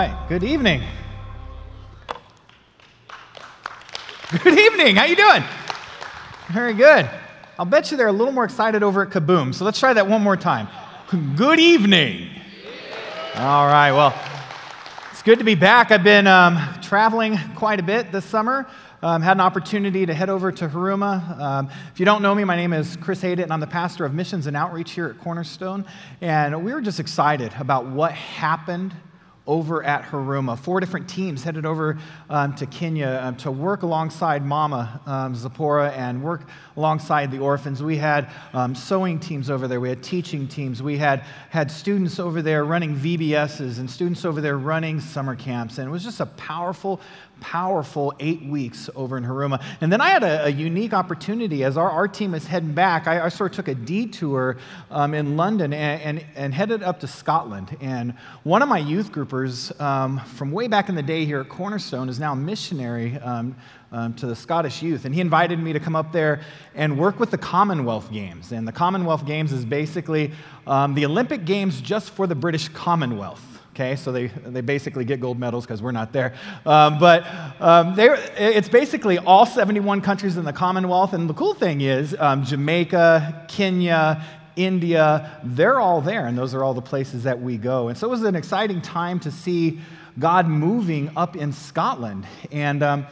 right. 0.00 0.28
Good 0.30 0.42
evening. 0.42 0.82
Good 4.42 4.58
evening. 4.58 4.96
How 4.96 5.04
you 5.04 5.14
doing? 5.14 5.44
Very 6.50 6.72
good. 6.72 7.06
I'll 7.58 7.66
bet 7.66 7.90
you 7.90 7.98
they're 7.98 8.06
a 8.06 8.12
little 8.12 8.32
more 8.32 8.44
excited 8.44 8.82
over 8.82 9.02
at 9.02 9.10
Kaboom. 9.10 9.54
So 9.54 9.66
let's 9.66 9.78
try 9.78 9.92
that 9.92 10.08
one 10.08 10.22
more 10.22 10.38
time. 10.38 10.68
Good 11.36 11.60
evening. 11.60 12.30
All 13.34 13.66
right. 13.66 13.92
Well, 13.92 14.18
it's 15.10 15.20
good 15.20 15.38
to 15.38 15.44
be 15.44 15.54
back. 15.54 15.90
I've 15.90 16.02
been 16.02 16.26
um, 16.26 16.58
traveling 16.80 17.38
quite 17.54 17.78
a 17.78 17.82
bit 17.82 18.10
this 18.10 18.24
summer. 18.24 18.66
Um, 19.02 19.20
had 19.20 19.36
an 19.36 19.42
opportunity 19.42 20.06
to 20.06 20.14
head 20.14 20.30
over 20.30 20.50
to 20.50 20.68
Haruma. 20.68 21.38
Um, 21.38 21.70
if 21.92 22.00
you 22.00 22.06
don't 22.06 22.22
know 22.22 22.34
me, 22.34 22.44
my 22.44 22.56
name 22.56 22.72
is 22.72 22.96
Chris 22.96 23.20
Hayden, 23.20 23.42
and 23.42 23.52
I'm 23.52 23.60
the 23.60 23.66
pastor 23.66 24.06
of 24.06 24.14
missions 24.14 24.46
and 24.46 24.56
outreach 24.56 24.92
here 24.92 25.08
at 25.08 25.18
Cornerstone. 25.18 25.84
And 26.22 26.64
we 26.64 26.72
were 26.72 26.80
just 26.80 27.00
excited 27.00 27.52
about 27.58 27.84
what 27.84 28.12
happened 28.12 28.94
over 29.46 29.82
at 29.82 30.02
Haruma. 30.04 30.58
Four 30.58 30.80
different 30.80 31.08
teams 31.08 31.42
headed 31.42 31.66
over 31.66 31.98
um, 32.28 32.54
to 32.56 32.66
Kenya 32.66 33.20
um, 33.22 33.36
to 33.36 33.50
work 33.50 33.82
alongside 33.82 34.44
Mama 34.44 35.00
um, 35.06 35.34
Zipporah 35.34 35.90
and 35.90 36.22
work 36.22 36.42
alongside 36.76 37.30
the 37.30 37.38
orphans. 37.38 37.82
We 37.82 37.96
had 37.96 38.30
um, 38.52 38.74
sewing 38.74 39.18
teams 39.18 39.50
over 39.50 39.66
there. 39.66 39.80
We 39.80 39.88
had 39.88 40.02
teaching 40.02 40.46
teams. 40.46 40.82
We 40.82 40.98
had, 40.98 41.24
had 41.50 41.70
students 41.70 42.18
over 42.18 42.42
there 42.42 42.64
running 42.64 42.96
VBSs 42.96 43.78
and 43.78 43.90
students 43.90 44.24
over 44.24 44.40
there 44.40 44.56
running 44.58 45.00
summer 45.00 45.34
camps. 45.34 45.78
And 45.78 45.88
it 45.88 45.90
was 45.90 46.04
just 46.04 46.20
a 46.20 46.26
powerful, 46.26 47.00
powerful 47.40 48.14
eight 48.20 48.42
weeks 48.42 48.88
over 48.94 49.16
in 49.16 49.24
Haruma. 49.24 49.62
And 49.80 49.92
then 49.92 50.00
I 50.00 50.08
had 50.08 50.22
a, 50.22 50.46
a 50.46 50.48
unique 50.48 50.92
opportunity 50.92 51.64
as 51.64 51.76
our, 51.76 51.90
our 51.90 52.08
team 52.08 52.34
is 52.34 52.46
heading 52.46 52.72
back. 52.72 53.06
I, 53.06 53.24
I 53.24 53.28
sort 53.28 53.52
of 53.52 53.56
took 53.56 53.68
a 53.68 53.74
detour 53.74 54.56
um, 54.90 55.14
in 55.14 55.36
London 55.36 55.72
and, 55.72 56.02
and, 56.02 56.26
and, 56.34 56.54
headed 56.54 56.82
up 56.82 57.00
to 57.00 57.06
Scotland. 57.06 57.76
And 57.80 58.14
one 58.42 58.62
of 58.62 58.68
my 58.68 58.78
youth 58.78 59.12
groupers 59.12 59.78
um, 59.80 60.20
from 60.20 60.52
way 60.52 60.68
back 60.68 60.88
in 60.88 60.94
the 60.94 61.02
day 61.02 61.24
here 61.24 61.40
at 61.40 61.48
Cornerstone 61.48 62.08
is 62.08 62.18
now 62.18 62.32
a 62.32 62.36
missionary. 62.36 63.16
Um, 63.18 63.56
um, 63.92 64.14
to 64.14 64.26
the 64.26 64.36
Scottish 64.36 64.82
youth. 64.82 65.04
And 65.04 65.12
he 65.12 65.20
invited 65.20 65.58
me 65.58 65.72
to 65.72 65.80
come 65.80 65.96
up 65.96 66.12
there 66.12 66.42
and 66.76 66.96
work 66.96 67.18
with 67.18 67.32
the 67.32 67.38
Commonwealth 67.38 68.12
Games. 68.12 68.52
And 68.52 68.66
the 68.66 68.72
Commonwealth 68.72 69.26
Games 69.26 69.52
is 69.52 69.64
basically 69.64 70.30
um, 70.64 70.94
the 70.94 71.04
Olympic 71.06 71.44
Games 71.44 71.80
just 71.80 72.10
for 72.10 72.28
the 72.28 72.36
British 72.36 72.68
Commonwealth 72.68 73.49
okay? 73.80 73.96
So 73.96 74.12
they, 74.12 74.26
they 74.28 74.60
basically 74.60 75.04
get 75.04 75.20
gold 75.20 75.38
medals 75.38 75.64
because 75.64 75.82
we're 75.82 75.92
not 75.92 76.12
there. 76.12 76.34
Um, 76.66 76.98
but 76.98 77.26
um, 77.60 77.94
it's 77.98 78.68
basically 78.68 79.18
all 79.18 79.46
71 79.46 80.00
countries 80.02 80.36
in 80.36 80.44
the 80.44 80.52
Commonwealth. 80.52 81.12
And 81.12 81.28
the 81.28 81.34
cool 81.34 81.54
thing 81.54 81.80
is, 81.80 82.14
um, 82.18 82.44
Jamaica, 82.44 83.46
Kenya, 83.48 84.24
India, 84.56 85.40
they're 85.42 85.80
all 85.80 86.00
there. 86.00 86.26
And 86.26 86.36
those 86.36 86.54
are 86.54 86.62
all 86.62 86.74
the 86.74 86.82
places 86.82 87.24
that 87.24 87.40
we 87.40 87.56
go. 87.56 87.88
And 87.88 87.96
so 87.96 88.06
it 88.06 88.10
was 88.10 88.22
an 88.22 88.36
exciting 88.36 88.82
time 88.82 89.20
to 89.20 89.30
see 89.30 89.80
God 90.18 90.46
moving 90.46 91.10
up 91.16 91.36
in 91.36 91.52
Scotland. 91.52 92.26
And 92.52 92.82
um, 92.82 93.06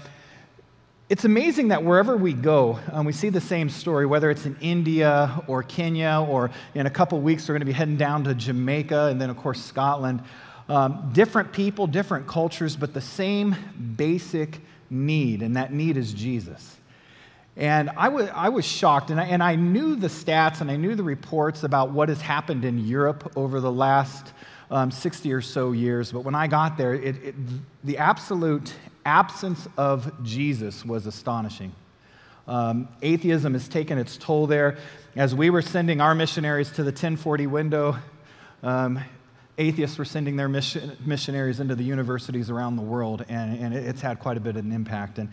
it's 1.08 1.24
amazing 1.24 1.68
that 1.68 1.82
wherever 1.82 2.18
we 2.18 2.34
go, 2.34 2.78
um, 2.92 3.06
we 3.06 3.14
see 3.14 3.30
the 3.30 3.40
same 3.40 3.70
story, 3.70 4.04
whether 4.04 4.30
it's 4.30 4.44
in 4.44 4.58
India 4.60 5.42
or 5.46 5.62
Kenya, 5.62 6.22
or 6.28 6.50
in 6.74 6.84
a 6.84 6.90
couple 6.90 7.18
weeks, 7.22 7.48
we're 7.48 7.54
going 7.54 7.60
to 7.60 7.66
be 7.66 7.72
heading 7.72 7.96
down 7.96 8.24
to 8.24 8.34
Jamaica 8.34 9.06
and 9.06 9.18
then, 9.18 9.30
of 9.30 9.38
course, 9.38 9.64
Scotland. 9.64 10.22
Um, 10.68 11.10
different 11.12 11.52
people, 11.52 11.86
different 11.86 12.26
cultures, 12.26 12.76
but 12.76 12.92
the 12.92 13.00
same 13.00 13.56
basic 13.96 14.60
need, 14.90 15.42
and 15.42 15.56
that 15.56 15.72
need 15.72 15.96
is 15.96 16.12
Jesus. 16.12 16.76
And 17.56 17.90
I 17.96 18.08
was, 18.08 18.28
I 18.34 18.50
was 18.50 18.64
shocked, 18.64 19.10
and 19.10 19.20
I, 19.20 19.24
and 19.24 19.42
I 19.42 19.56
knew 19.56 19.96
the 19.96 20.06
stats 20.06 20.60
and 20.60 20.70
I 20.70 20.76
knew 20.76 20.94
the 20.94 21.02
reports 21.02 21.64
about 21.64 21.90
what 21.90 22.08
has 22.08 22.20
happened 22.20 22.64
in 22.64 22.78
Europe 22.78 23.32
over 23.34 23.60
the 23.60 23.72
last 23.72 24.32
um, 24.70 24.90
60 24.90 25.32
or 25.32 25.40
so 25.40 25.72
years. 25.72 26.12
But 26.12 26.20
when 26.20 26.34
I 26.34 26.46
got 26.46 26.76
there, 26.76 26.94
it, 26.94 27.16
it, 27.16 27.34
the 27.82 27.98
absolute 27.98 28.72
absence 29.04 29.66
of 29.76 30.22
Jesus 30.22 30.84
was 30.84 31.06
astonishing. 31.06 31.72
Um, 32.46 32.88
atheism 33.02 33.54
has 33.54 33.68
taken 33.68 33.98
its 33.98 34.16
toll 34.16 34.46
there. 34.46 34.78
As 35.16 35.34
we 35.34 35.50
were 35.50 35.62
sending 35.62 36.00
our 36.00 36.14
missionaries 36.14 36.70
to 36.72 36.82
the 36.82 36.90
1040 36.90 37.46
window, 37.46 37.96
um, 38.62 39.00
atheists 39.58 39.98
were 39.98 40.04
sending 40.04 40.36
their 40.36 40.48
mission, 40.48 40.96
missionaries 41.04 41.60
into 41.60 41.74
the 41.74 41.82
universities 41.82 42.48
around 42.48 42.76
the 42.76 42.82
world, 42.82 43.24
and, 43.28 43.58
and 43.58 43.74
it's 43.74 44.00
had 44.00 44.20
quite 44.20 44.36
a 44.36 44.40
bit 44.40 44.56
of 44.56 44.64
an 44.64 44.72
impact. 44.72 45.18
And, 45.18 45.30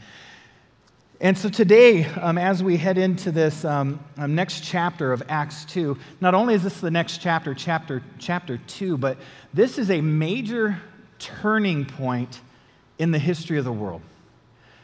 and 1.21 1.37
so 1.37 1.47
today, 1.47 2.05
um, 2.05 2.37
as 2.37 2.63
we 2.63 2.75
head 2.77 2.97
into 2.97 3.31
this 3.31 3.63
um, 3.63 3.99
um, 4.17 4.35
next 4.35 4.63
chapter 4.63 5.13
of 5.13 5.23
Acts 5.29 5.63
2, 5.65 5.97
not 6.19 6.33
only 6.33 6.55
is 6.55 6.63
this 6.63 6.81
the 6.81 6.91
next 6.91 7.19
chapter, 7.19 7.53
chapter, 7.53 8.01
chapter 8.19 8.57
2, 8.57 8.97
but 8.97 9.17
this 9.53 9.77
is 9.77 9.91
a 9.91 10.01
major 10.01 10.81
turning 11.19 11.85
point 11.85 12.41
in 12.97 13.11
the 13.11 13.19
history 13.19 13.57
of 13.57 13.63
the 13.63 13.71
world. 13.71 14.01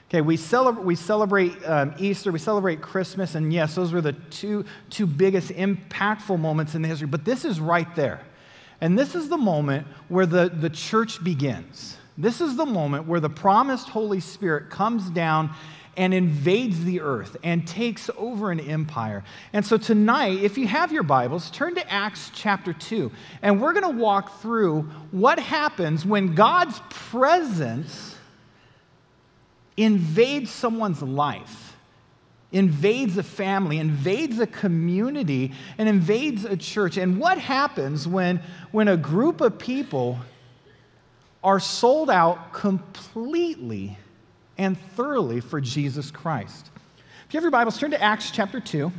Okay, 0.09 0.21
we, 0.21 0.37
celebrate, 0.37 0.85
we 0.85 0.95
celebrate 0.95 1.53
um, 1.65 1.95
Easter, 1.97 2.31
we 2.31 2.39
celebrate 2.39 2.81
Christmas, 2.81 3.33
and 3.33 3.51
yes, 3.51 3.75
those 3.75 3.93
were 3.93 4.01
the 4.01 4.13
two, 4.13 4.65
two 4.89 5.07
biggest 5.07 5.49
impactful 5.51 6.37
moments 6.37 6.75
in 6.75 6.81
the 6.81 6.87
history, 6.87 7.07
but 7.07 7.25
this 7.25 7.43
is 7.43 7.59
right 7.59 7.93
there. 7.95 8.21
And 8.81 8.97
this 8.97 9.13
is 9.13 9.29
the 9.29 9.37
moment 9.37 9.87
where 10.09 10.25
the, 10.25 10.49
the 10.49 10.69
church 10.69 11.23
begins. 11.23 11.97
This 12.17 12.41
is 12.41 12.55
the 12.55 12.65
moment 12.65 13.07
where 13.07 13.19
the 13.19 13.29
promised 13.29 13.89
Holy 13.89 14.19
Spirit 14.19 14.69
comes 14.69 15.09
down 15.09 15.51
and 15.97 16.13
invades 16.13 16.83
the 16.83 17.01
earth 17.01 17.37
and 17.43 17.67
takes 17.67 18.09
over 18.17 18.49
an 18.49 18.59
empire. 18.59 19.23
And 19.53 19.65
so 19.65 19.77
tonight, 19.77 20.39
if 20.41 20.57
you 20.57 20.67
have 20.67 20.91
your 20.91 21.03
Bibles, 21.03 21.51
turn 21.51 21.75
to 21.75 21.91
Acts 21.91 22.31
chapter 22.33 22.73
2. 22.73 23.11
And 23.41 23.61
we're 23.61 23.73
going 23.73 23.95
to 23.95 24.01
walk 24.01 24.41
through 24.41 24.83
what 25.11 25.37
happens 25.37 26.05
when 26.05 26.33
God's 26.33 26.81
presence 26.89 28.15
invades 29.77 30.49
someone's 30.49 31.01
life 31.01 31.70
invades 32.51 33.17
a 33.17 33.23
family, 33.23 33.77
invades 33.77 34.39
a 34.39 34.47
community, 34.47 35.53
and 35.77 35.87
invades 35.87 36.43
a 36.43 36.57
church. 36.57 36.97
And 36.97 37.17
what 37.17 37.37
happens 37.37 38.07
when, 38.07 38.41
when 38.71 38.87
a 38.87 38.97
group 38.97 39.41
of 39.41 39.57
people 39.57 40.19
are 41.43 41.59
sold 41.59 42.09
out 42.09 42.53
completely 42.53 43.97
and 44.57 44.77
thoroughly 44.95 45.39
for 45.39 45.61
Jesus 45.61 46.11
Christ? 46.11 46.69
If 47.27 47.33
you 47.33 47.37
have 47.37 47.43
your 47.43 47.51
Bibles, 47.51 47.77
turn 47.77 47.91
to 47.91 48.01
Acts 48.01 48.31
chapter 48.31 48.59
2. 48.59 48.91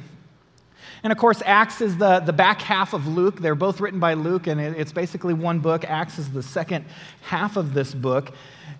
And 1.05 1.13
of 1.13 1.19
course, 1.19 1.43
Acts 1.45 1.81
is 1.81 1.97
the, 1.97 2.21
the 2.21 2.33
back 2.33 2.63
half 2.63 2.93
of 2.93 3.07
Luke. 3.07 3.41
They're 3.41 3.55
both 3.55 3.81
written 3.81 4.01
by 4.01 4.15
Luke, 4.15 4.47
and 4.47 4.61
it, 4.61 4.79
it's 4.79 4.93
basically 4.93 5.35
one 5.35 5.59
book. 5.59 5.85
Acts 5.85 6.19
is 6.19 6.31
the 6.31 6.43
second 6.43 6.85
half 7.23 7.57
of 7.57 7.75
this 7.75 7.93
book. 7.93 8.33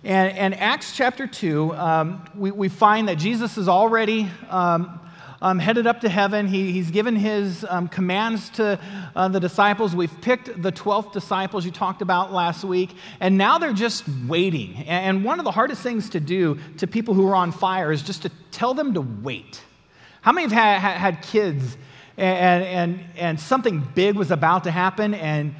And, 0.03 0.37
and 0.37 0.53
Acts 0.55 0.93
chapter 0.93 1.27
2, 1.27 1.75
um, 1.75 2.25
we, 2.35 2.51
we 2.51 2.67
find 2.67 3.07
that 3.07 3.17
Jesus 3.17 3.57
is 3.57 3.69
already 3.69 4.29
um, 4.49 4.99
um, 5.41 5.59
headed 5.59 5.87
up 5.87 6.01
to 6.01 6.09
heaven. 6.09 6.45
He, 6.45 6.73
he's 6.73 6.91
given 6.91 7.15
his 7.15 7.65
um, 7.69 7.87
commands 7.87 8.49
to 8.51 8.81
uh, 9.15 9.29
the 9.29 9.39
disciples. 9.39 9.95
We've 9.95 10.19
picked 10.19 10.61
the 10.61 10.73
12th 10.73 11.13
disciples 11.13 11.63
you 11.63 11.71
talked 11.71 12.01
about 12.01 12.33
last 12.33 12.65
week, 12.65 12.89
and 13.21 13.37
now 13.37 13.59
they're 13.59 13.71
just 13.71 14.03
waiting. 14.27 14.75
And 14.87 15.23
one 15.23 15.39
of 15.39 15.45
the 15.45 15.51
hardest 15.51 15.81
things 15.81 16.09
to 16.09 16.19
do 16.19 16.59
to 16.79 16.87
people 16.87 17.13
who 17.13 17.25
are 17.29 17.35
on 17.35 17.53
fire 17.53 17.89
is 17.89 18.01
just 18.01 18.23
to 18.23 18.31
tell 18.51 18.73
them 18.73 18.95
to 18.95 19.01
wait. 19.01 19.61
How 20.19 20.33
many 20.33 20.53
have 20.53 20.81
had, 20.81 20.97
had 20.97 21.21
kids 21.21 21.77
and, 22.17 22.63
and, 22.65 22.99
and 23.15 23.39
something 23.39 23.87
big 23.95 24.15
was 24.17 24.31
about 24.31 24.65
to 24.65 24.71
happen, 24.71 25.13
and, 25.13 25.55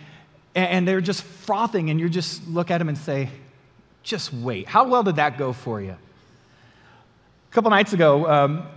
and 0.54 0.86
they're 0.86 1.00
just 1.00 1.24
frothing, 1.24 1.90
and 1.90 1.98
you 1.98 2.10
just 2.10 2.46
look 2.46 2.72
at 2.72 2.80
them 2.80 2.90
and 2.90 2.98
say, 2.98 3.30
just 4.04 4.34
wait. 4.34 4.68
How 4.68 4.88
well 4.88 5.02
did 5.02 5.16
that 5.16 5.38
go 5.38 5.54
for 5.54 5.82
you? 5.82 5.92
A 7.52 7.54
couple 7.54 7.72
nights 7.72 7.94
ago, 7.94 8.30
um, 8.30 8.68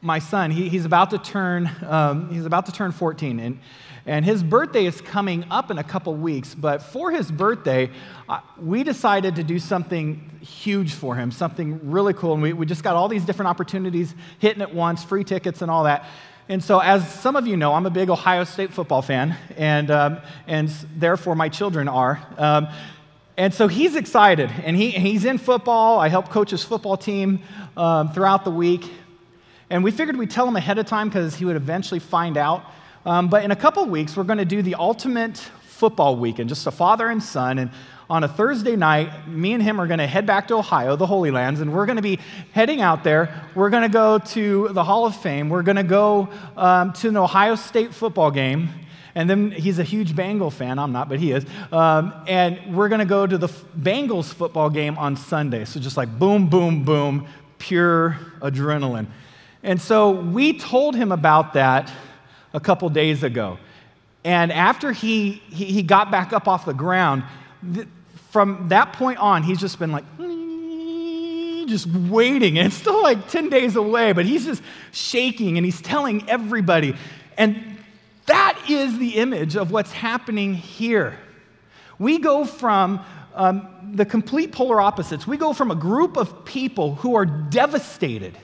my 0.00 0.20
son, 0.20 0.50
he, 0.52 0.68
he's 0.68 0.84
about 0.84 1.10
to 1.10 1.18
turn, 1.18 1.70
um, 1.84 2.32
he's 2.32 2.46
about 2.46 2.66
to 2.66 2.72
turn 2.72 2.92
14, 2.92 3.40
and, 3.40 3.58
and 4.04 4.24
his 4.24 4.42
birthday 4.42 4.86
is 4.86 5.00
coming 5.00 5.44
up 5.50 5.70
in 5.70 5.78
a 5.78 5.84
couple 5.84 6.14
weeks. 6.14 6.54
But 6.54 6.80
for 6.80 7.10
his 7.10 7.30
birthday, 7.30 7.90
uh, 8.28 8.40
we 8.60 8.84
decided 8.84 9.34
to 9.36 9.42
do 9.42 9.58
something 9.58 10.38
huge 10.40 10.92
for 10.92 11.16
him, 11.16 11.32
something 11.32 11.90
really 11.90 12.14
cool. 12.14 12.34
And 12.34 12.42
we, 12.42 12.52
we 12.52 12.66
just 12.66 12.84
got 12.84 12.94
all 12.94 13.08
these 13.08 13.24
different 13.24 13.48
opportunities 13.48 14.14
hitting 14.38 14.62
at 14.62 14.72
once, 14.72 15.02
free 15.02 15.24
tickets 15.24 15.60
and 15.60 15.70
all 15.70 15.84
that. 15.84 16.06
And 16.48 16.62
so, 16.62 16.78
as 16.78 17.12
some 17.12 17.34
of 17.34 17.48
you 17.48 17.56
know, 17.56 17.74
I'm 17.74 17.86
a 17.86 17.90
big 17.90 18.08
Ohio 18.08 18.44
State 18.44 18.72
football 18.72 19.02
fan, 19.02 19.36
and, 19.56 19.90
um, 19.90 20.18
and 20.46 20.68
therefore 20.94 21.34
my 21.34 21.48
children 21.48 21.88
are. 21.88 22.24
Um, 22.38 22.68
and 23.36 23.52
so 23.52 23.68
he's 23.68 23.96
excited, 23.96 24.50
and 24.64 24.76
he, 24.76 24.90
he's 24.90 25.24
in 25.24 25.38
football. 25.38 26.00
I 26.00 26.08
help 26.08 26.30
coach 26.30 26.50
his 26.50 26.64
football 26.64 26.96
team 26.96 27.40
um, 27.76 28.12
throughout 28.12 28.44
the 28.44 28.50
week. 28.50 28.90
And 29.68 29.84
we 29.84 29.90
figured 29.90 30.16
we'd 30.16 30.30
tell 30.30 30.46
him 30.48 30.56
ahead 30.56 30.78
of 30.78 30.86
time 30.86 31.08
because 31.08 31.34
he 31.34 31.44
would 31.44 31.56
eventually 31.56 32.00
find 32.00 32.36
out. 32.36 32.64
Um, 33.04 33.28
but 33.28 33.44
in 33.44 33.50
a 33.50 33.56
couple 33.56 33.84
weeks, 33.86 34.16
we're 34.16 34.24
going 34.24 34.38
to 34.38 34.44
do 34.44 34.62
the 34.62 34.76
ultimate 34.76 35.36
football 35.36 36.16
weekend, 36.16 36.48
just 36.48 36.66
a 36.66 36.70
father 36.70 37.08
and 37.08 37.22
son. 37.22 37.58
And 37.58 37.70
on 38.08 38.24
a 38.24 38.28
Thursday 38.28 38.76
night, 38.76 39.28
me 39.28 39.52
and 39.52 39.62
him 39.62 39.80
are 39.80 39.86
going 39.86 39.98
to 39.98 40.06
head 40.06 40.24
back 40.24 40.48
to 40.48 40.54
Ohio, 40.54 40.96
the 40.96 41.06
Holy 41.06 41.30
Lands, 41.30 41.60
and 41.60 41.74
we're 41.74 41.86
going 41.86 41.96
to 41.96 42.02
be 42.02 42.20
heading 42.52 42.80
out 42.80 43.04
there. 43.04 43.44
We're 43.54 43.70
going 43.70 43.82
to 43.82 43.88
go 43.88 44.18
to 44.18 44.68
the 44.68 44.84
Hall 44.84 45.04
of 45.06 45.16
Fame. 45.16 45.48
We're 45.48 45.62
going 45.62 45.76
to 45.76 45.82
go 45.82 46.28
um, 46.56 46.92
to 46.94 47.08
an 47.08 47.16
Ohio 47.16 47.56
State 47.56 47.92
football 47.92 48.30
game. 48.30 48.70
And 49.16 49.30
then 49.30 49.50
he's 49.50 49.78
a 49.78 49.82
huge 49.82 50.14
Bengal 50.14 50.50
fan. 50.50 50.78
I'm 50.78 50.92
not, 50.92 51.08
but 51.08 51.18
he 51.18 51.32
is. 51.32 51.46
Um, 51.72 52.12
and 52.28 52.76
we're 52.76 52.90
going 52.90 52.98
to 52.98 53.06
go 53.06 53.26
to 53.26 53.38
the 53.38 53.48
Bengals 53.48 54.30
football 54.30 54.68
game 54.68 54.98
on 54.98 55.16
Sunday. 55.16 55.64
So 55.64 55.80
just 55.80 55.96
like 55.96 56.18
boom, 56.18 56.50
boom, 56.50 56.84
boom, 56.84 57.26
pure 57.56 58.18
adrenaline. 58.40 59.06
And 59.62 59.80
so 59.80 60.10
we 60.10 60.58
told 60.58 60.94
him 60.94 61.12
about 61.12 61.54
that 61.54 61.90
a 62.52 62.60
couple 62.60 62.90
days 62.90 63.22
ago. 63.22 63.56
And 64.22 64.52
after 64.52 64.92
he, 64.92 65.42
he, 65.48 65.64
he 65.64 65.82
got 65.82 66.10
back 66.10 66.34
up 66.34 66.46
off 66.46 66.66
the 66.66 66.74
ground, 66.74 67.24
th- 67.72 67.88
from 68.32 68.68
that 68.68 68.92
point 68.92 69.18
on, 69.18 69.44
he's 69.44 69.58
just 69.58 69.78
been 69.78 69.92
like, 69.92 70.04
just 71.68 71.86
waiting. 71.86 72.58
And 72.58 72.66
it's 72.66 72.76
still 72.76 73.02
like 73.02 73.30
10 73.30 73.48
days 73.48 73.76
away, 73.76 74.12
but 74.12 74.26
he's 74.26 74.44
just 74.44 74.62
shaking 74.92 75.56
and 75.56 75.64
he's 75.64 75.80
telling 75.80 76.28
everybody. 76.28 76.94
And 77.38 77.75
that 78.26 78.66
is 78.68 78.98
the 78.98 79.16
image 79.16 79.56
of 79.56 79.70
what's 79.70 79.92
happening 79.92 80.54
here. 80.54 81.18
We 81.98 82.18
go 82.18 82.44
from 82.44 83.04
um, 83.34 83.92
the 83.94 84.04
complete 84.04 84.52
polar 84.52 84.80
opposites. 84.80 85.26
We 85.26 85.36
go 85.36 85.52
from 85.52 85.70
a 85.70 85.74
group 85.74 86.16
of 86.16 86.44
people 86.44 86.96
who 86.96 87.14
are 87.14 87.26
devastated, 87.26 88.36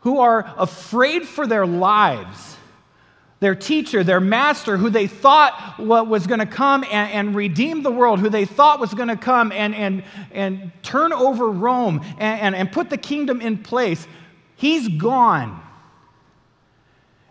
who 0.00 0.20
are 0.20 0.52
afraid 0.56 1.26
for 1.26 1.46
their 1.46 1.66
lives 1.66 2.56
their 3.40 3.54
teacher, 3.54 4.02
their 4.02 4.20
master, 4.20 4.76
who 4.76 4.90
they 4.90 5.06
thought 5.06 5.78
was 5.78 6.26
going 6.26 6.40
to 6.40 6.46
come 6.46 6.84
and, 6.90 7.12
and, 7.12 7.36
redeem 7.36 7.82
the 7.82 7.90
world, 7.90 8.18
who 8.18 8.28
they 8.28 8.44
thought 8.44 8.80
was 8.80 8.92
going 8.94 9.08
to 9.08 9.16
come 9.16 9.52
and, 9.52 9.74
and, 9.74 10.02
and 10.32 10.72
turn 10.82 11.12
over 11.12 11.48
Rome 11.48 12.00
and, 12.18 12.40
and, 12.40 12.56
and 12.56 12.72
put 12.72 12.90
the 12.90 12.96
kingdom 12.96 13.40
in 13.40 13.58
place, 13.58 14.06
he's 14.56 14.88
gone. 14.88 15.62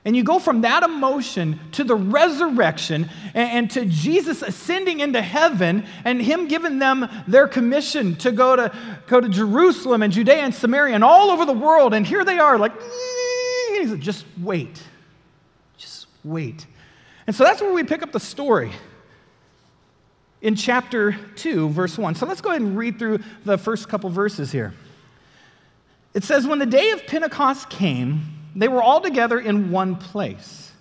And 0.08 0.16
you 0.16 0.24
go 0.24 0.40
from 0.40 0.62
that 0.62 0.84
emotion 0.84 1.60
to 1.74 1.84
the 1.84 1.94
resurrection 1.94 3.10
and, 3.34 3.70
to 3.72 3.84
Jesus 3.84 4.42
ascending 4.42 5.02
into 5.02 5.22
heaven 5.22 5.86
and 6.06 6.22
him 6.22 6.48
giving 6.48 6.80
them 6.80 7.10
their 7.28 7.46
commission 7.46 8.16
to 8.20 8.32
go 8.32 8.56
to, 8.56 8.72
go 9.08 9.20
to 9.20 9.28
Jerusalem 9.28 10.02
and 10.02 10.14
Judea 10.14 10.38
and 10.38 10.56
Samaria 10.56 10.96
and 10.96 11.04
all 11.04 11.30
over 11.30 11.44
the 11.44 11.52
world. 11.52 11.94
And 11.94 12.08
here 12.08 12.24
they 12.24 12.40
are, 12.40 12.58
like, 12.58 12.72
said, 13.86 14.00
just 14.00 14.26
wait 14.42 14.82
Just 15.78 16.08
wait. 16.24 16.66
And 17.28 17.36
so 17.36 17.44
that's 17.44 17.60
where 17.60 17.74
we 17.74 17.84
pick 17.84 18.02
up 18.02 18.14
the 18.14 18.22
story 18.22 18.72
in 20.42 20.56
chapter 20.56 21.18
2, 21.36 21.68
verse 21.68 21.98
1. 21.98 22.16
So 22.16 22.26
let's 22.26 22.40
go 22.40 22.52
ahead 22.52 22.62
and 22.62 22.78
read 22.78 22.98
through 22.98 23.20
the 23.44 23.58
first 23.58 23.90
couple 23.90 24.10
verses 24.10 24.54
here. 24.54 24.74
It 26.14 26.24
says, 26.24 26.48
When 26.48 26.60
the 26.60 26.66
day 26.66 26.92
of 26.92 27.06
Pentecost 27.06 27.70
came, 27.70 28.37
they 28.58 28.68
were 28.68 28.82
all 28.82 29.02
together 29.02 29.40
in 29.40 29.72
one 29.72 29.96
place. 29.96 30.72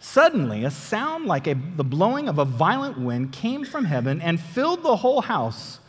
Suddenly, 0.00 0.64
a 0.64 0.70
sound 0.70 1.26
like 1.26 1.46
a, 1.46 1.54
the 1.54 1.84
blowing 1.84 2.28
of 2.28 2.38
a 2.38 2.44
violent 2.44 2.98
wind 2.98 3.32
came 3.32 3.64
from 3.64 3.84
heaven 3.84 4.20
and 4.20 4.40
filled 4.40 4.82
the 4.82 4.96
whole 4.96 5.20
house 5.20 5.80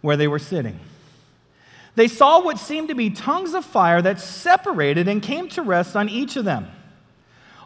where 0.00 0.16
they 0.16 0.28
were 0.28 0.38
sitting. 0.38 0.78
They 1.96 2.08
saw 2.08 2.40
what 2.40 2.58
seemed 2.58 2.88
to 2.88 2.94
be 2.94 3.10
tongues 3.10 3.52
of 3.52 3.64
fire 3.64 4.00
that 4.00 4.20
separated 4.20 5.08
and 5.08 5.22
came 5.22 5.48
to 5.50 5.62
rest 5.62 5.96
on 5.96 6.08
each 6.08 6.36
of 6.36 6.44
them. 6.44 6.68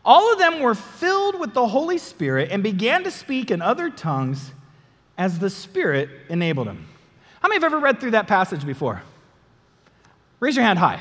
All 0.05 0.33
of 0.33 0.39
them 0.39 0.61
were 0.61 0.75
filled 0.75 1.39
with 1.39 1.55
the 1.55 1.69
Holy 1.69 1.99
Spirit 1.99 2.51
and 2.51 2.63
began 2.63 3.05
to 3.05 3.11
speak 3.11 3.51
in 3.51 3.63
other 3.63 3.91
tongues 3.91 4.53
as 5.17 5.39
the 5.39 5.51
Spirit 5.51 6.09
enabled 6.29 6.69
them. 6.69 6.87
How 7.41 7.49
many 7.49 7.57
have 7.57 7.65
ever 7.65 7.79
read 7.79 8.01
through 8.01 8.13
that 8.13 8.27
passage 8.27 8.67
before? 8.67 9.03
Raise 10.41 10.57
your 10.57 10.65
hand 10.65 10.79
high. 10.79 11.01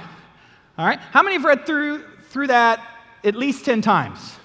All 0.77 0.85
right. 0.85 0.99
How 0.99 1.21
many 1.21 1.35
have 1.35 1.45
read 1.45 1.65
through, 1.65 2.03
through 2.29 2.47
that 2.47 2.83
at 3.23 3.35
least 3.35 3.65
10 3.65 3.81
times? 3.81 4.35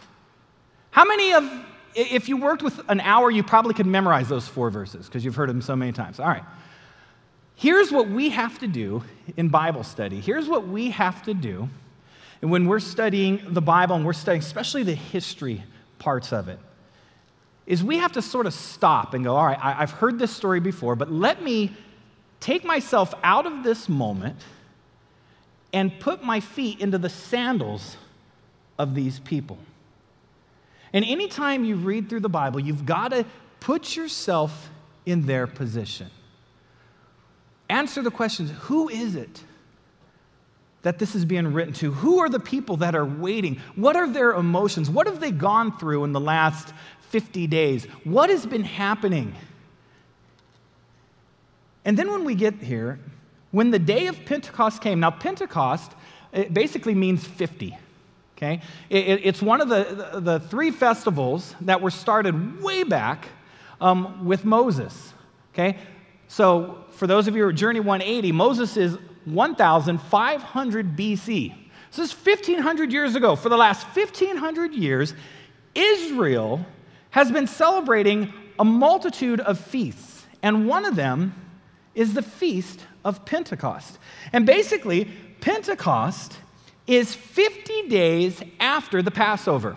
How 0.91 1.05
many 1.05 1.33
of, 1.33 1.51
if 1.95 2.29
you 2.29 2.37
worked 2.37 2.63
with 2.63 2.81
an 2.89 3.01
hour, 3.01 3.31
you 3.31 3.43
probably 3.43 3.75
could 3.75 3.87
memorize 3.87 4.29
those 4.29 4.47
four 4.47 4.71
verses 4.71 5.07
because 5.07 5.25
you've 5.25 5.37
heard 5.37 5.49
them 5.49 5.63
so 5.63 5.75
many 5.77 5.93
times. 5.93 6.21
All 6.21 6.29
right. 6.29 6.45
Here's 7.55 7.91
what 7.91 8.09
we 8.09 8.29
have 8.31 8.59
to 8.61 8.69
do 8.69 9.03
in 9.37 9.49
Bible 9.49 9.83
study. 9.85 10.21
Here's 10.21 10.49
what 10.49 10.69
we 10.69 10.91
have 10.91 11.23
to 11.25 11.35
do 11.35 11.69
and 12.41 12.51
when 12.51 12.67
we're 12.67 12.81
studying 12.81 13.43
the 13.49 13.61
Bible 13.61 13.97
and 13.97 14.05
we're 14.05 14.13
studying 14.13 14.43
especially 14.43 14.83
the 14.83 14.95
history 14.95 15.65
parts 15.99 16.33
of 16.33 16.49
it, 16.49 16.59
is 17.67 17.83
we 17.83 17.99
have 17.99 18.13
to 18.13 18.23
sort 18.23 18.47
of 18.47 18.55
stop 18.55 19.13
and 19.15 19.25
go, 19.25 19.37
all 19.37 19.47
right, 19.47 19.59
I've 19.61 19.91
heard 19.91 20.19
this 20.19 20.31
story 20.31 20.61
before, 20.61 20.97
but 20.97 21.11
let 21.11 21.43
me 21.43 21.77
take 22.41 22.65
myself 22.65 23.13
out 23.23 23.47
of 23.47 23.63
this 23.65 23.89
moment 23.89 24.37
and 25.73 25.99
put 26.01 26.23
my 26.23 26.41
feet 26.41 26.81
into 26.81 26.99
the 26.99 27.09
sandals 27.09 27.97
of 28.79 28.95
these 28.95 29.19
people. 29.21 29.59
And 30.93 31.05
anytime 31.05 31.65
you 31.65 31.77
read 31.77 32.09
through 32.09 32.21
the 32.21 32.29
Bible, 32.29 32.61
you've 32.61 32.87
got 32.87 33.09
to 33.09 33.27
put 33.61 33.97
yourself 33.97 34.71
in 35.05 35.27
their 35.27 35.47
position. 35.47 36.11
Answer 37.69 38.03
the 38.03 38.11
questions 38.11 38.51
who 38.63 38.89
is 38.89 39.15
it 39.15 39.43
that 40.83 40.99
this 40.99 41.15
is 41.15 41.25
being 41.25 41.53
written 41.53 41.75
to? 41.75 41.91
Who 41.93 42.21
are 42.21 42.29
the 42.29 42.41
people 42.41 42.79
that 42.79 42.95
are 42.95 43.05
waiting? 43.05 43.61
What 43.75 43.97
are 43.97 44.09
their 44.09 44.33
emotions? 44.33 44.89
What 44.89 45.07
have 45.07 45.21
they 45.21 45.33
gone 45.33 45.77
through 45.77 46.05
in 46.05 46.13
the 46.13 46.21
last 46.21 46.73
50 47.11 47.47
days? 47.47 47.85
What 48.05 48.31
has 48.31 48.47
been 48.47 48.65
happening? 48.65 49.35
And 51.85 51.99
then 51.99 52.11
when 52.11 52.25
we 52.25 52.35
get 52.35 52.55
here, 52.63 52.99
when 53.50 53.71
the 53.71 53.78
day 53.78 54.07
of 54.07 54.25
Pentecost 54.25 54.83
came, 54.83 55.00
now 55.00 55.11
Pentecost 55.11 55.93
basically 56.52 56.95
means 56.95 57.26
50. 57.26 57.76
Okay? 58.37 58.61
It, 58.88 59.21
it's 59.25 59.43
one 59.43 59.61
of 59.61 59.69
the, 59.69 60.11
the, 60.12 60.21
the, 60.21 60.40
three 60.40 60.71
festivals 60.71 61.57
that 61.62 61.81
were 61.81 61.90
started 61.90 62.62
way 62.62 62.85
back 62.85 63.26
um, 63.81 64.25
with 64.26 64.45
Moses. 64.45 65.12
Okay? 65.52 65.76
So, 66.28 66.85
for 66.90 67.07
those 67.07 67.26
of 67.26 67.35
you 67.35 67.43
who 67.43 67.49
are 67.49 67.52
Journey 67.52 67.81
180, 67.81 68.33
Moses 68.33 68.76
is 68.76 68.97
1500 69.25 70.97
BC. 70.97 71.55
So 71.90 72.02
this 72.02 72.12
is 72.12 72.17
1500 72.17 72.93
years 72.93 73.14
ago. 73.14 73.35
For 73.35 73.49
the 73.49 73.57
last 73.57 73.87
1500 73.97 74.75
years, 74.75 75.14
Israel 75.75 76.64
has 77.11 77.31
been 77.31 77.47
celebrating 77.47 78.33
a 78.59 78.64
multitude 78.64 79.40
of 79.40 79.59
feasts, 79.59 80.26
and 80.43 80.69
one 80.69 80.85
of 80.85 80.97
them 80.97 81.35
is 81.95 82.14
the 82.14 82.23
Feast 82.23 82.85
of 83.09 83.25
Pentecost. 83.25 83.99
And 84.35 84.45
basically, 84.45 85.07
Pentecost 85.41 86.37
is 86.87 87.15
50 87.15 87.88
days 87.88 88.43
after 88.61 89.00
the 89.00 89.11
Passover. 89.11 89.77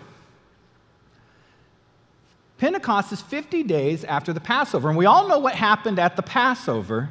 Pentecost 2.57 3.11
is 3.13 3.21
50 3.21 3.63
days 3.63 4.03
after 4.03 4.33
the 4.33 4.41
Passover. 4.41 4.89
And 4.89 4.97
we 4.97 5.05
all 5.05 5.27
know 5.29 5.39
what 5.39 5.55
happened 5.55 5.97
at 5.97 6.15
the 6.15 6.21
Passover 6.21 7.09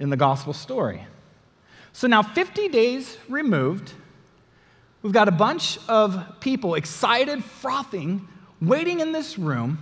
in 0.00 0.10
the 0.10 0.16
gospel 0.16 0.52
story. 0.52 1.06
So 1.92 2.08
now, 2.08 2.22
50 2.22 2.68
days 2.68 3.16
removed, 3.28 3.92
we've 5.02 5.12
got 5.12 5.28
a 5.28 5.32
bunch 5.32 5.78
of 5.88 6.40
people 6.40 6.74
excited, 6.74 7.44
frothing, 7.44 8.26
waiting 8.60 8.98
in 8.98 9.12
this 9.12 9.38
room. 9.38 9.78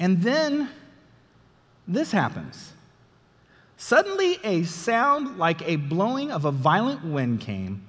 And 0.00 0.22
then 0.22 0.70
this 1.86 2.12
happens. 2.12 2.72
Suddenly, 3.76 4.38
a 4.42 4.62
sound 4.64 5.38
like 5.38 5.66
a 5.68 5.76
blowing 5.76 6.30
of 6.30 6.44
a 6.44 6.50
violent 6.50 7.04
wind 7.04 7.40
came 7.40 7.82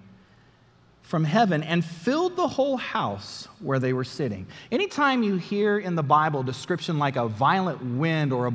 from 1.02 1.24
heaven 1.24 1.64
and 1.64 1.86
filled 1.86 2.36
the 2.36 2.50
whole 2.50 2.76
house 2.76 3.48
where 3.62 3.80
they 3.80 3.94
were 3.94 4.04
sitting. 4.04 4.46
Anytime 4.74 5.24
you 5.24 5.38
hear 5.38 5.80
in 5.80 5.96
the 5.96 6.04
Bible 6.04 6.44
description 6.44 7.00
like 7.00 7.16
a 7.16 7.30
violent 7.30 7.82
wind 7.82 8.34
or 8.34 8.48
a 8.48 8.52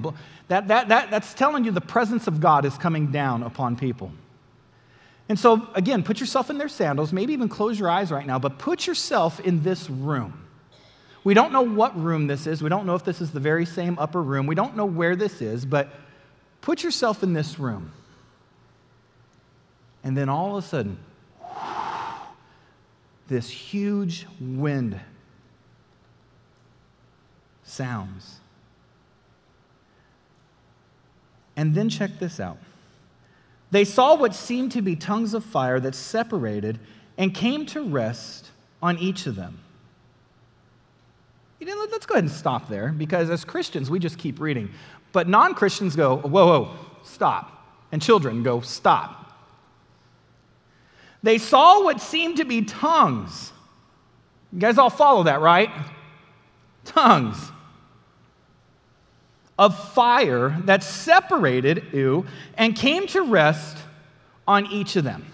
that, 0.49 0.68
that, 0.68 0.88
that, 0.88 1.11
that's 1.11 1.32
telling 1.32 1.64
you 1.64 1.70
the 1.70 1.80
presence 1.80 2.26
of 2.26 2.40
God 2.40 2.66
is 2.66 2.76
coming 2.76 3.11
down 3.11 3.42
upon 3.42 3.76
people. 3.76 4.12
And 5.30 5.38
so, 5.38 5.66
again, 5.75 6.02
put 6.02 6.20
yourself 6.20 6.50
in 6.50 6.58
their 6.58 6.68
sandals, 6.68 7.11
maybe 7.11 7.32
even 7.32 7.49
close 7.49 7.78
your 7.78 7.88
eyes 7.88 8.12
right 8.12 8.26
now, 8.26 8.38
but 8.38 8.58
put 8.58 8.87
yourself 8.87 9.40
in 9.40 9.62
this 9.62 9.88
room. 9.88 10.44
We 11.25 11.35
don't 11.35 11.52
know 11.52 11.62
what 11.62 11.99
room 11.99 12.26
this 12.26 12.47
is. 12.47 12.62
We 12.62 12.69
don't 12.69 12.85
know 12.85 12.95
if 12.95 13.05
this 13.05 13.21
is 13.21 13.31
the 13.31 13.41
very 13.41 13.64
same 13.64 13.99
upper 13.99 14.23
room. 14.23 14.47
We 14.47 14.55
don't 14.55 14.76
know 14.76 14.87
where 14.87 15.14
this 15.14 15.41
is, 15.41 15.64
but 15.64 15.88
put 16.61 16.83
yourself 16.83 17.23
in 17.23 17.33
this 17.33 17.59
room. 17.59 17.93
And 20.02 20.17
then 20.17 20.29
all 20.29 20.57
of 20.57 20.64
a 20.64 20.67
sudden, 20.67 20.99
this 23.29 23.49
huge 23.49 24.26
wind 24.41 24.99
sounds. 27.62 28.41
And 31.57 31.75
then 31.75 31.88
check 31.88 32.19
this 32.19 32.41
out. 32.41 32.59
They 33.71 33.85
saw 33.85 34.17
what 34.17 34.35
seemed 34.35 34.73
to 34.73 34.83
be 34.83 34.97
tongues 34.97 35.35
of 35.35 35.45
fire 35.45 35.79
that 35.81 35.95
separated 35.95 36.79
and 37.17 37.35
came 37.35 37.64
to 37.67 37.83
rest 37.83 38.50
on 38.83 38.99
each 38.99 39.26
of 39.26 39.37
them. 39.37 39.61
You 41.62 41.69
know, 41.69 41.87
let's 41.92 42.07
go 42.07 42.14
ahead 42.14 42.25
and 42.25 42.33
stop 42.33 42.69
there 42.69 42.88
because 42.88 43.31
as 43.31 43.45
Christians, 43.45 43.88
we 43.88 44.00
just 44.00 44.19
keep 44.19 44.40
reading. 44.40 44.71
But 45.12 45.28
non 45.28 45.54
Christians 45.54 45.95
go, 45.95 46.16
whoa, 46.16 46.28
whoa, 46.45 46.76
stop. 47.04 47.69
And 47.92 48.02
children 48.02 48.42
go, 48.42 48.62
stop. 48.62 49.33
they 51.23 51.38
saw 51.38 51.85
what 51.85 52.00
seemed 52.00 52.38
to 52.38 52.45
be 52.45 52.62
tongues. 52.64 53.52
You 54.52 54.59
guys 54.59 54.76
all 54.76 54.90
follow 54.90 55.23
that, 55.23 55.40
right? 55.40 55.71
Tongues 56.85 57.52
of 59.57 59.78
fire 59.92 60.59
that 60.64 60.83
separated, 60.83 61.85
ew, 61.92 62.26
and 62.59 62.75
came 62.75 63.07
to 63.07 63.23
rest 63.23 63.78
on 64.49 64.66
each 64.66 64.97
of 64.97 65.04
them. 65.04 65.26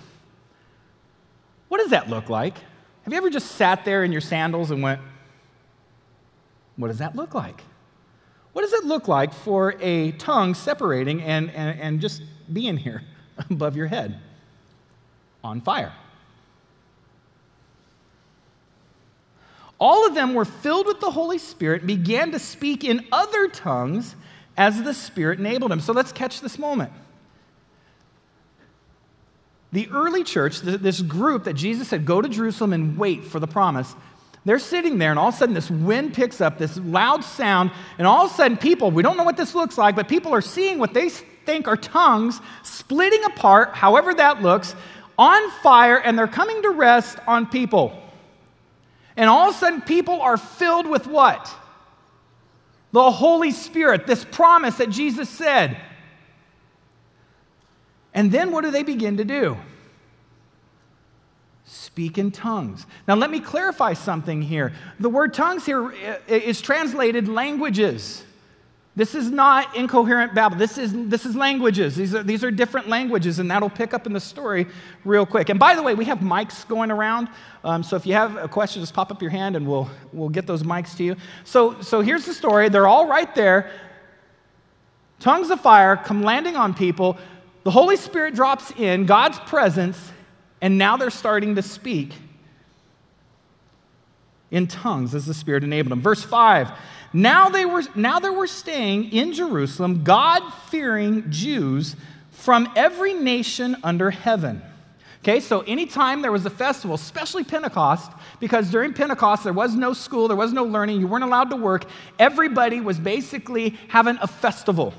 What 1.69 1.79
does 1.79 1.89
that 1.89 2.11
look 2.11 2.29
like? 2.29 2.59
Have 3.05 3.15
you 3.15 3.17
ever 3.17 3.31
just 3.31 3.53
sat 3.53 3.87
there 3.87 4.05
in 4.05 4.13
your 4.13 4.21
sandals 4.21 4.71
and 4.71 4.83
went, 4.83 5.01
What 6.79 6.89
does 6.89 6.99
that 6.99 7.15
look 7.15 7.35
like? 7.35 7.63
What 8.55 8.63
does 8.63 8.73
it 8.73 8.85
look 8.85 9.09
like 9.09 9.35
for 9.35 9.75
a 9.81 10.13
tongue 10.13 10.55
separating 10.55 11.21
and, 11.21 11.51
and, 11.51 11.79
and 11.79 12.01
just 12.01 12.23
being 12.51 12.79
here 12.79 13.03
above 13.51 13.77
your 13.77 13.89
head 13.89 14.19
on 15.45 15.61
fire? 15.61 15.93
All 19.81 20.07
of 20.07 20.15
them 20.15 20.35
were 20.35 20.45
filled 20.45 20.87
with 20.87 21.01
the 21.01 21.11
Holy 21.11 21.39
Spirit 21.39 21.83
and 21.83 21.89
began 21.89 22.33
to 22.33 22.39
speak 22.39 22.85
in 22.85 23.05
other 23.13 23.49
tongues 23.49 24.17
as 24.57 24.83
the 24.83 24.95
Spirit 24.95 25.39
enabled 25.39 25.71
them. 25.71 25.81
So 25.81 25.93
let's 25.93 26.11
catch 26.11 26.41
this 26.41 26.59
moment. 26.59 26.93
The 29.71 29.89
early 29.91 30.25
church, 30.25 30.61
this 30.61 31.03
group 31.03 31.45
that 31.45 31.55
Jesus 31.55 31.89
said, 31.89 32.07
go 32.07 32.21
to 32.23 32.29
Jerusalem 32.29 32.73
and 32.73 32.97
wait 32.97 33.25
for 33.25 33.39
the 33.39 33.47
promise, 33.47 33.95
they're 34.45 34.59
sitting 34.59 34.99
there, 34.99 35.11
and 35.11 35.19
all 35.19 35.29
of 35.29 35.35
a 35.35 35.37
sudden, 35.37 35.55
this 35.55 35.71
wind 35.71 36.15
picks 36.15 36.41
up, 36.41 36.59
this 36.59 36.79
loud 36.79 37.25
sound, 37.25 37.71
and 37.99 38.07
all 38.07 38.27
of 38.27 38.31
a 38.31 38.35
sudden, 38.35 38.57
people, 38.57 38.91
we 38.91 39.03
don't 39.03 39.17
know 39.17 39.25
what 39.25 39.37
this 39.37 39.55
looks 39.55 39.77
like, 39.77 39.95
but 39.97 40.09
people 40.09 40.33
are 40.33 40.41
seeing 40.41 40.79
what 40.79 40.95
they 40.95 41.09
think 41.09 41.69
are 41.69 41.77
tongues 41.77 42.41
splitting 42.63 43.25
apart, 43.25 43.75
however 43.75 44.15
that 44.15 44.41
looks, 44.43 44.75
on 45.19 45.51
fire, 45.63 45.97
and 45.97 46.19
they're 46.19 46.27
coming 46.29 46.63
to 46.63 46.71
rest 46.71 47.19
on 47.27 47.47
people. 47.47 48.01
And 49.17 49.29
all 49.29 49.49
of 49.49 49.55
a 49.55 49.59
sudden, 49.59 49.83
people 49.83 50.21
are 50.23 50.37
filled 50.37 50.87
with 50.87 51.07
what? 51.07 51.53
The 52.93 53.11
Holy 53.11 53.51
Spirit, 53.51 54.07
this 54.07 54.25
promise 54.25 54.77
that 54.77 54.91
Jesus 54.91 55.29
said. 55.29 55.77
And 58.15 58.33
then 58.33 58.53
what 58.53 58.63
do 58.63 58.71
they 58.71 58.85
begin 58.85 59.17
to 59.19 59.25
do? 59.25 59.57
Speak 61.99 62.17
in 62.17 62.31
tongues. 62.31 62.87
Now, 63.09 63.17
let 63.17 63.29
me 63.29 63.41
clarify 63.41 63.95
something 63.95 64.41
here. 64.41 64.73
The 65.01 65.09
word 65.09 65.35
tongues 65.35 65.67
here 65.67 65.93
is 66.29 66.61
translated 66.61 67.27
languages. 67.27 68.25
This 68.95 69.17
is 69.17 69.33
not 69.33 69.75
incoherent 69.75 70.33
babble. 70.33 70.59
This 70.59 70.79
is, 70.79 70.93
this 71.09 71.27
is 71.27 71.35
languages. 71.35 71.97
These 71.97 72.15
are, 72.15 72.23
these 72.23 72.45
are 72.45 72.53
different 72.53 72.89
languages, 72.89 73.41
and 73.41 73.51
that'll 73.51 73.69
pick 73.69 73.95
up 73.95 74.07
in 74.07 74.13
the 74.13 74.21
story 74.21 74.69
real 75.05 75.27
quick. 75.27 75.49
And 75.49 75.59
by 75.59 75.75
the 75.75 75.83
way, 75.83 75.97
we 75.97 76.05
have 76.05 76.21
mics 76.21 76.65
going 76.69 76.93
around. 76.93 77.31
Um, 77.65 77.83
so 77.83 77.97
if 77.97 78.07
you 78.07 78.13
have 78.13 78.37
a 78.37 78.47
question, 78.47 78.81
just 78.81 78.95
pop 78.95 79.11
up 79.11 79.21
your 79.21 79.33
hand 79.33 79.57
and 79.57 79.67
we'll, 79.67 79.91
we'll 80.13 80.29
get 80.29 80.47
those 80.47 80.63
mics 80.63 80.97
to 80.99 81.03
you. 81.03 81.17
So, 81.43 81.81
so 81.81 82.01
here's 82.01 82.27
the 82.27 82.33
story. 82.33 82.69
They're 82.69 82.87
all 82.87 83.09
right 83.09 83.35
there. 83.35 83.73
Tongues 85.19 85.51
of 85.51 85.61
fire 85.61 85.97
come 85.97 86.23
landing 86.23 86.55
on 86.55 86.75
people. 86.75 87.19
The 87.65 87.73
Holy 87.73 87.97
Spirit 87.97 88.37
drops 88.37 88.71
in, 88.79 89.05
God's 89.05 89.41
presence, 89.41 90.13
and 90.61 90.79
now 90.79 90.97
they're 90.97 91.11
starting 91.11 91.55
to 91.57 91.63
speak 91.63 92.13
in 94.51 94.67
tongues 94.67 95.15
as 95.15 95.27
the 95.27 95.35
Spirit 95.35 95.65
enabled 95.65 95.93
them. 95.93 96.01
Verse 96.01 96.23
5 96.23 96.73
now 97.13 97.49
they 97.49 97.65
were, 97.65 97.83
now 97.95 98.19
they 98.19 98.31
were 98.31 98.47
staying 98.47 99.13
in 99.13 99.33
Jerusalem, 99.33 100.05
God 100.05 100.43
fearing 100.69 101.31
Jews 101.31 101.97
from 102.31 102.71
every 102.77 103.15
nation 103.15 103.77
under 103.83 104.11
heaven. 104.11 104.63
Okay, 105.23 105.41
so 105.41 105.61
anytime 105.63 106.23
there 106.23 106.31
was 106.31 106.47
a 106.47 106.51
festival, 106.51 106.95
especially 106.95 107.45
Pentecost, 107.45 108.13
because 108.41 108.71
during 108.71 108.93
Pentecost 108.93 109.43
there 109.43 109.53
was 109.53 109.75
no 109.75 109.93
school, 109.93 110.29
there 110.29 110.37
was 110.37 110.53
no 110.53 110.65
learning, 110.65 111.01
you 111.01 111.07
weren't 111.07 111.25
allowed 111.25 111.51
to 111.51 111.57
work, 111.57 111.87
everybody 112.19 112.81
was 112.81 112.99
basically 112.99 113.71
having 113.89 114.17
a 114.21 114.27
festival. 114.27 114.95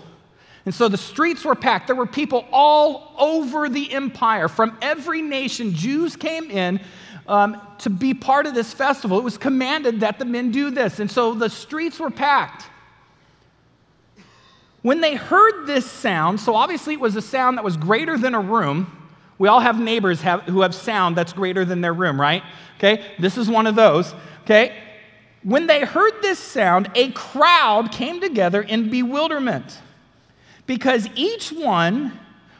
And 0.69 0.75
so 0.75 0.87
the 0.87 0.97
streets 0.97 1.43
were 1.43 1.55
packed. 1.55 1.87
There 1.87 1.95
were 1.95 2.05
people 2.05 2.45
all 2.51 3.15
over 3.17 3.69
the 3.69 3.91
empire 3.91 4.47
from 4.47 4.77
every 4.83 5.19
nation. 5.19 5.73
Jews 5.73 6.15
came 6.15 6.51
in 6.51 6.79
um, 7.27 7.59
to 7.79 7.89
be 7.89 8.13
part 8.13 8.45
of 8.45 8.53
this 8.53 8.71
festival. 8.71 9.17
It 9.17 9.23
was 9.23 9.35
commanded 9.35 10.01
that 10.01 10.19
the 10.19 10.25
men 10.25 10.51
do 10.51 10.69
this. 10.69 10.99
And 10.99 11.09
so 11.09 11.33
the 11.33 11.49
streets 11.49 11.99
were 11.99 12.11
packed. 12.11 12.65
When 14.83 15.01
they 15.01 15.15
heard 15.15 15.65
this 15.65 15.89
sound, 15.89 16.39
so 16.39 16.53
obviously 16.53 16.93
it 16.93 16.99
was 16.99 17.15
a 17.15 17.21
sound 17.23 17.57
that 17.57 17.63
was 17.63 17.75
greater 17.75 18.15
than 18.15 18.35
a 18.35 18.39
room. 18.39 18.95
We 19.39 19.47
all 19.47 19.61
have 19.61 19.79
neighbors 19.79 20.21
have, 20.21 20.41
who 20.41 20.61
have 20.61 20.75
sound 20.75 21.15
that's 21.15 21.33
greater 21.33 21.65
than 21.65 21.81
their 21.81 21.93
room, 21.93 22.21
right? 22.21 22.43
Okay, 22.77 23.03
this 23.17 23.39
is 23.39 23.49
one 23.49 23.65
of 23.65 23.73
those. 23.73 24.13
Okay, 24.43 24.77
when 25.41 25.65
they 25.65 25.83
heard 25.83 26.21
this 26.21 26.37
sound, 26.37 26.91
a 26.93 27.09
crowd 27.13 27.91
came 27.91 28.21
together 28.21 28.61
in 28.61 28.91
bewilderment 28.91 29.79
because 30.69 31.09
each 31.15 31.51
one 31.51 32.11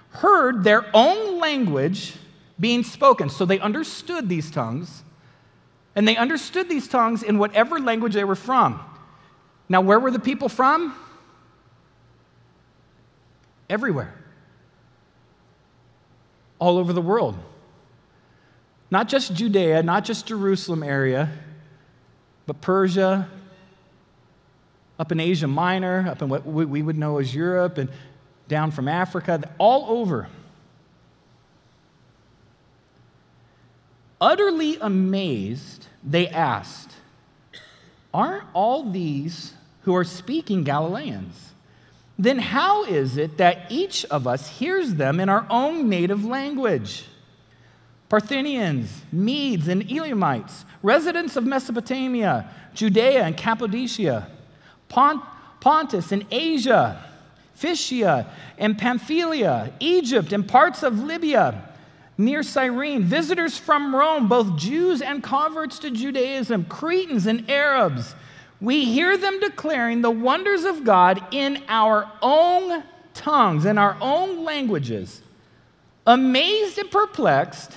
heard 0.10 0.64
their 0.64 0.84
own 0.96 1.40
language 1.40 2.16
being 2.60 2.84
spoken. 2.84 3.30
So 3.30 3.46
they 3.46 3.60
understood 3.60 4.28
these 4.28 4.50
tongues, 4.50 5.04
and 5.96 6.08
they 6.08 6.18
understood 6.18 6.70
these 6.70 6.88
tongues 6.88 7.22
in 7.22 7.38
whatever 7.38 7.78
language 7.78 8.16
they 8.16 8.24
were 8.24 8.34
from. 8.34 8.80
Now, 9.70 9.82
where 9.82 10.00
were 10.00 10.10
the 10.10 10.18
people 10.18 10.50
from? 10.50 10.96
Everywhere. 13.70 14.16
All 16.58 16.80
over 16.80 16.94
the 16.94 17.04
world. 17.04 17.38
Not 18.90 19.08
just 19.08 19.36
Judea, 19.36 19.84
not 19.84 20.04
just 20.04 20.26
Jerusalem 20.26 20.82
area, 20.82 21.30
but 22.48 22.60
Persia, 22.60 23.30
up 25.00 25.14
in 25.14 25.20
Asia 25.20 25.48
Minor, 25.48 26.06
up 26.10 26.22
in 26.22 26.28
what 26.28 26.46
we 26.46 26.82
would 26.82 26.98
know 26.98 27.18
as 27.18 27.34
Europe, 27.34 27.78
and 27.78 27.90
down 28.50 28.70
from 28.70 28.90
Africa, 28.90 29.50
all 29.58 29.98
over. 29.98 30.28
Utterly 34.20 34.78
amazed, 34.82 35.88
they 36.04 36.28
asked, 36.28 36.92
Aren't 38.14 38.44
all 38.54 38.92
these 38.92 39.54
who 39.84 39.96
are 39.96 40.04
speaking 40.04 40.66
Galileans? 40.66 41.54
Then 42.18 42.40
how 42.40 42.84
is 42.84 43.16
it 43.16 43.38
that 43.38 43.68
each 43.70 44.04
of 44.06 44.28
us 44.28 44.60
hears 44.60 44.96
them 44.96 45.22
in 45.22 45.30
our 45.30 45.48
own 45.50 45.88
native 45.88 46.26
language? 46.26 47.06
Parthians, 48.10 49.04
Medes, 49.12 49.70
and 49.70 49.90
Elamites, 49.90 50.66
residents 50.84 51.38
of 51.38 51.46
Mesopotamia, 51.46 52.50
Judea 52.74 53.24
and 53.24 53.38
Cappadocia, 53.38 54.28
Pont- 54.90 55.24
Pontus 55.60 56.12
and 56.12 56.26
Asia, 56.30 57.04
Phrygia 57.54 58.28
and 58.58 58.78
Pamphylia, 58.78 59.72
Egypt 59.80 60.34
and 60.34 60.48
parts 60.48 60.84
of 60.84 61.00
Libya 61.00 61.70
near 62.20 62.44
Cyrene, 62.44 63.04
visitors 63.04 63.58
from 63.58 63.96
Rome, 63.96 64.28
both 64.28 64.58
Jews 64.58 65.02
and 65.02 65.24
converts 65.24 65.80
to 65.80 65.90
Judaism, 65.90 66.66
Cretans 66.66 67.26
and 67.26 67.50
Arabs. 67.50 68.14
We 68.60 68.84
hear 68.84 69.18
them 69.18 69.40
declaring 69.40 70.02
the 70.02 70.12
wonders 70.12 70.66
of 70.66 70.84
God 70.84 71.24
in 71.32 71.64
our 71.70 72.12
own 72.22 72.84
tongues, 73.14 73.66
in 73.66 73.78
our 73.78 73.96
own 74.02 74.44
languages. 74.44 75.22
Amazed 76.06 76.78
and 76.78 76.92
perplexed, 76.92 77.72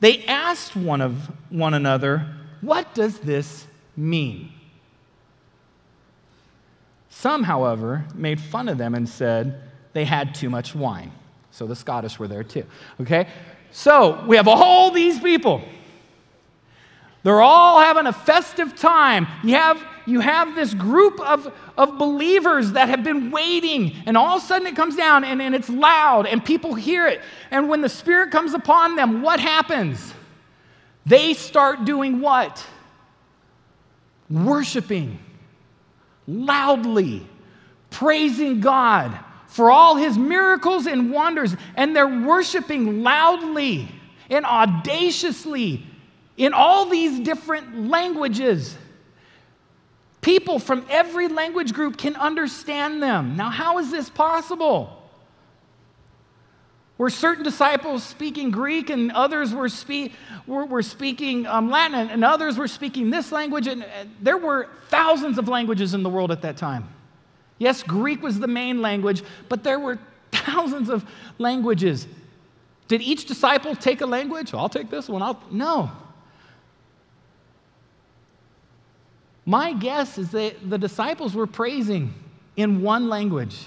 they 0.00 0.24
asked 0.24 0.74
one 0.74 1.00
of 1.00 1.30
one 1.48 1.72
another, 1.72 2.26
What 2.60 2.94
does 2.94 3.20
this 3.20 3.66
mean? 3.96 4.52
Some, 7.18 7.42
however, 7.42 8.04
made 8.14 8.40
fun 8.40 8.68
of 8.68 8.78
them 8.78 8.94
and 8.94 9.08
said 9.08 9.60
they 9.92 10.04
had 10.04 10.36
too 10.36 10.48
much 10.48 10.72
wine. 10.72 11.10
So 11.50 11.66
the 11.66 11.74
Scottish 11.74 12.16
were 12.16 12.28
there 12.28 12.44
too. 12.44 12.64
Okay? 13.00 13.26
So 13.72 14.24
we 14.28 14.36
have 14.36 14.46
all 14.46 14.92
these 14.92 15.18
people. 15.18 15.64
They're 17.24 17.42
all 17.42 17.80
having 17.80 18.06
a 18.06 18.12
festive 18.12 18.76
time. 18.76 19.26
You 19.42 19.56
have, 19.56 19.84
you 20.06 20.20
have 20.20 20.54
this 20.54 20.72
group 20.74 21.18
of, 21.18 21.52
of 21.76 21.98
believers 21.98 22.70
that 22.74 22.88
have 22.88 23.02
been 23.02 23.32
waiting, 23.32 23.96
and 24.06 24.16
all 24.16 24.36
of 24.36 24.44
a 24.44 24.46
sudden 24.46 24.68
it 24.68 24.76
comes 24.76 24.94
down 24.94 25.24
and, 25.24 25.42
and 25.42 25.56
it's 25.56 25.68
loud, 25.68 26.24
and 26.28 26.44
people 26.44 26.76
hear 26.76 27.08
it. 27.08 27.20
And 27.50 27.68
when 27.68 27.80
the 27.80 27.88
Spirit 27.88 28.30
comes 28.30 28.54
upon 28.54 28.94
them, 28.94 29.22
what 29.22 29.40
happens? 29.40 30.14
They 31.04 31.34
start 31.34 31.84
doing 31.84 32.20
what? 32.20 32.64
Worshiping 34.30 35.18
loudly, 36.28 37.26
praising 37.90 38.60
God 38.60 39.18
for 39.48 39.70
all 39.70 39.96
his 39.96 40.18
miracles 40.18 40.86
and 40.86 41.10
wonders, 41.10 41.56
and 41.74 41.96
they're 41.96 42.06
worshiping 42.06 43.02
loudly 43.02 43.88
and 44.28 44.44
audaciously 44.44 45.82
in 46.36 46.52
all 46.52 46.86
these 46.86 47.18
different 47.20 47.88
languages. 47.88 48.76
People 50.20 50.58
from 50.58 50.84
every 50.90 51.28
language 51.28 51.72
group 51.72 51.96
can 51.96 52.14
understand 52.14 53.02
them. 53.02 53.36
Now, 53.36 53.48
how 53.48 53.78
is 53.78 53.90
this 53.90 54.10
possible? 54.10 54.97
Were 56.98 57.10
certain 57.10 57.44
disciples 57.44 58.02
speaking 58.02 58.50
Greek 58.50 58.90
and 58.90 59.12
others 59.12 59.54
were, 59.54 59.68
spe- 59.68 60.12
were, 60.48 60.66
were 60.66 60.82
speaking 60.82 61.46
um, 61.46 61.70
Latin 61.70 62.10
and 62.10 62.24
others 62.24 62.58
were 62.58 62.66
speaking 62.66 63.10
this 63.10 63.30
language? 63.30 63.68
And, 63.68 63.84
and 63.84 64.10
there 64.20 64.36
were 64.36 64.68
thousands 64.88 65.38
of 65.38 65.46
languages 65.46 65.94
in 65.94 66.02
the 66.02 66.10
world 66.10 66.32
at 66.32 66.42
that 66.42 66.56
time. 66.56 66.88
Yes, 67.58 67.84
Greek 67.84 68.20
was 68.20 68.40
the 68.40 68.48
main 68.48 68.82
language, 68.82 69.22
but 69.48 69.62
there 69.62 69.78
were 69.78 69.98
thousands 70.32 70.90
of 70.90 71.08
languages. 71.38 72.08
Did 72.88 73.00
each 73.00 73.26
disciple 73.26 73.76
take 73.76 74.00
a 74.00 74.06
language? 74.06 74.52
I'll 74.52 74.68
take 74.68 74.90
this 74.90 75.08
one. 75.08 75.22
I'll... 75.22 75.40
No. 75.52 75.92
My 79.46 79.72
guess 79.72 80.18
is 80.18 80.32
that 80.32 80.68
the 80.68 80.78
disciples 80.78 81.34
were 81.34 81.46
praising 81.46 82.12
in 82.56 82.82
one 82.82 83.08
language. 83.08 83.66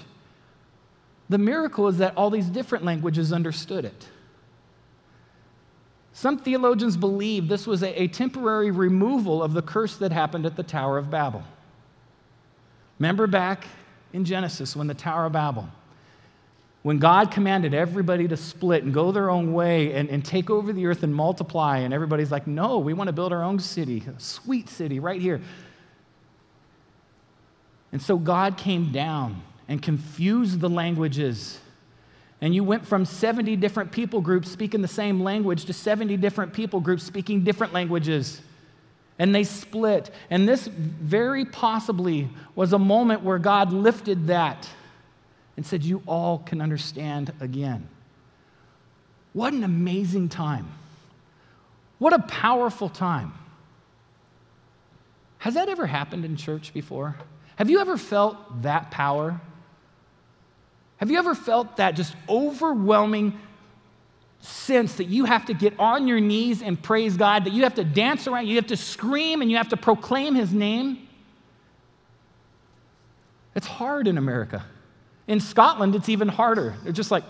The 1.32 1.38
miracle 1.38 1.88
is 1.88 1.96
that 1.96 2.14
all 2.14 2.28
these 2.28 2.48
different 2.48 2.84
languages 2.84 3.32
understood 3.32 3.86
it. 3.86 4.06
Some 6.12 6.36
theologians 6.36 6.98
believe 6.98 7.48
this 7.48 7.66
was 7.66 7.82
a, 7.82 8.02
a, 8.02 8.06
temporary 8.06 8.70
removal 8.70 9.42
of 9.42 9.54
the 9.54 9.62
curse 9.62 9.96
that 9.96 10.12
happened 10.12 10.44
at 10.44 10.56
the 10.56 10.62
Tower 10.62 10.98
of 10.98 11.10
Babel. 11.10 11.42
Remember 12.98 13.26
back 13.26 13.64
in 14.12 14.26
Genesis 14.26 14.76
when 14.76 14.88
the 14.88 14.94
Tower 14.94 15.24
of 15.24 15.32
Babel, 15.32 15.70
when 16.82 16.98
God 16.98 17.30
commanded 17.30 17.72
everybody 17.72 18.28
to 18.28 18.36
split 18.36 18.84
and 18.84 18.92
go 18.92 19.10
their 19.10 19.30
own 19.30 19.54
way 19.54 19.94
and, 19.94 20.10
and 20.10 20.22
take 20.22 20.50
over 20.50 20.70
the 20.70 20.84
earth 20.84 21.02
and 21.02 21.14
multiply, 21.14 21.78
and 21.78 21.94
everybody's 21.94 22.30
like, 22.30 22.46
no, 22.46 22.78
we 22.78 22.92
want 22.92 23.08
to 23.08 23.12
build 23.14 23.32
our 23.32 23.42
own 23.42 23.58
city, 23.58 24.04
a 24.06 24.20
sweet 24.20 24.68
city 24.68 25.00
right 25.00 25.22
here. 25.22 25.40
And 27.90 28.02
so 28.02 28.18
God 28.18 28.58
came 28.58 28.92
down 28.92 29.42
and 29.68 29.82
confused 29.82 30.60
the 30.60 30.68
languages. 30.68 31.58
And 32.40 32.54
you 32.54 32.64
went 32.64 32.86
from 32.86 33.04
70 33.04 33.56
different 33.56 33.92
people 33.92 34.20
groups 34.20 34.50
speaking 34.50 34.82
the 34.82 34.88
same 34.88 35.22
language 35.22 35.64
to 35.66 35.72
70 35.72 36.16
different 36.16 36.52
people 36.52 36.80
groups 36.80 37.04
speaking 37.04 37.44
different 37.44 37.72
languages. 37.72 38.40
And 39.18 39.34
they 39.34 39.44
split. 39.44 40.10
And 40.28 40.48
this 40.48 40.66
very 40.66 41.44
possibly 41.44 42.28
was 42.56 42.72
a 42.72 42.78
moment 42.78 43.22
where 43.22 43.38
God 43.38 43.72
lifted 43.72 44.26
that 44.26 44.68
and 45.56 45.64
said, 45.64 45.84
You 45.84 46.02
all 46.06 46.38
can 46.38 46.60
understand 46.60 47.32
again. 47.40 47.88
What 49.32 49.52
an 49.52 49.62
amazing 49.62 50.28
time. 50.28 50.68
What 51.98 52.12
a 52.12 52.18
powerful 52.18 52.88
time. 52.88 53.32
Has 55.38 55.54
that 55.54 55.68
ever 55.68 55.86
happened 55.86 56.24
in 56.24 56.36
church 56.36 56.74
before? 56.74 57.16
Have 57.56 57.70
you 57.70 57.80
ever 57.80 57.96
felt 57.96 58.62
that 58.62 58.90
power? 58.90 59.40
Have 61.02 61.10
you 61.10 61.18
ever 61.18 61.34
felt 61.34 61.78
that 61.78 61.96
just 61.96 62.14
overwhelming 62.28 63.36
sense 64.38 64.94
that 64.94 65.08
you 65.08 65.24
have 65.24 65.46
to 65.46 65.52
get 65.52 65.76
on 65.76 66.06
your 66.06 66.20
knees 66.20 66.62
and 66.62 66.80
praise 66.80 67.16
God, 67.16 67.44
that 67.44 67.52
you 67.52 67.64
have 67.64 67.74
to 67.74 67.82
dance 67.82 68.28
around, 68.28 68.46
you 68.46 68.54
have 68.54 68.68
to 68.68 68.76
scream, 68.76 69.42
and 69.42 69.50
you 69.50 69.56
have 69.56 69.70
to 69.70 69.76
proclaim 69.76 70.36
His 70.36 70.52
name? 70.52 71.08
It's 73.56 73.66
hard 73.66 74.06
in 74.06 74.16
America. 74.16 74.64
In 75.26 75.40
Scotland, 75.40 75.96
it's 75.96 76.08
even 76.08 76.28
harder. 76.28 76.76
They're 76.84 76.92
just 76.92 77.10
like, 77.10 77.24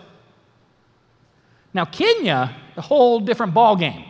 now, 1.73 1.87
Kenya, 1.87 2.55
a 2.77 2.83
whole 2.83 3.21
different 3.21 3.55
ball 3.55 3.77
game. 3.77 4.05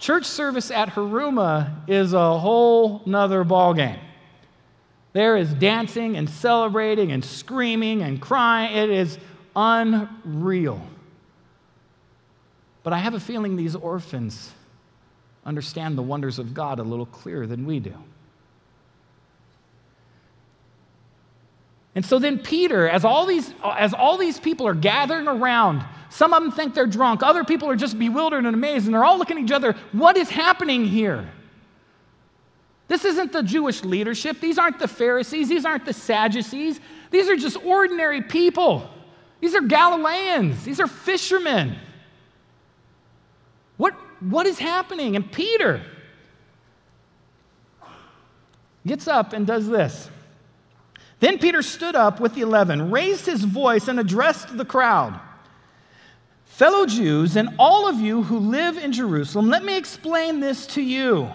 Church 0.00 0.24
service 0.24 0.72
at 0.72 0.88
Haruma 0.88 1.88
is 1.88 2.14
a 2.14 2.36
whole 2.36 3.02
nother 3.06 3.44
ballgame. 3.44 4.00
There 5.16 5.38
is 5.38 5.54
dancing 5.54 6.18
and 6.18 6.28
celebrating 6.28 7.10
and 7.10 7.24
screaming 7.24 8.02
and 8.02 8.20
crying. 8.20 8.76
It 8.76 8.90
is 8.90 9.16
unreal. 9.56 10.86
But 12.82 12.92
I 12.92 12.98
have 12.98 13.14
a 13.14 13.20
feeling 13.20 13.56
these 13.56 13.74
orphans 13.74 14.52
understand 15.46 15.96
the 15.96 16.02
wonders 16.02 16.38
of 16.38 16.52
God 16.52 16.80
a 16.80 16.82
little 16.82 17.06
clearer 17.06 17.46
than 17.46 17.64
we 17.64 17.80
do. 17.80 17.94
And 21.94 22.04
so 22.04 22.18
then 22.18 22.38
Peter, 22.38 22.86
as 22.86 23.02
all 23.02 23.24
these, 23.24 23.54
as 23.64 23.94
all 23.94 24.18
these 24.18 24.38
people 24.38 24.68
are 24.68 24.74
gathering 24.74 25.28
around, 25.28 25.82
some 26.10 26.34
of 26.34 26.42
them 26.42 26.52
think 26.52 26.74
they're 26.74 26.86
drunk, 26.86 27.22
other 27.22 27.42
people 27.42 27.70
are 27.70 27.76
just 27.76 27.98
bewildered 27.98 28.44
and 28.44 28.54
amazed, 28.54 28.84
and 28.84 28.94
they're 28.94 29.02
all 29.02 29.16
looking 29.16 29.38
at 29.38 29.44
each 29.44 29.50
other. 29.50 29.76
What 29.92 30.18
is 30.18 30.28
happening 30.28 30.84
here? 30.84 31.26
This 32.88 33.04
isn't 33.04 33.32
the 33.32 33.42
Jewish 33.42 33.82
leadership. 33.82 34.40
These 34.40 34.58
aren't 34.58 34.78
the 34.78 34.88
Pharisees. 34.88 35.48
These 35.48 35.64
aren't 35.64 35.84
the 35.84 35.92
Sadducees. 35.92 36.80
These 37.10 37.28
are 37.28 37.36
just 37.36 37.56
ordinary 37.64 38.22
people. 38.22 38.88
These 39.40 39.54
are 39.54 39.60
Galileans. 39.60 40.64
These 40.64 40.78
are 40.78 40.86
fishermen. 40.86 41.76
What, 43.76 43.94
what 44.20 44.46
is 44.46 44.58
happening? 44.58 45.16
And 45.16 45.30
Peter 45.30 45.82
gets 48.86 49.08
up 49.08 49.32
and 49.32 49.46
does 49.46 49.68
this. 49.68 50.08
Then 51.18 51.38
Peter 51.38 51.62
stood 51.62 51.96
up 51.96 52.20
with 52.20 52.34
the 52.34 52.42
eleven, 52.42 52.90
raised 52.90 53.26
his 53.26 53.42
voice, 53.42 53.88
and 53.88 53.98
addressed 53.98 54.56
the 54.56 54.64
crowd. 54.64 55.18
Fellow 56.44 56.86
Jews, 56.86 57.36
and 57.36 57.50
all 57.58 57.88
of 57.88 58.00
you 58.00 58.22
who 58.22 58.38
live 58.38 58.78
in 58.78 58.92
Jerusalem, 58.92 59.48
let 59.48 59.64
me 59.64 59.76
explain 59.76 60.40
this 60.40 60.66
to 60.68 60.82
you. 60.82 61.30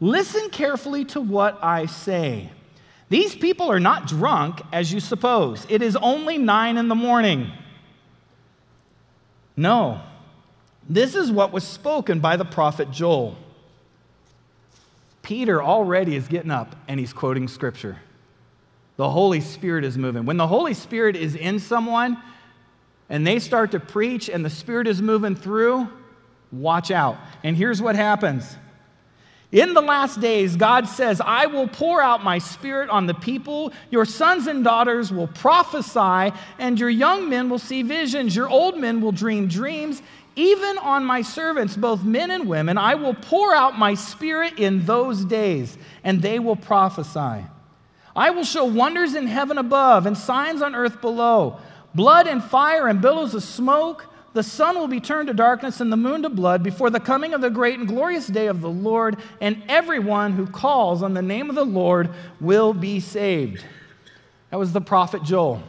Listen 0.00 0.48
carefully 0.50 1.04
to 1.06 1.20
what 1.20 1.62
I 1.62 1.86
say. 1.86 2.50
These 3.10 3.34
people 3.34 3.70
are 3.70 3.80
not 3.80 4.06
drunk 4.06 4.62
as 4.72 4.92
you 4.92 5.00
suppose. 5.00 5.66
It 5.68 5.82
is 5.82 5.96
only 5.96 6.38
nine 6.38 6.76
in 6.78 6.88
the 6.88 6.94
morning. 6.94 7.50
No, 9.56 10.00
this 10.88 11.14
is 11.14 11.30
what 11.30 11.52
was 11.52 11.64
spoken 11.64 12.20
by 12.20 12.36
the 12.36 12.44
prophet 12.44 12.90
Joel. 12.90 13.36
Peter 15.22 15.62
already 15.62 16.16
is 16.16 16.28
getting 16.28 16.50
up 16.50 16.74
and 16.88 16.98
he's 16.98 17.12
quoting 17.12 17.46
scripture. 17.46 17.98
The 18.96 19.10
Holy 19.10 19.40
Spirit 19.40 19.84
is 19.84 19.98
moving. 19.98 20.24
When 20.24 20.36
the 20.36 20.46
Holy 20.46 20.74
Spirit 20.74 21.16
is 21.16 21.34
in 21.34 21.58
someone 21.58 22.16
and 23.08 23.26
they 23.26 23.38
start 23.38 23.72
to 23.72 23.80
preach 23.80 24.28
and 24.28 24.44
the 24.44 24.50
Spirit 24.50 24.86
is 24.86 25.02
moving 25.02 25.34
through, 25.34 25.88
watch 26.52 26.90
out. 26.90 27.18
And 27.42 27.56
here's 27.56 27.82
what 27.82 27.96
happens 27.96 28.56
in 29.52 29.74
the 29.74 29.80
last 29.80 30.20
days, 30.20 30.54
God 30.54 30.88
says, 30.88 31.20
I 31.20 31.46
will 31.46 31.66
pour 31.66 32.00
out 32.00 32.22
my 32.22 32.38
spirit 32.38 32.88
on 32.88 33.06
the 33.06 33.14
people. 33.14 33.72
Your 33.90 34.04
sons 34.04 34.46
and 34.46 34.62
daughters 34.62 35.10
will 35.10 35.26
prophesy, 35.26 36.32
and 36.58 36.78
your 36.78 36.90
young 36.90 37.28
men 37.28 37.48
will 37.50 37.58
see 37.58 37.82
visions. 37.82 38.36
Your 38.36 38.48
old 38.48 38.78
men 38.78 39.00
will 39.00 39.10
dream 39.10 39.48
dreams. 39.48 40.02
Even 40.36 40.78
on 40.78 41.04
my 41.04 41.22
servants, 41.22 41.76
both 41.76 42.04
men 42.04 42.30
and 42.30 42.48
women, 42.48 42.78
I 42.78 42.94
will 42.94 43.14
pour 43.14 43.52
out 43.52 43.76
my 43.76 43.94
spirit 43.94 44.58
in 44.58 44.86
those 44.86 45.24
days, 45.24 45.76
and 46.04 46.22
they 46.22 46.38
will 46.38 46.56
prophesy. 46.56 47.44
I 48.14 48.30
will 48.30 48.44
show 48.44 48.64
wonders 48.64 49.14
in 49.14 49.26
heaven 49.26 49.58
above 49.58 50.06
and 50.06 50.16
signs 50.16 50.62
on 50.62 50.76
earth 50.76 51.00
below 51.00 51.58
blood 51.92 52.28
and 52.28 52.42
fire 52.42 52.86
and 52.86 53.00
billows 53.00 53.34
of 53.34 53.42
smoke 53.42 54.06
the 54.32 54.42
sun 54.42 54.78
will 54.78 54.88
be 54.88 55.00
turned 55.00 55.28
to 55.28 55.34
darkness 55.34 55.80
and 55.80 55.92
the 55.92 55.96
moon 55.96 56.22
to 56.22 56.30
blood 56.30 56.62
before 56.62 56.90
the 56.90 57.00
coming 57.00 57.34
of 57.34 57.40
the 57.40 57.50
great 57.50 57.78
and 57.78 57.88
glorious 57.88 58.28
day 58.28 58.46
of 58.46 58.60
the 58.60 58.70
Lord, 58.70 59.16
and 59.40 59.62
everyone 59.68 60.34
who 60.34 60.46
calls 60.46 61.02
on 61.02 61.14
the 61.14 61.22
name 61.22 61.48
of 61.48 61.56
the 61.56 61.64
Lord 61.64 62.10
will 62.40 62.72
be 62.72 63.00
saved. 63.00 63.64
That 64.50 64.58
was 64.58 64.72
the 64.72 64.80
prophet 64.80 65.22
Joel. 65.22 65.62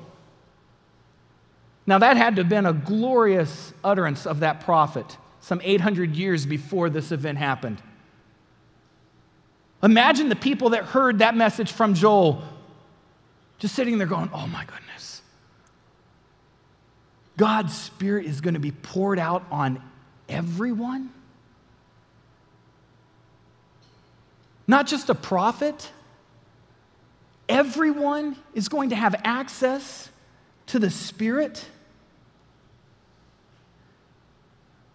Now, 1.88 1.98
that 1.98 2.18
had 2.18 2.36
to 2.36 2.44
have 2.44 2.50
been 2.50 2.68
a 2.68 2.74
glorious 2.74 3.74
utterance 3.84 4.28
of 4.28 4.42
that 4.42 4.62
prophet 4.62 5.18
some 5.40 5.60
800 5.64 6.16
years 6.16 6.46
before 6.46 6.90
this 6.90 7.12
event 7.12 7.40
happened. 7.40 7.82
Imagine 9.82 10.30
the 10.30 10.36
people 10.36 10.70
that 10.70 10.86
heard 10.86 11.20
that 11.20 11.36
message 11.36 11.72
from 11.72 11.96
Joel 11.96 12.44
just 13.58 13.74
sitting 13.76 13.98
there 13.98 14.08
going, 14.08 14.30
Oh 14.34 14.46
my 14.48 14.64
goodness. 14.66 14.91
God's 17.42 17.76
Spirit 17.76 18.28
is 18.28 18.40
going 18.40 18.54
to 18.54 18.60
be 18.60 18.70
poured 18.70 19.18
out 19.18 19.44
on 19.50 19.82
everyone? 20.30 21.10
Not 24.68 24.86
just 24.86 25.10
a 25.10 25.16
prophet. 25.16 25.90
Everyone 27.50 28.36
is 28.54 28.70
going 28.70 28.92
to 28.92 28.96
have 28.96 29.20
access 29.24 30.10
to 30.68 30.78
the 30.78 30.92
Spirit. 30.92 31.66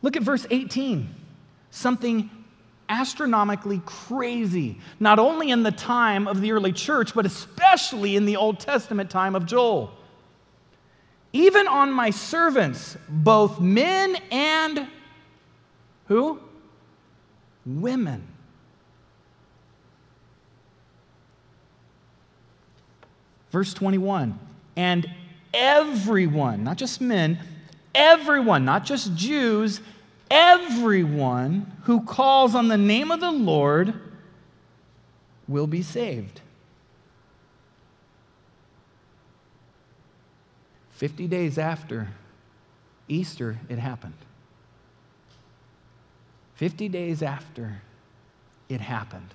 Look 0.01 0.15
at 0.15 0.23
verse 0.23 0.47
18. 0.49 1.13
Something 1.73 2.31
astronomically 2.89 3.83
crazy, 3.85 4.79
not 5.01 5.19
only 5.19 5.51
in 5.51 5.65
the 5.65 5.73
time 5.73 6.29
of 6.29 6.41
the 6.41 6.53
early 6.53 6.71
church, 6.71 7.13
but 7.13 7.27
especially 7.27 8.15
in 8.15 8.25
the 8.25 8.37
Old 8.37 8.61
Testament 8.61 9.11
time 9.11 9.35
of 9.35 9.47
Joel 9.47 9.91
even 11.37 11.69
on 11.69 11.93
my 11.93 12.09
servants, 12.11 12.97
both 13.09 13.61
men 13.61 14.17
and 14.31 14.89
who? 16.07 16.41
Women. 17.67 18.27
Verse 23.51 23.75
21 23.75 24.39
And 24.77 25.11
everyone, 25.53 26.65
not 26.65 26.79
just 26.79 27.03
men, 27.03 27.39
everyone, 27.95 28.65
not 28.65 28.87
just 28.87 29.15
Jews, 29.15 29.83
everyone 30.31 31.71
who 31.83 32.03
calls 32.03 32.55
on 32.55 32.69
the 32.69 32.79
name 32.79 33.11
of 33.11 33.21
the 33.21 33.31
Lord 33.31 33.93
will 35.47 35.67
be 35.67 35.83
saved. 35.83 36.41
50 40.97 41.27
days 41.29 41.59
after 41.59 42.09
Easter, 43.09 43.59
it 43.69 43.79
happened. 43.79 44.15
50 46.57 46.89
days 46.89 47.23
after 47.23 47.83
it 48.69 48.81
happened. 48.81 49.35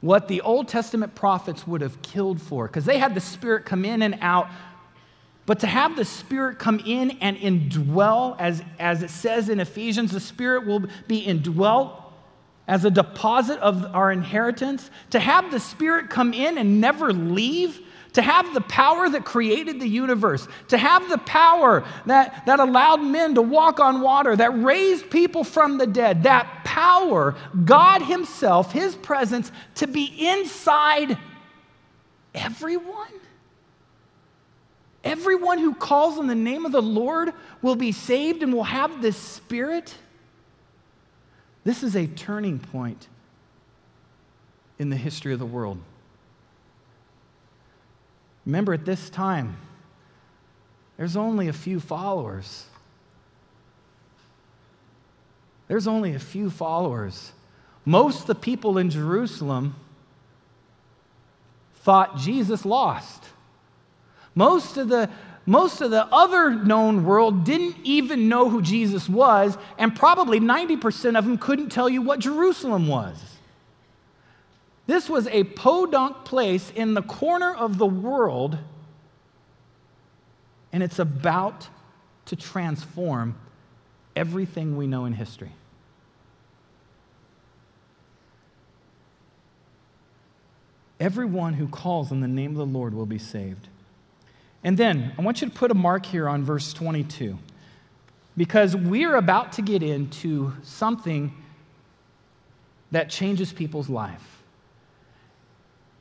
What 0.00 0.28
the 0.28 0.40
Old 0.40 0.68
Testament 0.68 1.14
prophets 1.14 1.66
would 1.66 1.80
have 1.80 2.02
killed 2.02 2.42
for, 2.42 2.66
because 2.66 2.84
they 2.84 2.98
had 2.98 3.14
the 3.14 3.20
Spirit 3.20 3.64
come 3.64 3.84
in 3.84 4.02
and 4.02 4.18
out 4.20 4.48
but 5.46 5.60
to 5.60 5.66
have 5.66 5.96
the 5.96 6.04
Spirit 6.04 6.58
come 6.58 6.80
in 6.80 7.12
and 7.20 7.36
indwell, 7.36 8.36
as, 8.38 8.62
as 8.78 9.02
it 9.02 9.10
says 9.10 9.48
in 9.48 9.60
Ephesians, 9.60 10.12
the 10.12 10.20
Spirit 10.20 10.66
will 10.66 10.84
be 11.06 11.18
indwelt 11.18 12.00
as 12.66 12.84
a 12.84 12.90
deposit 12.90 13.58
of 13.60 13.84
our 13.94 14.10
inheritance. 14.10 14.90
To 15.10 15.20
have 15.20 15.50
the 15.50 15.60
Spirit 15.60 16.08
come 16.08 16.32
in 16.32 16.56
and 16.56 16.80
never 16.80 17.12
leave. 17.12 17.80
To 18.14 18.22
have 18.22 18.54
the 18.54 18.60
power 18.62 19.08
that 19.08 19.24
created 19.24 19.80
the 19.80 19.88
universe, 19.88 20.48
to 20.68 20.78
have 20.78 21.08
the 21.08 21.18
power 21.18 21.84
that, 22.06 22.46
that 22.46 22.60
allowed 22.60 23.02
men 23.02 23.34
to 23.34 23.42
walk 23.42 23.80
on 23.80 24.00
water, 24.00 24.34
that 24.34 24.50
raised 24.62 25.10
people 25.10 25.44
from 25.44 25.78
the 25.78 25.86
dead, 25.86 26.22
that 26.22 26.64
power, 26.64 27.34
God 27.64 28.02
Himself, 28.02 28.72
His 28.72 28.94
presence, 28.94 29.50
to 29.76 29.86
be 29.86 30.04
inside 30.28 31.18
everyone 32.34 33.08
Everyone 35.04 35.58
who 35.58 35.74
calls 35.74 36.18
on 36.18 36.26
the 36.28 36.34
name 36.34 36.64
of 36.64 36.72
the 36.72 36.82
Lord 36.82 37.34
will 37.60 37.76
be 37.76 37.92
saved 37.92 38.42
and 38.42 38.54
will 38.54 38.64
have 38.64 39.02
this 39.02 39.18
Spirit. 39.18 39.94
This 41.62 41.82
is 41.82 41.94
a 41.94 42.06
turning 42.06 42.58
point 42.58 43.06
in 44.78 44.88
the 44.88 44.96
history 44.96 45.34
of 45.34 45.38
the 45.38 45.46
world. 45.46 45.78
Remember, 48.46 48.74
at 48.74 48.84
this 48.84 49.08
time, 49.08 49.56
there's 50.96 51.16
only 51.16 51.48
a 51.48 51.52
few 51.52 51.80
followers. 51.80 52.66
There's 55.68 55.86
only 55.86 56.14
a 56.14 56.18
few 56.18 56.50
followers. 56.50 57.32
Most 57.84 58.22
of 58.22 58.26
the 58.26 58.34
people 58.34 58.78
in 58.78 58.90
Jerusalem 58.90 59.74
thought 61.76 62.16
Jesus 62.16 62.64
lost. 62.64 63.24
Most 64.34 64.76
of 64.76 64.88
the 64.88 65.10
most 65.46 65.82
of 65.82 65.90
the 65.90 66.06
other 66.06 66.50
known 66.50 67.04
world 67.04 67.44
didn't 67.44 67.76
even 67.84 68.28
know 68.30 68.48
who 68.48 68.62
Jesus 68.62 69.10
was, 69.10 69.58
and 69.76 69.94
probably 69.94 70.40
90% 70.40 71.18
of 71.18 71.24
them 71.26 71.36
couldn't 71.36 71.68
tell 71.68 71.86
you 71.86 72.00
what 72.00 72.18
Jerusalem 72.18 72.88
was. 72.88 73.33
This 74.86 75.08
was 75.08 75.26
a 75.28 75.44
podunk 75.44 76.24
place 76.24 76.70
in 76.74 76.94
the 76.94 77.02
corner 77.02 77.54
of 77.54 77.78
the 77.78 77.86
world, 77.86 78.58
and 80.72 80.82
it's 80.82 80.98
about 80.98 81.68
to 82.26 82.36
transform 82.36 83.36
everything 84.14 84.76
we 84.76 84.86
know 84.86 85.04
in 85.04 85.14
history. 85.14 85.52
Everyone 91.00 91.54
who 91.54 91.66
calls 91.66 92.12
on 92.12 92.20
the 92.20 92.28
name 92.28 92.52
of 92.52 92.56
the 92.56 92.66
Lord 92.66 92.94
will 92.94 93.06
be 93.06 93.18
saved. 93.18 93.68
And 94.62 94.78
then 94.78 95.12
I 95.18 95.22
want 95.22 95.42
you 95.42 95.48
to 95.48 95.54
put 95.54 95.70
a 95.70 95.74
mark 95.74 96.06
here 96.06 96.28
on 96.28 96.44
verse 96.44 96.72
22 96.72 97.38
because 98.36 98.74
we're 98.76 99.16
about 99.16 99.52
to 99.52 99.62
get 99.62 99.82
into 99.82 100.54
something 100.62 101.32
that 102.90 103.10
changes 103.10 103.52
people's 103.52 103.88
life. 103.88 104.33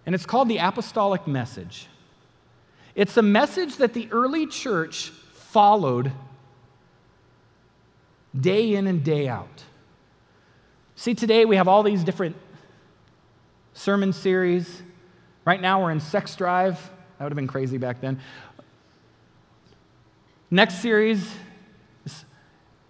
And 0.06 0.14
it's 0.14 0.26
called 0.26 0.50
the 0.50 0.58
apostolic 0.58 1.28
message. 1.28 1.88
It's 2.96 3.18
a 3.18 3.22
message 3.22 3.78
that 3.78 3.94
the 3.94 4.08
early 4.12 4.46
church 4.46 5.10
followed 5.10 6.12
day 8.40 8.74
in 8.74 8.88
and 8.88 9.04
day 9.04 9.28
out. 9.28 9.64
See, 10.96 11.16
today 11.16 11.46
we 11.46 11.56
have 11.56 11.68
all 11.68 11.84
these 11.84 12.04
different 12.04 12.36
sermon 13.74 14.14
series. 14.14 14.82
Right 15.46 15.62
now 15.62 15.82
we're 15.82 15.92
in 15.92 16.00
Sex 16.00 16.36
Drive. 16.36 16.76
That 17.18 17.26
would 17.26 17.32
have 17.32 17.38
been 17.38 17.48
crazy 17.48 17.78
back 17.78 18.02
then. 18.02 18.20
Next 20.52 20.82
series, 20.82 21.34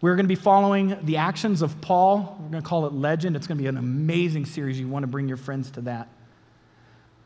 we're 0.01 0.15
going 0.15 0.25
to 0.25 0.29
be 0.29 0.35
following 0.35 0.97
the 1.03 1.17
actions 1.17 1.61
of 1.61 1.79
Paul. 1.79 2.37
We're 2.41 2.49
going 2.49 2.63
to 2.63 2.67
call 2.67 2.85
it 2.85 2.93
Legend. 2.93 3.37
It's 3.37 3.47
going 3.47 3.57
to 3.57 3.61
be 3.61 3.69
an 3.69 3.77
amazing 3.77 4.45
series. 4.45 4.77
You 4.77 4.89
want 4.89 5.03
to 5.03 5.07
bring 5.07 5.29
your 5.29 5.37
friends 5.37 5.71
to 5.71 5.81
that. 5.81 6.09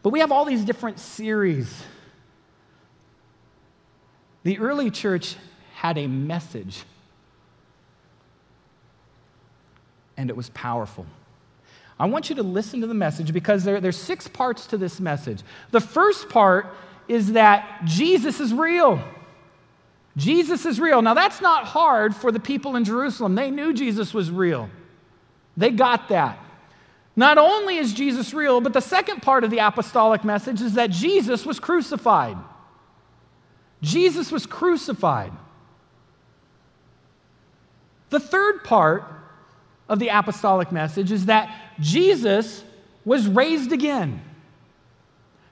But 0.04 0.10
we 0.10 0.20
have 0.20 0.32
all 0.32 0.46
these 0.46 0.64
different 0.64 1.00
series. 1.00 1.84
The 4.44 4.60
early 4.60 4.90
church 4.90 5.36
had 5.76 5.98
a 5.98 6.08
message, 6.08 6.84
and 10.16 10.30
it 10.30 10.36
was 10.36 10.50
powerful. 10.52 11.06
I 12.00 12.06
want 12.06 12.30
you 12.30 12.36
to 12.36 12.44
listen 12.44 12.82
to 12.82 12.88
the 12.88 12.94
message 12.94 13.34
because 13.34 13.64
there, 13.64 13.82
there's 13.82 13.98
six 13.98 14.28
parts 14.28 14.68
to 14.68 14.78
this 14.78 15.00
message. 15.00 15.42
The 15.72 15.82
first 15.82 16.30
part 16.30 16.74
is 17.08 17.34
that 17.34 17.82
Jesus 17.86 18.40
is 18.40 18.54
real. 18.54 19.02
Jesus 20.16 20.66
is 20.66 20.80
real. 20.80 21.02
Now, 21.02 21.14
that's 21.14 21.42
not 21.42 21.66
hard 21.66 22.16
for 22.16 22.32
the 22.32 22.40
people 22.40 22.76
in 22.76 22.84
Jerusalem. 22.84 23.36
They 23.36 23.52
knew 23.52 23.74
Jesus 23.74 24.14
was 24.14 24.32
real, 24.32 24.70
they 25.56 25.72
got 25.72 26.10
that. 26.10 26.40
Not 27.18 27.40
only 27.40 27.78
is 27.78 27.94
Jesus 27.94 28.32
real, 28.32 28.62
but 28.62 28.74
the 28.74 28.80
second 28.80 29.24
part 29.24 29.44
of 29.44 29.50
the 29.50 29.58
apostolic 29.58 30.24
message 30.24 30.62
is 30.62 30.76
that 30.76 30.92
Jesus 30.92 31.48
was 31.48 31.60
crucified. 31.60 32.38
Jesus 33.82 34.32
was 34.32 34.46
crucified. 34.46 35.34
The 38.12 38.20
third 38.20 38.64
part 38.64 39.04
of 39.90 39.98
the 39.98 40.10
apostolic 40.10 40.72
message 40.72 41.12
is 41.12 41.26
that 41.26 41.54
Jesus 41.80 42.64
was 43.04 43.28
raised 43.28 43.72
again. 43.72 44.22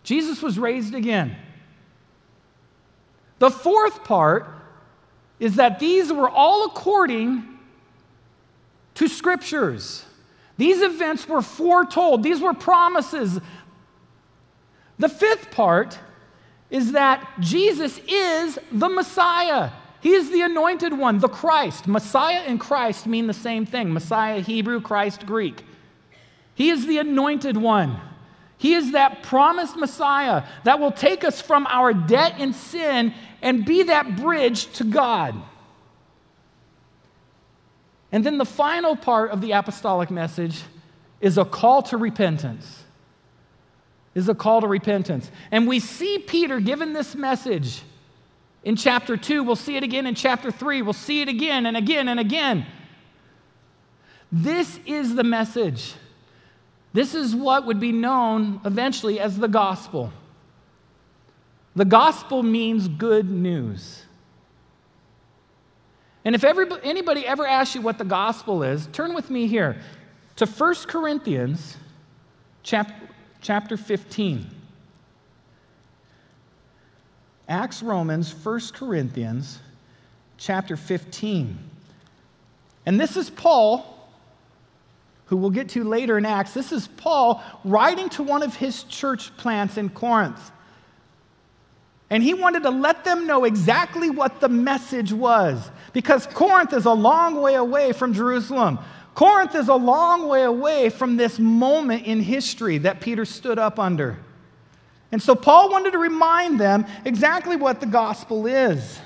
Jesus 0.03 0.43
was 0.43 0.59
raised 0.59 0.93
again. 0.93 1.35
The 3.39 3.49
fourth 3.49 4.03
part 4.03 4.47
is 5.39 5.55
that 5.55 5.79
these 5.79 6.13
were 6.13 6.29
all 6.29 6.65
according 6.67 7.57
to 8.93 9.07
scriptures. 9.07 10.05
These 10.57 10.81
events 10.81 11.27
were 11.27 11.41
foretold, 11.41 12.23
these 12.23 12.41
were 12.41 12.53
promises. 12.53 13.39
The 14.97 15.09
fifth 15.09 15.51
part 15.51 15.99
is 16.69 16.93
that 16.93 17.27
Jesus 17.39 17.99
is 18.07 18.57
the 18.71 18.89
Messiah. 18.89 19.71
He 20.01 20.13
is 20.13 20.29
the 20.29 20.41
anointed 20.41 20.97
one, 20.97 21.19
the 21.19 21.27
Christ. 21.27 21.87
Messiah 21.87 22.43
and 22.45 22.59
Christ 22.59 23.07
mean 23.07 23.27
the 23.27 23.33
same 23.33 23.65
thing 23.65 23.91
Messiah, 23.91 24.39
Hebrew, 24.39 24.79
Christ, 24.79 25.25
Greek. 25.25 25.63
He 26.53 26.69
is 26.69 26.85
the 26.85 26.99
anointed 26.99 27.57
one. 27.57 27.99
He 28.57 28.73
is 28.73 28.93
that 28.93 29.23
promised 29.23 29.75
Messiah 29.75 30.43
that 30.63 30.79
will 30.79 30.91
take 30.91 31.23
us 31.23 31.41
from 31.41 31.67
our 31.67 31.93
debt 31.93 32.35
and 32.37 32.55
sin 32.55 33.13
and 33.41 33.65
be 33.65 33.83
that 33.83 34.15
bridge 34.15 34.71
to 34.73 34.83
God. 34.83 35.35
And 38.15 38.25
then 38.25 38.37
the 38.37 38.45
final 38.45 38.95
part 38.95 39.31
of 39.31 39.41
the 39.41 39.51
apostolic 39.51 40.09
message 40.09 40.61
is 41.19 41.37
a 41.37 41.43
call 41.43 41.83
to 41.83 41.97
repentance. 41.97 42.85
Is 44.13 44.29
a 44.29 44.33
call 44.33 44.61
to 44.61 44.67
repentance. 44.67 45.29
And 45.51 45.67
we 45.67 45.81
see 45.81 46.19
Peter 46.19 46.61
given 46.61 46.93
this 46.93 47.13
message 47.13 47.81
in 48.63 48.77
chapter 48.77 49.17
2. 49.17 49.43
We'll 49.43 49.57
see 49.57 49.75
it 49.75 49.83
again 49.83 50.07
in 50.07 50.15
chapter 50.15 50.49
3. 50.49 50.81
We'll 50.81 50.93
see 50.93 51.23
it 51.23 51.27
again 51.27 51.65
and 51.65 51.75
again 51.75 52.07
and 52.07 52.17
again. 52.17 52.65
This 54.31 54.79
is 54.85 55.15
the 55.15 55.25
message. 55.25 55.95
This 56.93 57.15
is 57.15 57.35
what 57.35 57.65
would 57.65 57.81
be 57.81 57.91
known 57.91 58.61
eventually 58.63 59.19
as 59.19 59.39
the 59.39 59.49
gospel. 59.49 60.13
The 61.75 61.83
gospel 61.83 62.43
means 62.43 62.87
good 62.87 63.29
news. 63.29 64.04
And 66.25 66.33
if 66.33 66.43
anybody 66.43 67.25
ever 67.25 67.45
asks 67.45 67.75
you 67.75 67.81
what 67.81 67.99
the 67.99 68.03
gospel 68.03 68.63
is, 68.63 68.87
turn 68.87 69.13
with 69.13 69.29
me 69.29 69.45
here 69.47 69.77
to 70.37 70.47
1 70.47 70.75
Corinthians 70.87 71.77
chapter, 72.63 72.95
chapter 73.41 73.77
15. 73.77 74.49
Acts, 77.47 77.83
Romans, 77.83 78.33
1 78.33 78.59
Corinthians 78.73 79.59
chapter 80.37 80.75
15. 80.75 81.59
And 82.87 82.99
this 82.99 83.15
is 83.15 83.29
Paul 83.29 83.95
who 85.27 85.37
we'll 85.37 85.49
get 85.49 85.69
to 85.69 85.83
later 85.83 86.17
in 86.17 86.25
Acts. 86.25 86.53
This 86.53 86.71
is 86.71 86.87
Paul 86.87 87.43
writing 87.63 88.09
to 88.09 88.23
one 88.23 88.43
of 88.43 88.55
his 88.55 88.83
church 88.83 89.35
plants 89.37 89.77
in 89.77 89.89
Corinth. 89.89 90.51
And 92.09 92.21
he 92.21 92.35
wanted 92.35 92.63
to 92.63 92.69
let 92.69 93.03
them 93.03 93.25
know 93.25 93.43
exactly 93.43 94.11
what 94.11 94.39
the 94.39 94.49
message 94.49 95.11
was 95.11 95.71
because 95.95 96.27
Corinth 96.27 96.73
is 96.73 96.83
a 96.83 96.91
long 96.91 97.41
way 97.41 97.55
away 97.55 97.93
from 97.93 98.13
Jerusalem. 98.13 98.79
Corinth 99.13 99.55
is 99.55 99.69
a 99.69 99.75
long 99.75 100.27
way 100.27 100.43
away 100.43 100.89
from 100.89 101.15
this 101.15 101.39
moment 101.39 102.05
in 102.05 102.19
history 102.19 102.79
that 102.79 102.99
Peter 102.99 103.23
stood 103.23 103.57
up 103.57 103.79
under. 103.79 104.17
And 105.13 105.23
so 105.23 105.35
Paul 105.35 105.71
wanted 105.71 105.91
to 105.91 105.97
remind 105.97 106.59
them 106.59 106.85
exactly 107.05 107.55
what 107.55 107.79
the 107.79 107.85
gospel 107.85 108.45
is. 108.45 108.99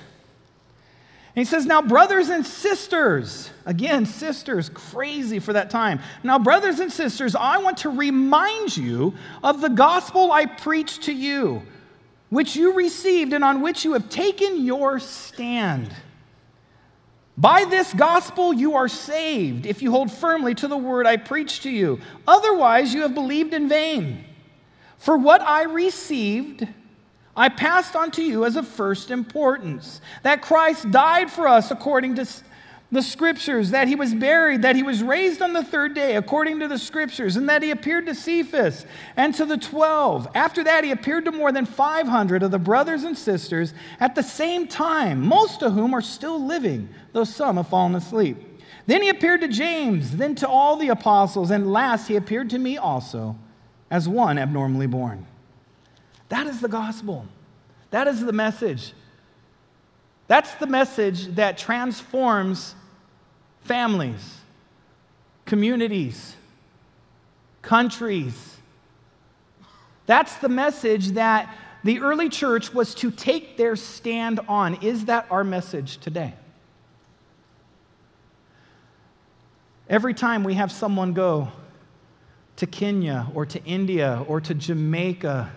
And 1.36 1.46
he 1.46 1.46
says, 1.46 1.68
Now, 1.68 1.84
brothers 1.84 2.30
and 2.30 2.44
sisters, 2.44 3.52
again, 3.68 4.08
sisters, 4.08 4.68
crazy 4.68 5.38
for 5.38 5.54
that 5.54 5.70
time. 5.70 6.00
Now, 6.24 6.40
brothers 6.40 6.80
and 6.80 6.92
sisters, 6.92 7.36
I 7.36 7.60
want 7.60 7.78
to 7.78 7.90
remind 7.90 8.76
you 8.76 9.14
of 9.44 9.62
the 9.62 9.70
gospel 9.70 10.32
I 10.32 10.48
preached 10.48 11.04
to 11.04 11.14
you, 11.14 11.62
which 12.32 12.56
you 12.56 12.74
received 12.74 13.32
and 13.32 13.44
on 13.44 13.62
which 13.62 13.86
you 13.86 13.94
have 13.94 14.10
taken 14.10 14.66
your 14.66 14.98
stand. 14.98 15.94
By 17.40 17.64
this 17.64 17.94
gospel 17.94 18.54
you 18.54 18.76
are 18.76 18.90
saved 18.90 19.66
if 19.66 19.82
you 19.82 19.92
hold 19.92 20.12
firmly 20.12 20.54
to 20.56 20.68
the 20.68 20.76
word 20.76 21.08
I 21.08 21.16
preached 21.16 21.64
to 21.64 21.70
you. 21.70 22.02
Otherwise, 22.28 22.94
you 22.94 23.04
have 23.04 23.14
believed 23.14 23.54
in 23.54 23.70
vain. 23.70 24.26
For 24.98 25.18
what 25.18 25.40
I 25.40 25.64
received, 25.64 26.68
I 27.38 27.48
passed 27.48 27.96
on 27.96 28.12
to 28.12 28.22
you 28.22 28.44
as 28.44 28.58
of 28.58 28.68
first 28.68 29.10
importance 29.10 30.02
that 30.24 30.42
Christ 30.42 30.92
died 30.92 31.32
for 31.32 31.48
us 31.48 31.72
according 31.72 32.16
to 32.16 32.28
the 32.92 33.02
scriptures, 33.04 33.70
that 33.70 33.88
he 33.88 33.96
was 33.96 34.16
buried, 34.16 34.64
that 34.64 34.76
he 34.76 34.82
was 34.82 35.04
raised 35.04 35.42
on 35.42 35.54
the 35.54 35.64
third 35.64 35.94
day 35.94 36.16
according 36.16 36.60
to 36.60 36.68
the 36.68 36.80
scriptures, 36.80 37.36
and 37.36 37.48
that 37.48 37.62
he 37.62 37.70
appeared 37.70 38.08
to 38.08 38.16
Cephas 38.16 38.86
and 39.16 39.36
to 39.36 39.46
the 39.46 39.58
twelve. 39.58 40.28
After 40.34 40.64
that, 40.64 40.84
he 40.84 40.92
appeared 40.92 41.26
to 41.26 41.32
more 41.32 41.52
than 41.52 41.66
500 41.66 42.42
of 42.42 42.50
the 42.50 42.58
brothers 42.58 43.04
and 43.04 43.16
sisters 43.16 43.76
at 44.00 44.16
the 44.16 44.24
same 44.24 44.68
time, 44.68 45.22
most 45.22 45.62
of 45.62 45.74
whom 45.74 45.94
are 45.94 46.02
still 46.02 46.44
living, 46.44 46.90
though 47.14 47.26
some 47.26 47.58
have 47.58 47.68
fallen 47.68 47.94
asleep. 47.94 48.38
Then 48.88 49.04
he 49.04 49.10
appeared 49.10 49.42
to 49.42 49.48
James, 49.48 50.18
then 50.18 50.34
to 50.36 50.50
all 50.50 50.76
the 50.76 50.90
apostles, 50.90 51.52
and 51.52 51.72
last 51.72 52.08
he 52.08 52.16
appeared 52.16 52.50
to 52.50 52.58
me 52.58 52.76
also 52.76 53.38
as 53.92 54.10
one 54.10 54.40
abnormally 54.40 54.88
born. 54.88 55.28
That 56.30 56.48
is 56.48 56.60
the 56.60 56.68
gospel. 56.68 57.28
That 57.92 58.08
is 58.08 58.26
the 58.26 58.34
message. 58.34 58.94
That's 60.28 60.56
the 60.56 60.68
message 60.68 61.36
that 61.36 61.58
transforms 61.58 62.76
families, 63.70 64.40
communities, 65.46 66.36
countries. 67.62 68.58
That's 70.08 70.38
the 70.38 70.50
message 70.50 71.10
that 71.10 71.56
the 71.84 72.00
early 72.00 72.30
church 72.30 72.74
was 72.74 72.96
to 72.96 73.12
take 73.12 73.58
their 73.58 73.76
stand 73.76 74.40
on. 74.48 74.82
Is 74.82 75.06
that 75.06 75.28
our 75.30 75.44
message 75.44 76.00
today? 76.00 76.34
Every 79.88 80.16
time 80.16 80.44
we 80.44 80.56
have 80.56 80.72
someone 80.72 81.14
go 81.14 81.50
to 82.56 82.66
Kenya 82.66 83.28
or 83.36 83.46
to 83.46 83.64
India 83.66 84.26
or 84.28 84.42
to 84.42 84.56
Jamaica, 84.56 85.52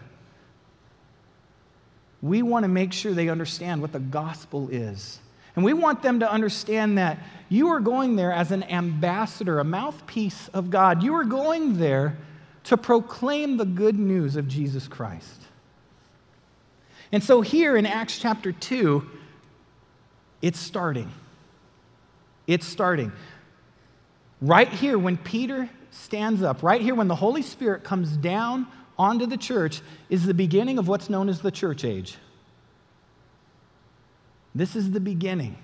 we 2.20 2.42
want 2.42 2.64
to 2.64 2.68
make 2.68 2.92
sure 2.92 3.14
they 3.14 3.30
understand 3.30 3.80
what 3.80 3.92
the 3.92 4.00
gospel 4.00 4.68
is. 4.68 5.18
And 5.54 5.64
we 5.64 5.72
want 5.72 6.02
them 6.02 6.20
to 6.20 6.30
understand 6.30 6.96
that 6.98 7.18
you 7.48 7.68
are 7.68 7.80
going 7.80 8.16
there 8.16 8.32
as 8.32 8.50
an 8.50 8.62
ambassador, 8.64 9.58
a 9.58 9.64
mouthpiece 9.64 10.48
of 10.48 10.70
God. 10.70 11.02
You 11.02 11.14
are 11.14 11.24
going 11.24 11.78
there 11.78 12.16
to 12.64 12.76
proclaim 12.76 13.58
the 13.58 13.66
good 13.66 13.98
news 13.98 14.36
of 14.36 14.48
Jesus 14.48 14.88
Christ. 14.88 15.42
And 17.10 17.22
so, 17.22 17.42
here 17.42 17.76
in 17.76 17.84
Acts 17.84 18.18
chapter 18.18 18.52
2, 18.52 19.06
it's 20.40 20.58
starting. 20.58 21.12
It's 22.46 22.66
starting. 22.66 23.12
Right 24.40 24.68
here, 24.68 24.98
when 24.98 25.18
Peter 25.18 25.68
stands 25.90 26.42
up, 26.42 26.62
right 26.62 26.80
here, 26.80 26.94
when 26.94 27.08
the 27.08 27.14
Holy 27.14 27.42
Spirit 27.42 27.84
comes 27.84 28.16
down 28.16 28.66
onto 28.98 29.26
the 29.26 29.36
church, 29.36 29.82
is 30.08 30.24
the 30.24 30.34
beginning 30.34 30.78
of 30.78 30.88
what's 30.88 31.10
known 31.10 31.28
as 31.28 31.42
the 31.42 31.50
church 31.50 31.84
age. 31.84 32.16
This 34.54 34.76
is 34.76 34.90
the 34.90 35.00
beginning. 35.00 35.56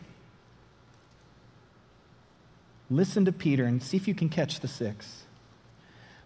Listen 2.91 3.25
to 3.27 3.33
Peter 3.33 3.65
and 3.65 3.83
see 3.83 3.97
if 3.97 4.09
you 4.09 4.15
can 4.15 4.29
catch 4.29 4.61
the 4.61 4.69
six. 4.69 5.25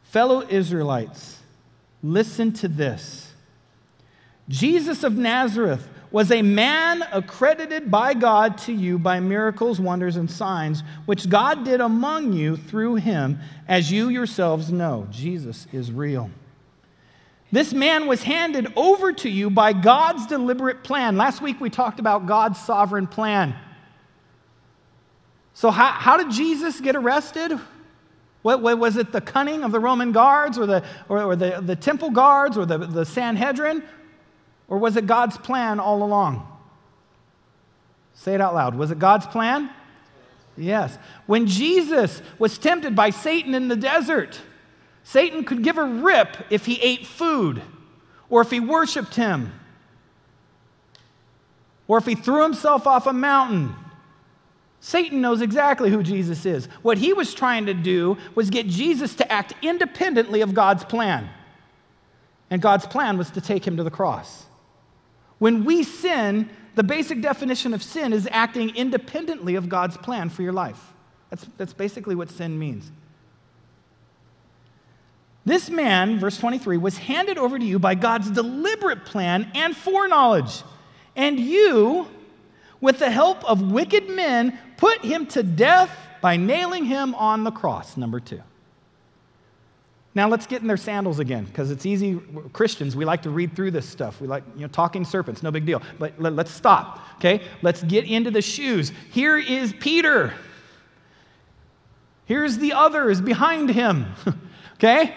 Fellow 0.02 0.46
Israelites, 0.48 1.40
listen 2.02 2.52
to 2.52 2.68
this. 2.68 3.32
Jesus 4.48 5.02
of 5.02 5.16
Nazareth 5.16 5.88
was 6.12 6.30
a 6.30 6.42
man 6.42 7.02
accredited 7.10 7.90
by 7.90 8.12
God 8.12 8.58
to 8.58 8.72
you 8.72 8.98
by 8.98 9.18
miracles, 9.18 9.80
wonders, 9.80 10.16
and 10.16 10.30
signs, 10.30 10.82
which 11.06 11.28
God 11.28 11.64
did 11.64 11.80
among 11.80 12.34
you 12.34 12.56
through 12.56 12.96
him, 12.96 13.40
as 13.66 13.90
you 13.90 14.10
yourselves 14.10 14.70
know. 14.70 15.08
Jesus 15.10 15.66
is 15.72 15.90
real. 15.90 16.30
This 17.52 17.74
man 17.74 18.06
was 18.06 18.22
handed 18.22 18.72
over 18.76 19.12
to 19.12 19.28
you 19.28 19.50
by 19.50 19.74
God's 19.74 20.26
deliberate 20.26 20.82
plan. 20.82 21.18
Last 21.18 21.42
week 21.42 21.60
we 21.60 21.68
talked 21.68 22.00
about 22.00 22.24
God's 22.24 22.58
sovereign 22.58 23.06
plan. 23.06 23.54
So, 25.52 25.70
how, 25.70 25.88
how 25.92 26.16
did 26.16 26.30
Jesus 26.30 26.80
get 26.80 26.96
arrested? 26.96 27.60
What, 28.40 28.62
what, 28.62 28.78
was 28.78 28.96
it 28.96 29.12
the 29.12 29.20
cunning 29.20 29.64
of 29.64 29.70
the 29.70 29.78
Roman 29.78 30.12
guards 30.12 30.58
or 30.58 30.64
the, 30.64 30.82
or, 31.10 31.22
or 31.22 31.36
the, 31.36 31.60
the 31.60 31.76
temple 31.76 32.10
guards 32.10 32.56
or 32.56 32.64
the, 32.64 32.78
the 32.78 33.04
Sanhedrin? 33.04 33.82
Or 34.66 34.78
was 34.78 34.96
it 34.96 35.06
God's 35.06 35.36
plan 35.36 35.78
all 35.78 36.02
along? 36.02 36.48
Say 38.14 38.34
it 38.34 38.40
out 38.40 38.54
loud. 38.54 38.74
Was 38.74 38.90
it 38.90 38.98
God's 38.98 39.26
plan? 39.26 39.68
Yes. 40.56 40.96
When 41.26 41.46
Jesus 41.46 42.22
was 42.38 42.56
tempted 42.56 42.96
by 42.96 43.10
Satan 43.10 43.54
in 43.54 43.68
the 43.68 43.76
desert, 43.76 44.40
Satan 45.04 45.44
could 45.44 45.62
give 45.62 45.78
a 45.78 45.84
rip 45.84 46.36
if 46.50 46.66
he 46.66 46.80
ate 46.80 47.06
food 47.06 47.62
or 48.28 48.40
if 48.40 48.50
he 48.50 48.60
worshiped 48.60 49.14
him 49.14 49.52
or 51.88 51.98
if 51.98 52.06
he 52.06 52.14
threw 52.14 52.42
himself 52.42 52.86
off 52.86 53.06
a 53.06 53.12
mountain. 53.12 53.74
Satan 54.80 55.20
knows 55.20 55.40
exactly 55.40 55.90
who 55.90 56.02
Jesus 56.02 56.44
is. 56.44 56.66
What 56.82 56.98
he 56.98 57.12
was 57.12 57.34
trying 57.34 57.66
to 57.66 57.74
do 57.74 58.16
was 58.34 58.50
get 58.50 58.66
Jesus 58.66 59.14
to 59.16 59.30
act 59.30 59.54
independently 59.62 60.40
of 60.40 60.54
God's 60.54 60.84
plan. 60.84 61.28
And 62.50 62.60
God's 62.60 62.86
plan 62.86 63.16
was 63.16 63.30
to 63.30 63.40
take 63.40 63.66
him 63.66 63.76
to 63.76 63.84
the 63.84 63.90
cross. 63.90 64.46
When 65.38 65.64
we 65.64 65.82
sin, 65.82 66.50
the 66.74 66.82
basic 66.82 67.20
definition 67.20 67.74
of 67.74 67.82
sin 67.82 68.12
is 68.12 68.28
acting 68.30 68.74
independently 68.74 69.54
of 69.54 69.68
God's 69.68 69.96
plan 69.96 70.28
for 70.30 70.42
your 70.42 70.52
life. 70.52 70.92
That's, 71.30 71.46
that's 71.56 71.72
basically 71.72 72.14
what 72.14 72.30
sin 72.30 72.58
means. 72.58 72.90
This 75.44 75.68
man, 75.70 76.18
verse 76.18 76.38
23, 76.38 76.76
was 76.76 76.98
handed 76.98 77.36
over 77.36 77.58
to 77.58 77.64
you 77.64 77.78
by 77.78 77.94
God's 77.94 78.30
deliberate 78.30 79.04
plan 79.04 79.50
and 79.54 79.76
foreknowledge. 79.76 80.62
And 81.16 81.38
you, 81.38 82.06
with 82.80 82.98
the 82.98 83.10
help 83.10 83.44
of 83.44 83.72
wicked 83.72 84.08
men, 84.08 84.58
put 84.76 85.04
him 85.04 85.26
to 85.26 85.42
death 85.42 85.90
by 86.20 86.36
nailing 86.36 86.84
him 86.84 87.14
on 87.16 87.42
the 87.44 87.50
cross. 87.50 87.96
Number 87.96 88.20
two. 88.20 88.42
Now 90.14 90.28
let's 90.28 90.46
get 90.46 90.60
in 90.60 90.68
their 90.68 90.76
sandals 90.76 91.18
again, 91.18 91.46
because 91.46 91.70
it's 91.70 91.86
easy. 91.86 92.20
Christians, 92.52 92.94
we 92.94 93.04
like 93.04 93.22
to 93.22 93.30
read 93.30 93.56
through 93.56 93.70
this 93.70 93.88
stuff. 93.88 94.20
We 94.20 94.26
like, 94.26 94.44
you 94.54 94.62
know, 94.62 94.68
talking 94.68 95.04
serpents, 95.04 95.42
no 95.42 95.50
big 95.50 95.64
deal. 95.64 95.80
But 95.98 96.20
let, 96.20 96.38
us 96.38 96.50
stop, 96.50 97.00
okay? 97.16 97.40
Let's 97.62 97.82
get 97.82 98.04
into 98.04 98.30
the 98.30 98.42
shoes. 98.42 98.92
Here 99.10 99.38
is 99.38 99.72
Peter. 99.80 100.34
Here's 102.26 102.58
the 102.58 102.74
others 102.74 103.22
behind 103.22 103.70
him, 103.70 104.06
okay? 104.74 105.14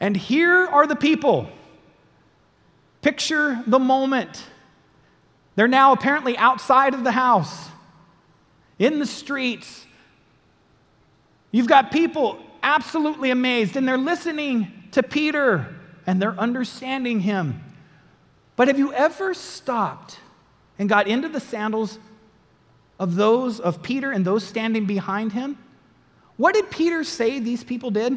And 0.00 0.16
here 0.16 0.66
are 0.66 0.86
the 0.86 0.96
people. 0.96 1.48
Picture 3.02 3.62
the 3.66 3.78
moment. 3.78 4.44
They're 5.54 5.68
now 5.68 5.92
apparently 5.92 6.36
outside 6.36 6.92
of 6.92 7.02
the 7.02 7.12
house, 7.12 7.68
in 8.78 8.98
the 8.98 9.06
streets. 9.06 9.86
You've 11.50 11.68
got 11.68 11.90
people 11.90 12.38
absolutely 12.62 13.30
amazed, 13.30 13.76
and 13.76 13.88
they're 13.88 13.96
listening 13.96 14.70
to 14.92 15.02
Peter 15.02 15.74
and 16.06 16.22
they're 16.22 16.38
understanding 16.38 17.20
him. 17.20 17.62
But 18.54 18.68
have 18.68 18.78
you 18.78 18.92
ever 18.92 19.34
stopped 19.34 20.18
and 20.78 20.88
got 20.88 21.06
into 21.06 21.28
the 21.28 21.40
sandals 21.40 21.98
of 22.98 23.16
those 23.16 23.60
of 23.60 23.82
Peter 23.82 24.10
and 24.10 24.24
those 24.24 24.44
standing 24.44 24.86
behind 24.86 25.32
him? 25.32 25.58
What 26.36 26.54
did 26.54 26.70
Peter 26.70 27.04
say 27.04 27.40
these 27.40 27.64
people 27.64 27.90
did? 27.90 28.16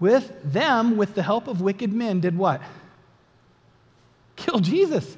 With 0.00 0.32
them, 0.42 0.96
with 0.96 1.14
the 1.14 1.22
help 1.22 1.46
of 1.46 1.60
wicked 1.60 1.92
men, 1.92 2.20
did 2.20 2.36
what? 2.36 2.60
Kill 4.34 4.58
Jesus. 4.58 5.16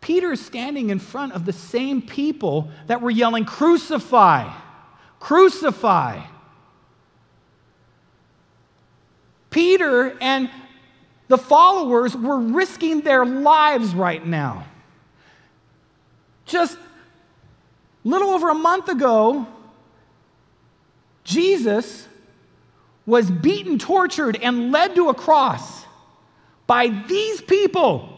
Peter 0.00 0.32
is 0.32 0.44
standing 0.44 0.90
in 0.90 0.98
front 0.98 1.34
of 1.34 1.44
the 1.44 1.52
same 1.52 2.00
people 2.00 2.70
that 2.86 3.02
were 3.02 3.10
yelling, 3.10 3.44
Crucify! 3.44 4.50
Crucify! 5.20 6.22
Peter 9.50 10.16
and 10.20 10.48
the 11.28 11.36
followers 11.38 12.16
were 12.16 12.38
risking 12.38 13.02
their 13.02 13.26
lives 13.26 13.94
right 13.94 14.24
now. 14.24 14.64
Just 16.46 16.76
a 16.76 18.08
little 18.08 18.30
over 18.30 18.48
a 18.48 18.54
month 18.54 18.88
ago, 18.88 19.46
Jesus 21.30 22.08
was 23.06 23.30
beaten, 23.30 23.78
tortured, 23.78 24.36
and 24.42 24.72
led 24.72 24.96
to 24.96 25.08
a 25.08 25.14
cross 25.14 25.84
by 26.66 26.88
these 26.88 27.40
people. 27.40 28.08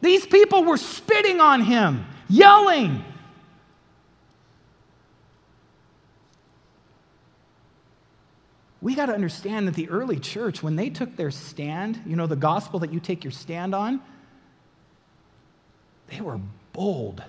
These 0.00 0.24
people 0.26 0.64
were 0.64 0.78
spitting 0.78 1.38
on 1.38 1.60
him, 1.60 2.06
yelling. 2.30 3.04
We 8.80 8.94
got 8.94 9.06
to 9.06 9.12
understand 9.12 9.68
that 9.68 9.74
the 9.74 9.90
early 9.90 10.18
church, 10.18 10.62
when 10.62 10.76
they 10.76 10.88
took 10.88 11.14
their 11.16 11.30
stand, 11.30 12.00
you 12.06 12.16
know, 12.16 12.26
the 12.26 12.36
gospel 12.36 12.80
that 12.80 12.92
you 12.92 13.00
take 13.00 13.22
your 13.22 13.32
stand 13.32 13.74
on, 13.74 14.00
they 16.08 16.22
were 16.22 16.40
bold. 16.72 17.22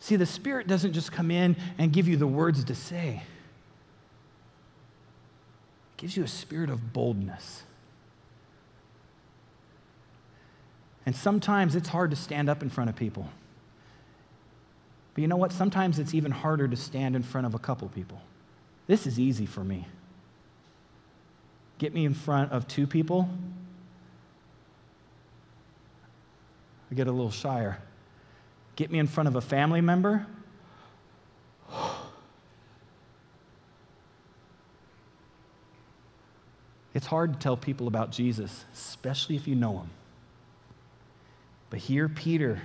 See, 0.00 0.16
the 0.16 0.26
Spirit 0.26 0.66
doesn't 0.66 0.92
just 0.92 1.12
come 1.12 1.30
in 1.30 1.56
and 1.76 1.92
give 1.92 2.08
you 2.08 2.16
the 2.16 2.26
words 2.26 2.64
to 2.64 2.74
say, 2.74 3.22
it 5.96 6.00
gives 6.00 6.16
you 6.16 6.24
a 6.24 6.28
spirit 6.28 6.70
of 6.70 6.92
boldness. 6.92 7.64
And 11.04 11.16
sometimes 11.16 11.74
it's 11.74 11.88
hard 11.88 12.10
to 12.10 12.16
stand 12.16 12.48
up 12.48 12.62
in 12.62 12.68
front 12.68 12.90
of 12.90 12.96
people. 12.96 13.28
But 15.14 15.22
you 15.22 15.28
know 15.28 15.36
what? 15.36 15.52
Sometimes 15.52 15.98
it's 15.98 16.14
even 16.14 16.30
harder 16.30 16.68
to 16.68 16.76
stand 16.76 17.16
in 17.16 17.22
front 17.22 17.46
of 17.46 17.54
a 17.54 17.58
couple 17.58 17.88
people. 17.88 18.20
This 18.86 19.06
is 19.06 19.18
easy 19.18 19.46
for 19.46 19.64
me. 19.64 19.86
Get 21.78 21.94
me 21.94 22.04
in 22.04 22.14
front 22.14 22.52
of 22.52 22.68
two 22.68 22.86
people, 22.86 23.28
I 26.90 26.94
get 26.94 27.06
a 27.06 27.12
little 27.12 27.30
shyer. 27.30 27.78
Get 28.78 28.92
me 28.92 29.00
in 29.00 29.08
front 29.08 29.26
of 29.26 29.34
a 29.34 29.40
family 29.40 29.80
member. 29.80 30.24
It's 36.94 37.06
hard 37.06 37.34
to 37.34 37.38
tell 37.38 37.56
people 37.56 37.86
about 37.86 38.10
Jesus, 38.10 38.64
especially 38.72 39.36
if 39.36 39.46
you 39.46 39.54
know 39.54 39.78
him. 39.78 39.90
But 41.70 41.80
here, 41.80 42.08
Peter 42.08 42.62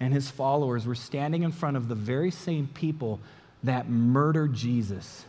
and 0.00 0.12
his 0.12 0.30
followers 0.30 0.84
were 0.84 0.96
standing 0.96 1.42
in 1.44 1.52
front 1.52 1.76
of 1.76 1.86
the 1.86 1.94
very 1.94 2.32
same 2.32 2.66
people 2.66 3.20
that 3.62 3.88
murdered 3.88 4.54
Jesus. 4.54 5.26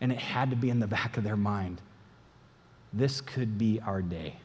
And 0.00 0.12
it 0.12 0.18
had 0.18 0.48
to 0.50 0.56
be 0.56 0.70
in 0.70 0.80
the 0.80 0.86
back 0.86 1.18
of 1.18 1.24
their 1.24 1.36
mind 1.36 1.80
this 2.92 3.20
could 3.20 3.58
be 3.58 3.80
our 3.80 4.00
day. 4.00 4.36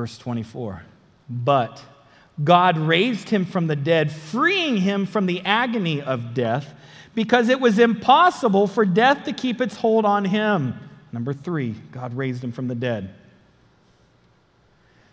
Verse 0.00 0.16
24. 0.16 0.82
But 1.28 1.82
God 2.42 2.78
raised 2.78 3.28
him 3.28 3.44
from 3.44 3.66
the 3.66 3.76
dead, 3.76 4.10
freeing 4.10 4.78
him 4.78 5.04
from 5.04 5.26
the 5.26 5.42
agony 5.42 6.00
of 6.00 6.32
death, 6.32 6.72
because 7.14 7.50
it 7.50 7.60
was 7.60 7.78
impossible 7.78 8.66
for 8.66 8.86
death 8.86 9.24
to 9.24 9.34
keep 9.34 9.60
its 9.60 9.76
hold 9.76 10.06
on 10.06 10.24
him. 10.24 10.74
Number 11.12 11.34
three, 11.34 11.74
God 11.92 12.14
raised 12.14 12.42
him 12.42 12.50
from 12.50 12.66
the 12.66 12.74
dead. 12.74 13.12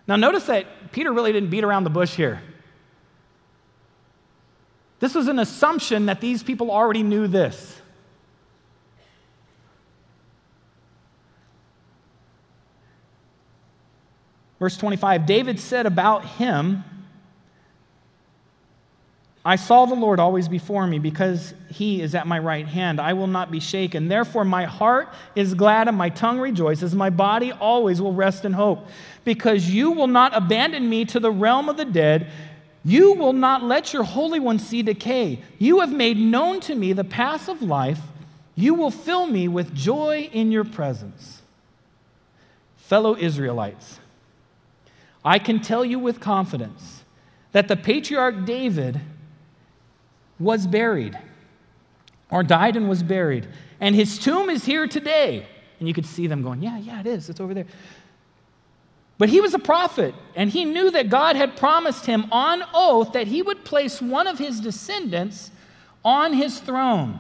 Now, 0.08 0.16
notice 0.16 0.46
that 0.46 0.94
Peter 0.94 1.12
really 1.12 1.34
didn't 1.34 1.50
beat 1.50 1.66
around 1.66 1.84
the 1.84 1.90
bush 1.90 2.16
here. 2.16 2.42
This 5.02 5.14
was 5.14 5.28
an 5.28 5.38
assumption 5.38 6.06
that 6.06 6.22
these 6.22 6.44
people 6.44 6.72
already 6.72 7.04
knew 7.04 7.28
this. 7.28 7.82
Verse 14.60 14.78
25 14.78 15.26
David 15.26 15.60
said 15.60 15.86
about 15.86 16.26
him, 16.26 16.84
I 19.48 19.56
saw 19.56 19.86
the 19.86 19.96
Lord 19.96 20.20
always 20.20 20.50
before 20.50 20.86
me 20.88 21.00
because 21.00 21.54
he 21.70 22.02
is 22.02 22.16
at 22.16 22.28
my 22.28 22.38
right 22.38 22.68
hand. 22.68 23.00
I 23.00 23.14
will 23.14 23.28
not 23.28 23.50
be 23.50 23.62
shaken. 23.62 24.10
Therefore, 24.10 24.44
my 24.44 24.66
heart 24.66 25.08
is 25.36 25.54
glad 25.54 25.88
and 25.88 25.98
my 25.98 26.10
tongue 26.10 26.40
rejoices. 26.40 26.94
My 26.94 27.10
body 27.10 27.54
always 27.54 28.02
will 28.02 28.12
rest 28.14 28.44
in 28.44 28.52
hope 28.52 28.86
because 29.24 29.70
you 29.70 29.92
will 29.92 30.08
not 30.08 30.36
abandon 30.36 30.90
me 30.90 31.06
to 31.06 31.22
the 31.22 31.32
realm 31.32 31.70
of 31.70 31.78
the 31.78 31.86
dead. 31.86 32.30
You 32.84 33.14
will 33.14 33.32
not 33.32 33.64
let 33.64 33.94
your 33.94 34.04
Holy 34.04 34.42
One 34.42 34.60
see 34.60 34.82
decay. 34.82 35.42
You 35.60 35.80
have 35.80 35.94
made 35.94 36.18
known 36.18 36.60
to 36.62 36.76
me 36.76 36.92
the 36.92 37.06
path 37.06 37.48
of 37.48 37.62
life. 37.62 38.02
You 38.54 38.74
will 38.74 38.92
fill 38.92 39.28
me 39.28 39.48
with 39.48 39.74
joy 39.74 40.30
in 40.34 40.52
your 40.52 40.66
presence. 40.66 41.42
Fellow 42.76 43.16
Israelites, 43.16 44.02
I 45.28 45.40
can 45.40 45.60
tell 45.60 45.84
you 45.84 46.00
with 46.00 46.22
confidence 46.22 47.04
that 47.52 47.68
the 47.68 47.76
patriarch 47.76 48.46
David 48.46 49.02
was 50.40 50.66
buried, 50.66 51.20
or 52.32 52.44
died 52.44 52.78
and 52.78 52.88
was 52.88 53.04
buried, 53.04 53.46
and 53.82 53.94
his 53.94 54.20
tomb 54.20 54.50
is 54.50 54.64
here 54.64 54.88
today. 54.88 55.46
And 55.80 55.88
you 55.88 55.94
could 55.94 56.06
see 56.06 56.28
them 56.28 56.44
going, 56.44 56.62
Yeah, 56.62 56.78
yeah, 56.78 57.02
it 57.02 57.08
is. 57.08 57.30
It's 57.30 57.42
over 57.42 57.54
there. 57.54 57.66
But 59.18 59.28
he 59.28 59.42
was 59.42 59.54
a 59.54 59.60
prophet, 59.60 60.16
and 60.34 60.50
he 60.50 60.64
knew 60.64 60.92
that 60.92 61.10
God 61.10 61.36
had 61.36 61.58
promised 61.58 62.06
him 62.06 62.28
on 62.32 62.64
oath 62.74 63.12
that 63.12 63.28
he 63.28 63.42
would 63.42 63.66
place 63.66 64.02
one 64.02 64.28
of 64.28 64.40
his 64.40 64.62
descendants 64.62 65.52
on 66.06 66.32
his 66.32 66.60
throne. 66.60 67.20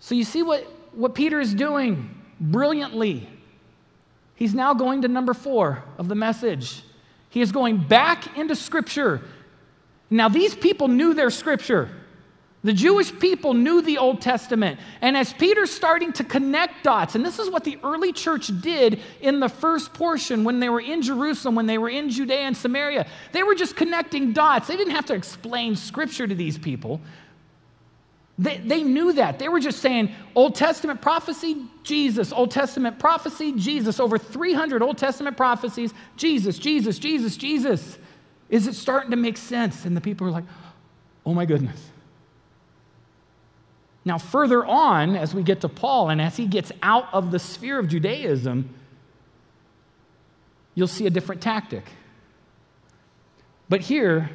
So 0.00 0.14
you 0.14 0.24
see 0.24 0.42
what, 0.42 0.64
what 0.92 1.14
Peter 1.14 1.40
is 1.40 1.52
doing 1.52 2.22
brilliantly 2.40 3.28
He's 4.42 4.54
now 4.54 4.74
going 4.74 5.02
to 5.02 5.08
number 5.08 5.34
four 5.34 5.84
of 5.98 6.08
the 6.08 6.16
message. 6.16 6.82
He 7.30 7.42
is 7.42 7.52
going 7.52 7.76
back 7.76 8.36
into 8.36 8.56
Scripture. 8.56 9.20
Now, 10.10 10.28
these 10.28 10.52
people 10.52 10.88
knew 10.88 11.14
their 11.14 11.30
Scripture. 11.30 11.88
The 12.64 12.72
Jewish 12.72 13.16
people 13.20 13.54
knew 13.54 13.82
the 13.82 13.98
Old 13.98 14.20
Testament. 14.20 14.80
And 15.00 15.16
as 15.16 15.32
Peter's 15.32 15.70
starting 15.70 16.12
to 16.14 16.24
connect 16.24 16.82
dots, 16.82 17.14
and 17.14 17.24
this 17.24 17.38
is 17.38 17.50
what 17.50 17.62
the 17.62 17.78
early 17.84 18.12
church 18.12 18.50
did 18.60 18.98
in 19.20 19.38
the 19.38 19.48
first 19.48 19.94
portion 19.94 20.42
when 20.42 20.58
they 20.58 20.68
were 20.68 20.80
in 20.80 21.02
Jerusalem, 21.02 21.54
when 21.54 21.66
they 21.66 21.78
were 21.78 21.90
in 21.90 22.10
Judea 22.10 22.40
and 22.40 22.56
Samaria, 22.56 23.06
they 23.30 23.44
were 23.44 23.54
just 23.54 23.76
connecting 23.76 24.32
dots. 24.32 24.66
They 24.66 24.76
didn't 24.76 24.96
have 24.96 25.06
to 25.06 25.14
explain 25.14 25.76
Scripture 25.76 26.26
to 26.26 26.34
these 26.34 26.58
people. 26.58 27.00
They, 28.42 28.56
they 28.56 28.82
knew 28.82 29.12
that. 29.12 29.38
They 29.38 29.48
were 29.48 29.60
just 29.60 29.78
saying 29.78 30.12
Old 30.34 30.56
Testament 30.56 31.00
prophecy, 31.00 31.64
Jesus. 31.84 32.32
Old 32.32 32.50
Testament 32.50 32.98
prophecy, 32.98 33.52
Jesus. 33.52 34.00
Over 34.00 34.18
300 34.18 34.82
Old 34.82 34.98
Testament 34.98 35.36
prophecies, 35.36 35.94
Jesus, 36.16 36.58
Jesus, 36.58 36.98
Jesus, 36.98 37.36
Jesus. 37.36 37.98
Is 38.48 38.66
it 38.66 38.74
starting 38.74 39.12
to 39.12 39.16
make 39.16 39.36
sense? 39.36 39.84
And 39.84 39.96
the 39.96 40.00
people 40.00 40.26
are 40.26 40.32
like, 40.32 40.42
oh 41.24 41.32
my 41.32 41.46
goodness. 41.46 41.80
Now, 44.04 44.18
further 44.18 44.66
on, 44.66 45.14
as 45.14 45.32
we 45.32 45.44
get 45.44 45.60
to 45.60 45.68
Paul 45.68 46.10
and 46.10 46.20
as 46.20 46.36
he 46.36 46.46
gets 46.46 46.72
out 46.82 47.06
of 47.14 47.30
the 47.30 47.38
sphere 47.38 47.78
of 47.78 47.86
Judaism, 47.86 48.74
you'll 50.74 50.88
see 50.88 51.06
a 51.06 51.10
different 51.10 51.40
tactic. 51.40 51.84
But 53.68 53.82
here, 53.82 54.30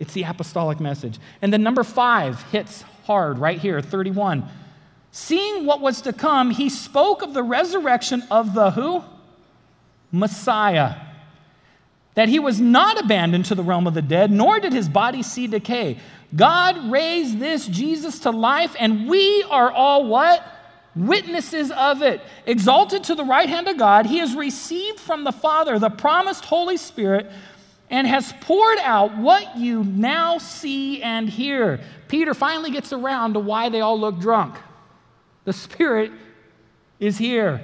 it's 0.00 0.12
the 0.12 0.24
apostolic 0.24 0.80
message. 0.80 1.20
And 1.40 1.52
then 1.52 1.62
number 1.62 1.84
five 1.84 2.42
hits 2.50 2.82
hard 3.04 3.38
right 3.38 3.58
here, 3.58 3.80
31. 3.80 4.48
Seeing 5.12 5.64
what 5.64 5.80
was 5.80 6.00
to 6.02 6.12
come, 6.12 6.50
he 6.50 6.68
spoke 6.68 7.22
of 7.22 7.34
the 7.34 7.42
resurrection 7.42 8.22
of 8.30 8.54
the 8.54 8.72
who? 8.72 9.04
Messiah. 10.10 10.96
That 12.14 12.28
he 12.28 12.38
was 12.38 12.60
not 12.60 13.00
abandoned 13.00 13.44
to 13.46 13.54
the 13.54 13.62
realm 13.62 13.86
of 13.86 13.94
the 13.94 14.02
dead, 14.02 14.30
nor 14.30 14.58
did 14.60 14.72
his 14.72 14.88
body 14.88 15.22
see 15.22 15.46
decay. 15.46 15.98
God 16.34 16.90
raised 16.90 17.38
this 17.38 17.66
Jesus 17.66 18.20
to 18.20 18.30
life, 18.30 18.74
and 18.78 19.08
we 19.08 19.44
are 19.50 19.70
all 19.70 20.06
what? 20.06 20.44
Witnesses 20.96 21.70
of 21.70 22.02
it. 22.02 22.20
Exalted 22.46 23.04
to 23.04 23.14
the 23.14 23.24
right 23.24 23.48
hand 23.48 23.68
of 23.68 23.76
God, 23.76 24.06
he 24.06 24.18
has 24.18 24.34
received 24.34 24.98
from 24.98 25.24
the 25.24 25.32
Father 25.32 25.78
the 25.78 25.90
promised 25.90 26.44
Holy 26.44 26.76
Spirit 26.76 27.30
and 27.94 28.08
has 28.08 28.32
poured 28.40 28.78
out 28.78 29.16
what 29.18 29.56
you 29.56 29.84
now 29.84 30.36
see 30.36 31.00
and 31.00 31.30
hear. 31.30 31.78
Peter 32.08 32.34
finally 32.34 32.72
gets 32.72 32.92
around 32.92 33.34
to 33.34 33.38
why 33.38 33.68
they 33.68 33.80
all 33.80 34.00
look 34.00 34.18
drunk. 34.18 34.56
The 35.44 35.52
Spirit 35.52 36.10
is 36.98 37.18
here. 37.18 37.60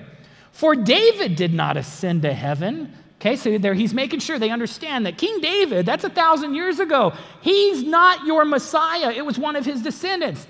For 0.53 0.76
David 0.76 1.35
did 1.35 1.53
not 1.53 1.76
ascend 1.76 2.22
to 2.22 2.33
heaven. 2.33 2.95
Okay, 3.16 3.35
so 3.35 3.59
there 3.59 3.74
he's 3.74 3.93
making 3.93 4.20
sure 4.20 4.39
they 4.39 4.51
understand 4.51 5.05
that 5.05 5.18
King 5.18 5.41
David, 5.41 5.85
that's 5.85 6.05
a 6.05 6.09
thousand 6.09 6.55
years 6.55 6.78
ago, 6.78 7.12
he's 7.41 7.83
not 7.83 8.24
your 8.24 8.45
Messiah. 8.45 9.11
It 9.11 9.26
was 9.26 9.37
one 9.37 9.57
of 9.57 9.64
his 9.64 9.83
descendants. 9.83 10.47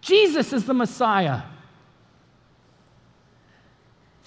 Jesus 0.00 0.54
is 0.54 0.64
the 0.64 0.72
Messiah. 0.72 1.42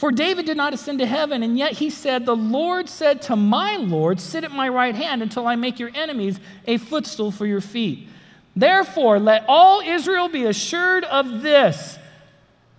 For 0.04 0.12
David 0.12 0.47
did 0.47 0.58
not 0.58 0.74
ascend 0.74 0.99
to 0.99 1.06
heaven, 1.06 1.43
and 1.43 1.58
yet 1.58 1.72
he 1.72 1.89
said, 1.89 2.26
The 2.26 2.36
Lord 2.36 2.89
said 2.89 3.22
to 3.22 3.38
my 3.38 3.78
Lord, 3.78 4.20
Sit 4.20 4.43
at 4.43 4.51
my 4.51 4.68
right 4.68 4.93
hand 4.93 5.22
until 5.22 5.47
I 5.47 5.56
make 5.56 5.80
your 5.80 5.91
enemies 5.95 6.41
a 6.68 6.76
footstool 6.76 7.32
for 7.32 7.45
your 7.45 7.62
feet. 7.62 8.10
Therefore, 8.54 9.18
let 9.18 9.45
all 9.47 9.80
Israel 9.80 10.28
be 10.28 10.43
assured 10.43 11.06
of 11.06 11.41
this. 11.41 11.97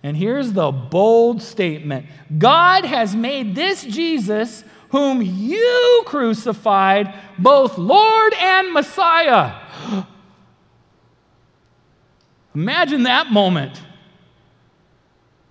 And 0.03 0.15
here's 0.15 0.53
the 0.53 0.69
bold 0.71 1.41
statement 1.41 2.05
God 2.37 2.85
has 2.85 3.15
made 3.15 3.55
this 3.55 3.83
Jesus, 3.83 4.63
whom 4.89 5.23
you 5.23 6.03
crucified, 6.05 7.11
both 7.39 7.79
Lord 7.79 8.35
and 8.35 8.71
Messiah. 8.71 9.63
Imagine 12.53 13.01
that 13.01 13.31
moment. 13.31 13.81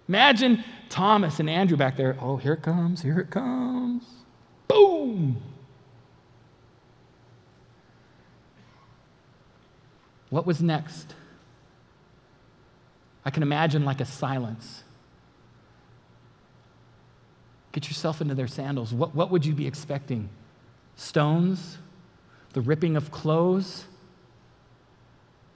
Imagine 0.09 0.63
Thomas 0.95 1.41
and 1.41 1.51
Andrew 1.51 1.77
back 1.77 1.97
there. 1.97 2.17
Oh, 2.21 2.37
here 2.37 2.53
it 2.53 2.63
comes, 2.63 3.03
here 3.03 3.19
it 3.19 3.29
comes. 3.29 4.05
Boom. 4.69 5.43
What 10.31 10.47
was 10.47 10.63
next? 10.63 11.17
I 13.25 13.31
can 13.31 13.43
imagine 13.43 13.85
like 13.85 14.01
a 14.01 14.05
silence. 14.05 14.85
Get 17.73 17.89
yourself 17.89 18.21
into 18.21 18.37
their 18.37 18.47
sandals. 18.47 18.95
What, 18.95 19.17
what 19.17 19.33
would 19.33 19.45
you 19.45 19.53
be 19.53 19.67
expecting? 19.67 20.29
Stones? 20.95 21.79
The 22.53 22.61
ripping 22.61 22.95
of 22.95 23.11
clothes? 23.11 23.87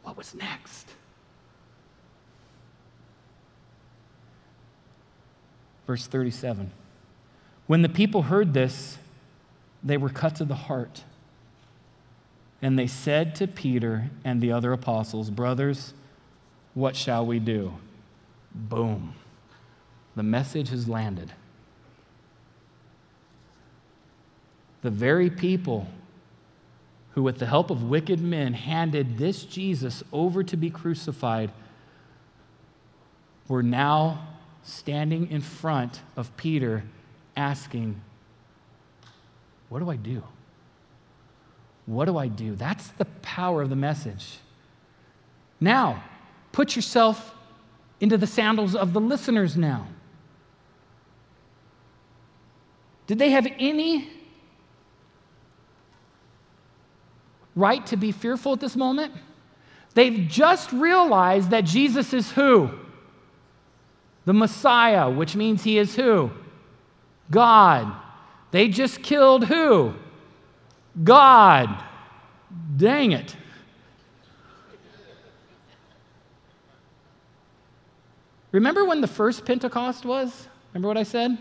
What 0.03 0.17
was 0.17 0.35
next? 0.35 0.89
Verse 5.89 6.07
37. 6.07 6.71
When 7.67 7.81
the 7.81 7.89
people 7.89 8.25
heard 8.25 8.53
this, 8.53 8.99
they 9.83 9.97
were 9.97 10.11
cut 10.11 10.35
to 10.37 10.45
the 10.45 10.55
heart. 10.55 11.03
And 12.61 12.79
they 12.79 12.87
said 12.87 13.35
to 13.37 13.47
Peter 13.47 14.11
and 14.23 14.43
the 14.43 14.53
other 14.53 14.75
apostles, 14.75 15.31
Brothers, 15.31 15.95
what 16.75 16.95
shall 16.95 17.25
we 17.25 17.39
do? 17.39 17.73
Boom. 18.55 19.15
The 20.15 20.23
message 20.23 20.69
has 20.69 20.89
landed. 20.89 21.33
The 24.83 24.91
very 24.91 25.31
people 25.31 25.89
who, 27.15 27.23
with 27.23 27.39
the 27.39 27.47
help 27.47 27.71
of 27.71 27.83
wicked 27.83 28.21
men, 28.21 28.53
handed 28.53 29.17
this 29.17 29.43
Jesus 29.43 30.03
over 30.13 30.43
to 30.45 30.57
be 30.59 30.69
crucified 30.69 31.51
were 33.49 33.63
now 33.63 34.38
standing 34.69 35.31
in 35.31 35.41
front 35.41 36.03
of 36.17 36.37
Peter 36.37 36.85
asking, 37.37 38.01
What 39.69 39.79
do 39.81 39.91
I 39.91 39.97
do? 39.97 40.23
What 41.87 42.05
do 42.05 42.19
I 42.19 42.29
do? 42.29 42.55
That's 42.55 42.89
the 42.89 43.07
power 43.23 43.63
of 43.63 43.71
the 43.71 43.77
message. 43.77 44.39
Now, 45.59 46.05
put 46.53 46.77
yourself 46.77 47.35
into 47.99 48.19
the 48.19 48.27
sandals 48.27 48.77
of 48.77 48.93
the 48.93 49.01
listeners 49.01 49.57
now. 49.57 49.87
Did 53.07 53.19
they 53.19 53.31
have 53.31 53.47
any 53.59 54.11
right 57.57 57.85
to 57.87 57.97
be 57.97 58.13
fearful 58.13 58.53
at 58.53 58.61
this 58.61 58.77
moment? 58.77 59.15
They've 59.95 60.29
just 60.29 60.71
realized 60.73 61.51
that 61.51 61.65
Jesus 61.65 62.13
is 62.13 62.33
who? 62.33 62.71
The 64.29 64.35
Messiah, 64.35 65.09
which 65.09 65.35
means 65.35 65.65
he 65.65 65.79
is 65.79 65.97
who? 65.97 66.31
God. 67.31 67.91
They 68.51 68.69
just 68.69 69.03
killed 69.03 69.47
who? 69.47 69.95
God. 71.03 71.83
Dang 72.77 73.13
it. 73.13 73.35
Remember 78.53 78.85
when 78.85 79.01
the 79.01 79.07
first 79.07 79.47
Pentecost 79.47 80.05
was? 80.05 80.47
Remember 80.75 80.89
what 80.89 80.99
I 80.99 81.05
said? 81.05 81.39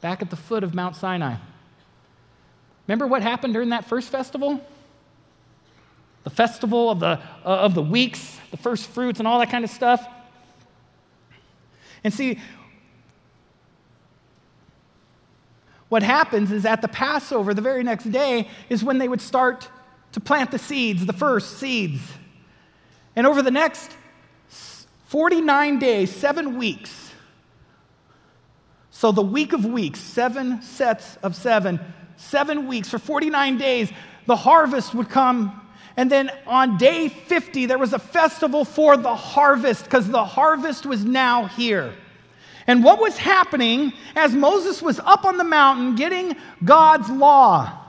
Back 0.00 0.22
at 0.22 0.30
the 0.30 0.36
foot 0.36 0.64
of 0.64 0.74
Mount 0.74 0.96
Sinai. 0.96 1.36
Remember 2.88 3.06
what 3.06 3.22
happened 3.22 3.52
during 3.52 3.68
that 3.68 3.84
first 3.84 4.10
festival? 4.10 4.60
The 6.24 6.30
festival 6.30 6.90
of 6.90 6.98
the, 6.98 7.06
uh, 7.06 7.20
of 7.44 7.76
the 7.76 7.82
weeks, 7.82 8.40
the 8.50 8.56
first 8.56 8.88
fruits, 8.88 9.20
and 9.20 9.28
all 9.28 9.38
that 9.38 9.50
kind 9.50 9.62
of 9.62 9.70
stuff. 9.70 10.04
And 12.06 12.14
see, 12.14 12.38
what 15.88 16.04
happens 16.04 16.52
is 16.52 16.64
at 16.64 16.82
the 16.82 16.86
Passover, 16.86 17.52
the 17.52 17.60
very 17.60 17.82
next 17.82 18.04
day, 18.12 18.48
is 18.68 18.84
when 18.84 18.98
they 18.98 19.08
would 19.08 19.20
start 19.20 19.68
to 20.12 20.20
plant 20.20 20.52
the 20.52 20.58
seeds, 20.60 21.04
the 21.04 21.12
first 21.12 21.58
seeds. 21.58 22.00
And 23.16 23.26
over 23.26 23.42
the 23.42 23.50
next 23.50 23.90
49 25.08 25.80
days, 25.80 26.14
seven 26.14 26.56
weeks, 26.56 27.10
so 28.92 29.10
the 29.10 29.20
week 29.20 29.52
of 29.52 29.64
weeks, 29.64 29.98
seven 29.98 30.62
sets 30.62 31.16
of 31.24 31.34
seven, 31.34 31.80
seven 32.16 32.68
weeks, 32.68 32.88
for 32.88 33.00
49 33.00 33.58
days, 33.58 33.90
the 34.26 34.36
harvest 34.36 34.94
would 34.94 35.08
come 35.08 35.60
and 35.96 36.10
then 36.10 36.30
on 36.46 36.76
day 36.76 37.08
50, 37.08 37.66
there 37.66 37.78
was 37.78 37.94
a 37.94 37.98
festival 37.98 38.64
for 38.64 38.96
the 38.96 39.14
harvest 39.14 39.84
because 39.84 40.08
the 40.08 40.24
harvest 40.24 40.84
was 40.84 41.04
now 41.04 41.46
here. 41.46 41.94
And 42.66 42.84
what 42.84 43.00
was 43.00 43.16
happening 43.16 43.92
as 44.14 44.34
Moses 44.34 44.82
was 44.82 44.98
up 45.00 45.24
on 45.24 45.38
the 45.38 45.44
mountain 45.44 45.94
getting 45.94 46.36
God's 46.64 47.08
law? 47.08 47.82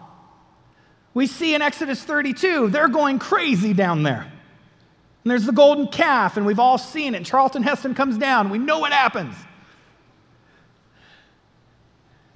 We 1.14 1.28
see 1.28 1.56
in 1.56 1.62
Exodus 1.62 2.04
32, 2.04 2.70
they're 2.70 2.88
going 2.88 3.20
crazy 3.20 3.74
down 3.74 4.04
there. 4.04 4.22
And 4.22 5.32
there's 5.32 5.46
the 5.46 5.52
golden 5.52 5.88
calf, 5.88 6.38
and 6.38 6.46
we've 6.46 6.60
all 6.60 6.78
seen 6.78 7.16
it. 7.16 7.26
Charlton 7.26 7.64
Heston 7.64 7.96
comes 7.96 8.18
down. 8.18 8.50
We 8.50 8.60
know 8.60 8.80
what 8.80 8.94
happens. 8.94 9.36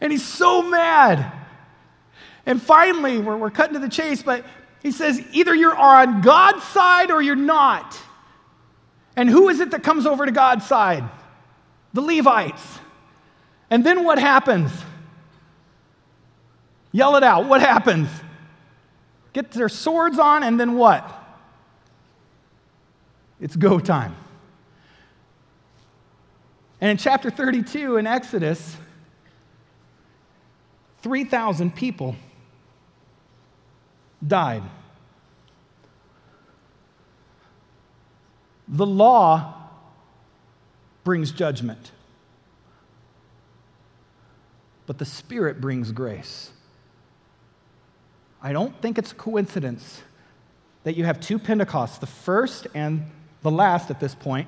And 0.02 0.12
he's 0.12 0.26
so 0.26 0.64
mad. 0.64 1.32
And 2.46 2.62
finally, 2.62 3.20
we're, 3.20 3.38
we're 3.38 3.52
cutting 3.52 3.76
to 3.76 3.80
the 3.80 3.88
chase, 3.88 4.24
but 4.24 4.44
he 4.82 4.92
says, 4.92 5.22
either 5.32 5.54
you're 5.54 5.76
on 5.76 6.22
God's 6.22 6.64
side 6.64 7.12
or 7.12 7.22
you're 7.22 7.36
not. 7.36 7.98
And 9.16 9.30
who 9.30 9.50
is 9.50 9.60
it 9.60 9.72
that 9.72 9.84
comes 9.84 10.06
over 10.06 10.26
to 10.26 10.32
God's 10.32 10.66
side? 10.66 11.04
The 11.94 12.02
Levites. 12.02 12.80
And 13.70 13.84
then 13.86 14.04
what 14.04 14.18
happens? 14.18 14.72
Yell 16.92 17.16
it 17.16 17.24
out. 17.24 17.46
What 17.46 17.62
happens? 17.62 18.10
Get 19.34 19.52
their 19.52 19.70
swords 19.70 20.20
on, 20.20 20.44
and 20.44 20.60
then 20.60 20.76
what? 20.76 21.10
It's 23.40 23.56
go 23.56 23.80
time. 23.80 24.16
And 26.82 26.90
in 26.90 26.98
chapter 26.98 27.30
32 27.30 27.98
in 27.98 28.08
Exodus, 28.08 28.76
3,000 31.02 31.76
people 31.76 32.16
died. 34.26 34.64
The 38.68 38.86
law 38.86 39.54
brings 41.04 41.32
judgment, 41.32 41.92
but 44.86 44.98
the 44.98 45.06
Spirit 45.06 45.60
brings 45.60 45.92
grace. 45.92 46.52
I 48.42 48.54
don't 48.54 48.80
think 48.82 48.98
it's 48.98 49.12
a 49.12 49.16
coincidence 49.16 50.02
that 50.84 50.96
you 50.96 51.06
have 51.06 51.20
two 51.20 51.38
Pentecosts, 51.38 51.98
the 51.98 52.08
first 52.08 52.68
and 52.74 53.06
the 53.42 53.52
last 53.52 53.92
at 53.92 54.00
this 54.00 54.16
point. 54.16 54.48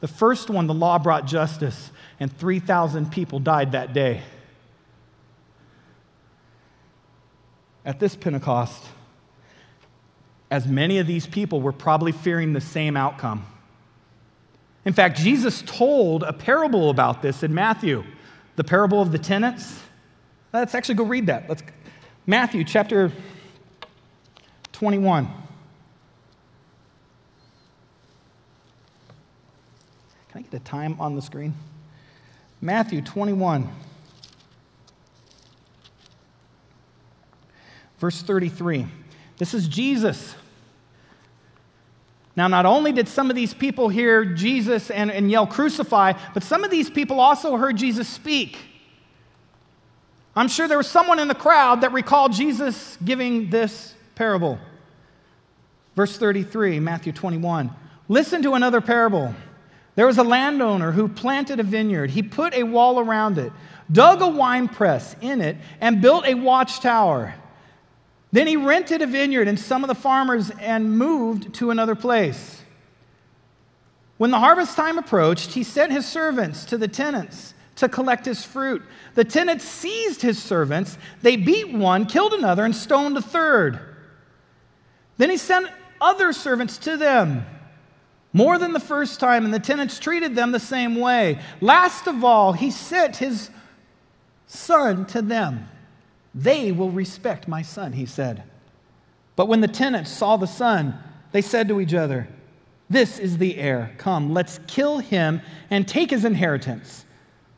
The 0.00 0.08
first 0.08 0.50
one, 0.50 0.66
the 0.66 0.74
law 0.74 0.98
brought 0.98 1.26
justice, 1.26 1.90
and 2.20 2.34
3,000 2.36 3.10
people 3.10 3.38
died 3.38 3.72
that 3.72 3.92
day. 3.92 4.22
At 7.86 8.00
this 8.00 8.16
Pentecost, 8.16 8.84
as 10.50 10.66
many 10.66 10.98
of 10.98 11.06
these 11.06 11.26
people 11.26 11.62
were 11.62 11.72
probably 11.72 12.12
fearing 12.12 12.52
the 12.52 12.60
same 12.60 12.96
outcome. 12.96 13.46
In 14.84 14.92
fact, 14.92 15.16
Jesus 15.16 15.62
told 15.62 16.24
a 16.24 16.32
parable 16.32 16.90
about 16.90 17.22
this 17.22 17.42
in 17.42 17.54
Matthew, 17.54 18.04
the 18.56 18.64
parable 18.64 19.00
of 19.00 19.12
the 19.12 19.18
tenants. 19.18 19.80
Let's 20.52 20.74
actually 20.74 20.96
go 20.96 21.04
read 21.04 21.26
that. 21.28 21.48
Let's 21.48 21.62
Matthew 22.26 22.64
chapter 22.64 23.12
21. 24.72 25.26
Can 25.26 25.34
I 30.34 30.40
get 30.42 30.50
the 30.50 30.58
time 30.58 30.96
on 31.00 31.14
the 31.14 31.22
screen? 31.22 31.54
Matthew 32.60 33.00
21. 33.00 33.68
Verse 37.98 38.22
33. 38.22 38.86
This 39.38 39.54
is 39.54 39.68
Jesus. 39.68 40.34
Now, 42.36 42.48
not 42.48 42.66
only 42.66 42.92
did 42.92 43.08
some 43.08 43.30
of 43.30 43.36
these 43.36 43.54
people 43.54 43.88
hear 43.88 44.24
Jesus 44.24 44.90
and, 44.90 45.10
and 45.10 45.30
yell, 45.30 45.46
crucify, 45.46 46.12
but 46.34 46.42
some 46.42 46.64
of 46.64 46.70
these 46.70 46.90
people 46.90 47.18
also 47.18 47.56
heard 47.56 47.76
Jesus 47.76 48.06
speak. 48.06 48.58
I'm 50.34 50.48
sure 50.48 50.68
there 50.68 50.76
was 50.76 50.86
someone 50.86 51.18
in 51.18 51.28
the 51.28 51.34
crowd 51.34 51.80
that 51.80 51.92
recalled 51.92 52.34
Jesus 52.34 52.98
giving 53.02 53.48
this 53.48 53.94
parable. 54.14 54.58
Verse 55.94 56.18
33, 56.18 56.78
Matthew 56.78 57.12
21. 57.12 57.70
Listen 58.08 58.42
to 58.42 58.52
another 58.52 58.82
parable. 58.82 59.34
There 59.94 60.06
was 60.06 60.18
a 60.18 60.22
landowner 60.22 60.92
who 60.92 61.08
planted 61.08 61.58
a 61.58 61.62
vineyard. 61.62 62.10
He 62.10 62.22
put 62.22 62.52
a 62.52 62.64
wall 62.64 63.00
around 63.00 63.38
it, 63.38 63.50
dug 63.90 64.20
a 64.20 64.28
wine 64.28 64.68
press 64.68 65.16
in 65.22 65.40
it, 65.40 65.56
and 65.80 66.02
built 66.02 66.26
a 66.26 66.34
watchtower. 66.34 67.34
Then 68.32 68.46
he 68.46 68.56
rented 68.56 69.02
a 69.02 69.06
vineyard 69.06 69.48
and 69.48 69.58
some 69.58 69.84
of 69.84 69.88
the 69.88 69.94
farmers 69.94 70.50
and 70.60 70.98
moved 70.98 71.54
to 71.54 71.70
another 71.70 71.94
place. 71.94 72.62
When 74.18 74.30
the 74.30 74.38
harvest 74.38 74.76
time 74.76 74.98
approached, 74.98 75.52
he 75.52 75.62
sent 75.62 75.92
his 75.92 76.06
servants 76.06 76.64
to 76.66 76.78
the 76.78 76.88
tenants 76.88 77.54
to 77.76 77.88
collect 77.88 78.24
his 78.24 78.44
fruit. 78.44 78.82
The 79.14 79.24
tenants 79.24 79.64
seized 79.64 80.22
his 80.22 80.42
servants. 80.42 80.96
They 81.22 81.36
beat 81.36 81.72
one, 81.72 82.06
killed 82.06 82.32
another, 82.32 82.64
and 82.64 82.74
stoned 82.74 83.16
a 83.16 83.22
third. 83.22 83.78
Then 85.18 85.30
he 85.30 85.36
sent 85.36 85.68
other 86.00 86.32
servants 86.32 86.78
to 86.78 86.96
them, 86.96 87.44
more 88.32 88.58
than 88.58 88.72
the 88.72 88.80
first 88.80 89.20
time, 89.20 89.44
and 89.44 89.52
the 89.52 89.58
tenants 89.58 89.98
treated 89.98 90.34
them 90.34 90.52
the 90.52 90.60
same 90.60 90.96
way. 90.96 91.40
Last 91.60 92.06
of 92.06 92.24
all, 92.24 92.52
he 92.52 92.70
sent 92.70 93.16
his 93.16 93.50
son 94.46 95.06
to 95.06 95.22
them. 95.22 95.68
They 96.36 96.70
will 96.70 96.90
respect 96.90 97.48
my 97.48 97.62
son, 97.62 97.94
he 97.94 98.04
said. 98.04 98.42
But 99.36 99.48
when 99.48 99.62
the 99.62 99.68
tenants 99.68 100.10
saw 100.10 100.36
the 100.36 100.46
son, 100.46 100.98
they 101.32 101.40
said 101.40 101.66
to 101.68 101.80
each 101.80 101.94
other, 101.94 102.28
This 102.90 103.18
is 103.18 103.38
the 103.38 103.56
heir. 103.56 103.94
Come, 103.96 104.34
let's 104.34 104.60
kill 104.66 104.98
him 104.98 105.40
and 105.70 105.88
take 105.88 106.10
his 106.10 106.26
inheritance. 106.26 107.06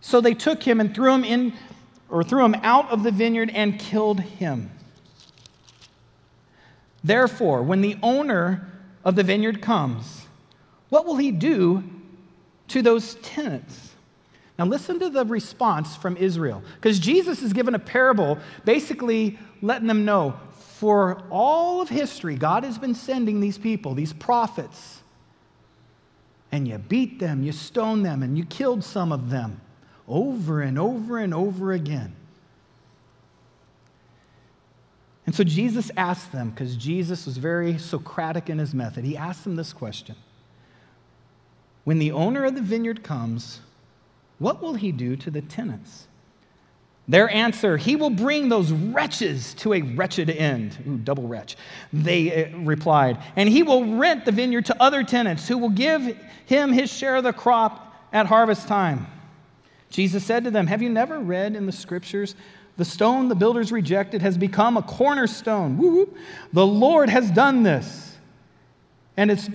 So 0.00 0.20
they 0.20 0.32
took 0.32 0.62
him 0.62 0.80
and 0.80 0.94
threw 0.94 1.12
him 1.12 1.24
in 1.24 1.54
or 2.08 2.22
threw 2.22 2.44
him 2.44 2.54
out 2.62 2.88
of 2.90 3.02
the 3.02 3.10
vineyard 3.10 3.50
and 3.52 3.80
killed 3.80 4.20
him. 4.20 4.70
Therefore, 7.02 7.64
when 7.64 7.80
the 7.80 7.96
owner 8.00 8.70
of 9.04 9.16
the 9.16 9.24
vineyard 9.24 9.60
comes, 9.60 10.26
what 10.88 11.04
will 11.04 11.16
he 11.16 11.32
do 11.32 11.82
to 12.68 12.80
those 12.80 13.16
tenants? 13.16 13.87
Now, 14.58 14.64
listen 14.64 14.98
to 14.98 15.08
the 15.08 15.24
response 15.24 15.94
from 15.94 16.16
Israel, 16.16 16.62
because 16.74 16.98
Jesus 16.98 17.42
is 17.42 17.52
given 17.52 17.76
a 17.76 17.78
parable 17.78 18.38
basically 18.64 19.38
letting 19.62 19.86
them 19.86 20.04
know 20.04 20.38
for 20.78 21.22
all 21.30 21.80
of 21.80 21.88
history, 21.88 22.36
God 22.36 22.64
has 22.64 22.76
been 22.76 22.94
sending 22.94 23.40
these 23.40 23.58
people, 23.58 23.94
these 23.94 24.12
prophets, 24.12 25.02
and 26.50 26.66
you 26.66 26.78
beat 26.78 27.20
them, 27.20 27.42
you 27.42 27.52
stoned 27.52 28.04
them, 28.04 28.22
and 28.22 28.36
you 28.36 28.44
killed 28.44 28.82
some 28.82 29.12
of 29.12 29.30
them 29.30 29.60
over 30.08 30.60
and 30.60 30.78
over 30.78 31.18
and 31.18 31.34
over 31.34 31.72
again. 31.72 32.14
And 35.26 35.34
so 35.34 35.44
Jesus 35.44 35.90
asked 35.96 36.32
them, 36.32 36.50
because 36.50 36.74
Jesus 36.74 37.26
was 37.26 37.36
very 37.36 37.76
Socratic 37.76 38.48
in 38.48 38.58
his 38.58 38.74
method, 38.74 39.04
he 39.04 39.16
asked 39.16 39.44
them 39.44 39.56
this 39.56 39.72
question 39.72 40.16
When 41.84 41.98
the 41.98 42.12
owner 42.12 42.44
of 42.44 42.54
the 42.54 42.62
vineyard 42.62 43.02
comes, 43.02 43.60
what 44.38 44.62
will 44.62 44.74
he 44.74 44.92
do 44.92 45.16
to 45.16 45.30
the 45.30 45.40
tenants? 45.42 46.06
Their 47.08 47.30
answer, 47.30 47.78
he 47.78 47.96
will 47.96 48.10
bring 48.10 48.50
those 48.50 48.70
wretches 48.70 49.54
to 49.54 49.72
a 49.72 49.80
wretched 49.80 50.28
end. 50.28 50.76
Ooh, 50.86 50.98
double 50.98 51.26
wretch. 51.26 51.56
They 51.90 52.52
uh, 52.52 52.58
replied, 52.58 53.18
and 53.34 53.48
he 53.48 53.62
will 53.62 53.96
rent 53.96 54.26
the 54.26 54.32
vineyard 54.32 54.66
to 54.66 54.82
other 54.82 55.02
tenants 55.02 55.48
who 55.48 55.56
will 55.56 55.70
give 55.70 56.16
him 56.44 56.72
his 56.72 56.92
share 56.92 57.16
of 57.16 57.24
the 57.24 57.32
crop 57.32 57.94
at 58.12 58.26
harvest 58.26 58.68
time. 58.68 59.06
Jesus 59.88 60.22
said 60.22 60.44
to 60.44 60.50
them, 60.50 60.66
Have 60.66 60.82
you 60.82 60.90
never 60.90 61.18
read 61.18 61.56
in 61.56 61.64
the 61.64 61.72
scriptures? 61.72 62.34
The 62.76 62.84
stone 62.84 63.28
the 63.28 63.34
builders 63.34 63.72
rejected 63.72 64.20
has 64.20 64.36
become 64.36 64.76
a 64.76 64.82
cornerstone. 64.82 65.78
Woo-hoo. 65.78 66.14
The 66.52 66.66
Lord 66.66 67.08
has 67.08 67.30
done 67.30 67.62
this, 67.62 68.16
and, 69.16 69.30
it's, 69.30 69.48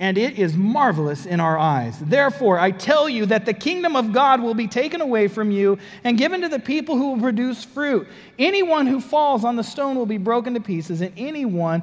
and 0.00 0.16
it 0.16 0.38
is 0.38 0.56
marvelous 0.56 1.26
in 1.26 1.40
our 1.40 1.58
eyes. 1.58 1.98
Therefore, 1.98 2.58
I 2.58 2.70
tell 2.70 3.08
you 3.08 3.26
that 3.26 3.46
the 3.46 3.52
kingdom 3.52 3.96
of 3.96 4.12
God 4.12 4.40
will 4.40 4.54
be 4.54 4.68
taken 4.68 5.00
away 5.00 5.28
from 5.28 5.50
you 5.50 5.78
and 6.04 6.16
given 6.16 6.40
to 6.42 6.48
the 6.48 6.60
people 6.60 6.96
who 6.96 7.12
will 7.12 7.20
produce 7.20 7.64
fruit. 7.64 8.06
Anyone 8.38 8.86
who 8.86 9.00
falls 9.00 9.44
on 9.44 9.56
the 9.56 9.64
stone 9.64 9.96
will 9.96 10.06
be 10.06 10.18
broken 10.18 10.54
to 10.54 10.60
pieces, 10.60 11.00
and 11.00 11.12
anyone 11.16 11.82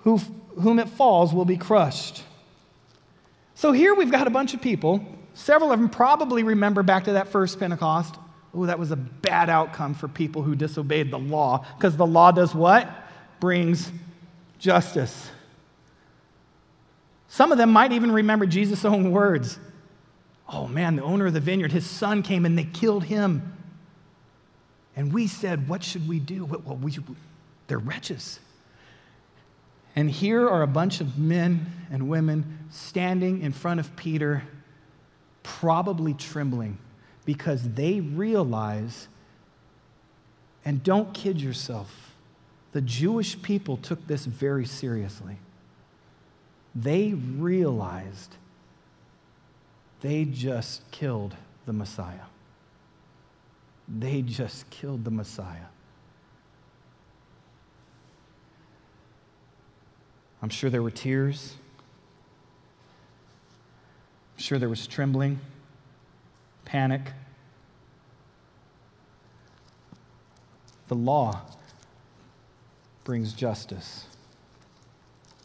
who, 0.00 0.18
whom 0.60 0.78
it 0.78 0.88
falls 0.88 1.32
will 1.32 1.44
be 1.44 1.56
crushed. 1.56 2.22
So 3.54 3.72
here 3.72 3.94
we've 3.94 4.10
got 4.10 4.26
a 4.26 4.30
bunch 4.30 4.54
of 4.54 4.60
people 4.60 5.06
Several 5.34 5.72
of 5.72 5.80
them 5.80 5.88
probably 5.88 6.42
remember 6.42 6.82
back 6.82 7.04
to 7.04 7.14
that 7.14 7.28
first 7.28 7.58
Pentecost. 7.58 8.16
Oh, 8.54 8.66
that 8.66 8.78
was 8.78 8.90
a 8.90 8.96
bad 8.96 9.48
outcome 9.48 9.94
for 9.94 10.08
people 10.08 10.42
who 10.42 10.54
disobeyed 10.54 11.10
the 11.10 11.18
law, 11.18 11.64
because 11.76 11.96
the 11.96 12.06
law 12.06 12.32
does 12.32 12.54
what? 12.54 12.88
Brings 13.40 13.90
justice. 14.58 15.30
Some 17.32 17.50
of 17.50 17.56
them 17.56 17.70
might 17.70 17.92
even 17.92 18.12
remember 18.12 18.44
Jesus' 18.44 18.84
own 18.84 19.10
words. 19.10 19.58
Oh 20.50 20.68
man, 20.68 20.96
the 20.96 21.02
owner 21.02 21.28
of 21.28 21.32
the 21.32 21.40
vineyard, 21.40 21.72
his 21.72 21.86
son 21.86 22.22
came 22.22 22.44
and 22.44 22.58
they 22.58 22.64
killed 22.64 23.04
him. 23.04 23.56
And 24.94 25.14
we 25.14 25.26
said, 25.26 25.66
What 25.66 25.82
should 25.82 26.06
we 26.06 26.18
do? 26.18 26.44
Well, 26.44 26.76
we, 26.76 26.94
they're 27.68 27.78
wretches. 27.78 28.38
And 29.96 30.10
here 30.10 30.46
are 30.46 30.60
a 30.60 30.66
bunch 30.66 31.00
of 31.00 31.16
men 31.16 31.72
and 31.90 32.06
women 32.06 32.66
standing 32.70 33.40
in 33.40 33.52
front 33.52 33.80
of 33.80 33.96
Peter 33.96 34.42
probably 35.42 36.12
trembling 36.12 36.76
because 37.24 37.62
they 37.62 38.00
realize, 38.00 39.08
and 40.66 40.82
don't 40.82 41.14
kid 41.14 41.40
yourself, 41.40 42.14
the 42.72 42.82
Jewish 42.82 43.40
people 43.40 43.78
took 43.78 44.06
this 44.06 44.26
very 44.26 44.66
seriously. 44.66 45.38
They 46.74 47.12
realized 47.12 48.36
they 50.00 50.24
just 50.24 50.90
killed 50.90 51.36
the 51.66 51.72
Messiah. 51.72 52.26
They 53.88 54.22
just 54.22 54.68
killed 54.70 55.04
the 55.04 55.10
Messiah. 55.10 55.68
I'm 60.42 60.48
sure 60.48 60.70
there 60.70 60.82
were 60.82 60.90
tears 60.90 61.56
I'm 64.34 64.42
sure 64.42 64.58
there 64.58 64.68
was 64.68 64.86
trembling, 64.86 65.40
panic. 66.64 67.02
The 70.88 70.94
law 70.94 71.42
brings 73.04 73.34
justice, 73.34 74.06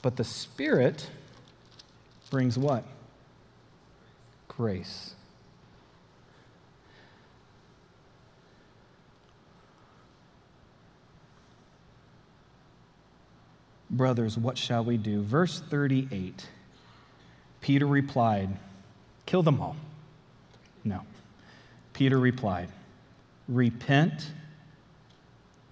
but 0.01 0.15
the 0.15 0.23
Spirit 0.23 1.09
brings 2.27 2.57
what? 2.57 2.83
Grace. 4.47 5.15
Brothers, 13.89 14.37
what 14.37 14.57
shall 14.57 14.83
we 14.83 14.97
do? 14.97 15.21
Verse 15.21 15.59
38 15.59 16.47
Peter 17.61 17.85
replied, 17.85 18.57
Kill 19.25 19.43
them 19.43 19.59
all. 19.59 19.75
No. 20.83 21.01
Peter 21.93 22.17
replied, 22.17 22.69
Repent 23.47 24.31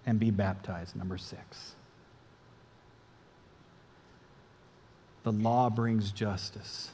and 0.05 0.19
be 0.19 0.31
baptized. 0.31 0.95
Number 0.95 1.17
six. 1.17 1.74
The 5.25 5.33
law 5.33 5.69
brings 5.69 6.11
justice, 6.11 6.91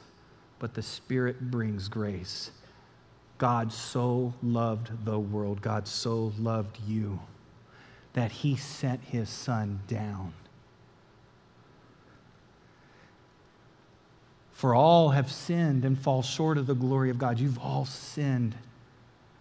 but 0.58 0.74
the 0.74 0.82
Spirit 0.82 1.52
brings 1.52 1.86
grace. 1.86 2.50
God 3.38 3.72
so 3.72 4.34
loved 4.42 5.04
the 5.04 5.20
world, 5.20 5.62
God 5.62 5.86
so 5.86 6.32
loved 6.36 6.80
you, 6.84 7.20
that 8.14 8.32
He 8.32 8.56
sent 8.56 9.04
His 9.04 9.30
Son 9.30 9.80
down 9.86 10.34
For 14.62 14.76
all 14.76 15.08
have 15.08 15.28
sinned 15.28 15.84
and 15.84 15.98
fall 15.98 16.22
short 16.22 16.56
of 16.56 16.68
the 16.68 16.74
glory 16.76 17.10
of 17.10 17.18
God. 17.18 17.40
You've 17.40 17.58
all 17.58 17.84
sinned. 17.84 18.54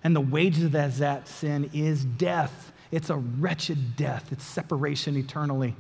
And 0.04 0.16
the 0.16 0.20
wages 0.20 0.64
of 0.64 0.72
that 0.72 1.28
sin 1.28 1.70
is 1.76 2.04
death. 2.04 2.72
It's 2.90 3.12
a 3.12 3.18
wretched 3.18 3.96
death, 3.96 4.32
it's 4.32 4.44
separation 4.44 5.16
eternally. 5.16 5.76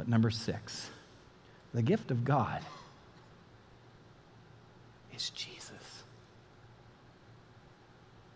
But 0.00 0.08
number 0.08 0.30
six, 0.30 0.88
the 1.74 1.82
gift 1.82 2.10
of 2.10 2.24
God 2.24 2.62
is 5.14 5.28
Jesus. 5.28 6.04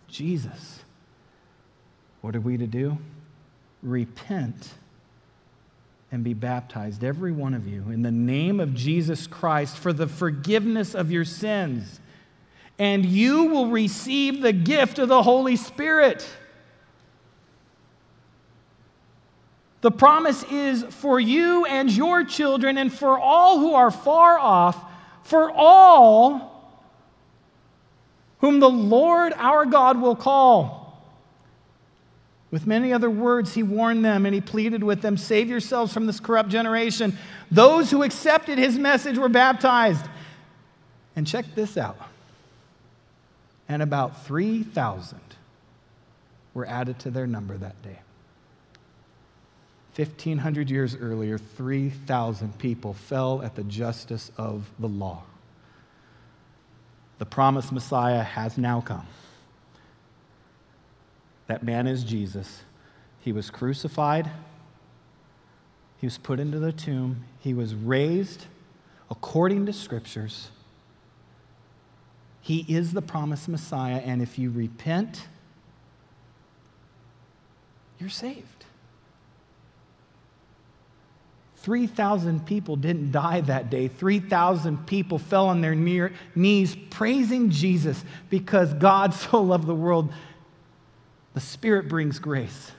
Jesus. 0.07 0.83
What 2.21 2.37
are 2.37 2.41
we 2.43 2.59
to 2.59 2.67
do? 2.67 2.99
Repent 3.83 4.75
and 6.13 6.23
be 6.23 6.35
baptized, 6.35 7.03
every 7.03 7.33
one 7.33 7.55
of 7.55 7.67
you, 7.67 7.85
in 7.89 8.03
the 8.03 8.13
name 8.13 8.61
of 8.61 8.75
Jesus 8.75 9.27
Christ 9.27 9.79
for 9.79 9.95
the 9.95 10.07
forgiveness 10.07 10.95
of 10.95 11.11
your 11.11 11.25
sins. 11.25 11.99
And 12.79 13.07
you 13.07 13.45
will 13.45 13.69
receive 13.69 14.43
the 14.43 14.53
gift 14.53 14.99
of 14.99 15.09
the 15.09 15.23
Holy 15.23 15.57
Spirit. 15.57 16.29
The 19.85 19.91
promise 19.91 20.43
is 20.45 20.83
for 20.85 21.21
you 21.21 21.67
and 21.67 21.91
your 21.91 22.25
children, 22.25 22.79
and 22.79 22.91
for 22.91 23.19
all 23.19 23.59
who 23.59 23.75
are 23.75 23.91
far 23.91 24.39
off, 24.39 24.83
for 25.25 25.53
all 25.55 26.73
whom 28.39 28.61
the 28.61 28.71
Lord 28.71 29.35
our 29.37 29.67
God 29.67 30.01
will 30.01 30.17
call. 30.17 31.05
With 32.51 32.67
many 32.67 32.95
other 32.95 33.11
words, 33.11 33.53
he 33.53 33.63
warned 33.63 34.03
them 34.03 34.25
and 34.25 34.35
he 34.35 34.41
pleaded 34.41 34.83
with 34.83 35.03
them 35.03 35.19
Save 35.19 35.51
yourselves 35.51 35.93
from 35.93 36.07
this 36.07 36.19
corrupt 36.19 36.49
generation. 36.49 37.19
Those 37.51 37.91
who 37.91 38.03
accepted 38.03 38.57
his 38.57 38.79
message 38.79 39.19
were 39.19 39.29
baptized. 39.29 40.07
And 41.15 41.27
check 41.27 41.45
this 41.55 41.77
out. 41.77 41.99
And 43.69 43.83
about 43.83 44.25
3,000 44.25 45.21
were 46.55 46.65
added 46.65 47.01
to 47.01 47.11
their 47.11 47.27
number 47.27 47.59
that 47.59 47.83
day. 47.83 47.99
1,500 49.97 50.71
years 50.71 50.97
earlier, 50.97 51.39
3,000 51.39 52.59
people 52.59 52.95
fell 52.95 53.43
at 53.43 53.55
the 53.55 53.63
justice 53.63 54.33
of 54.37 54.71
the 54.79 54.89
law. 54.89 55.23
The 57.19 57.27
promised 57.27 57.71
Messiah 57.71 58.23
has 58.23 58.59
now 58.59 58.81
come. 58.81 59.07
That 61.47 61.63
man 61.63 61.87
is 61.87 62.03
Jesus. 62.03 62.63
He 63.21 63.33
was 63.33 63.51
crucified, 63.51 64.31
he 65.99 66.07
was 66.07 66.19
put 66.19 66.41
into 66.41 66.59
the 66.59 66.73
tomb, 66.73 67.25
he 67.39 67.55
was 67.55 67.75
raised 67.75 68.47
according 69.11 69.65
to 69.67 69.73
scriptures. 69.73 70.51
He 72.43 72.67
is 72.69 72.93
the 72.93 73.01
promised 73.01 73.49
Messiah, 73.49 74.03
and 74.05 74.21
if 74.21 74.39
you 74.39 74.51
repent, 74.51 75.29
you're 77.99 78.11
saved. 78.11 78.54
3,000 81.65 82.45
people 82.45 82.77
didn't 82.77 83.11
die 83.11 83.41
that 83.41 83.71
day. 83.71 83.89
3,000 83.89 84.87
people 84.87 85.19
fell 85.19 85.49
on 85.49 85.63
their 85.63 85.75
near, 85.75 86.13
knees 86.35 86.77
praising 86.91 87.49
Jesus 87.49 88.05
because 88.29 88.75
God 88.75 89.15
so 89.15 89.41
loved 89.41 89.67
the 89.67 89.75
world. 89.75 90.13
The 91.33 91.41
Spirit 91.41 91.89
brings 91.89 92.19
grace. 92.19 92.73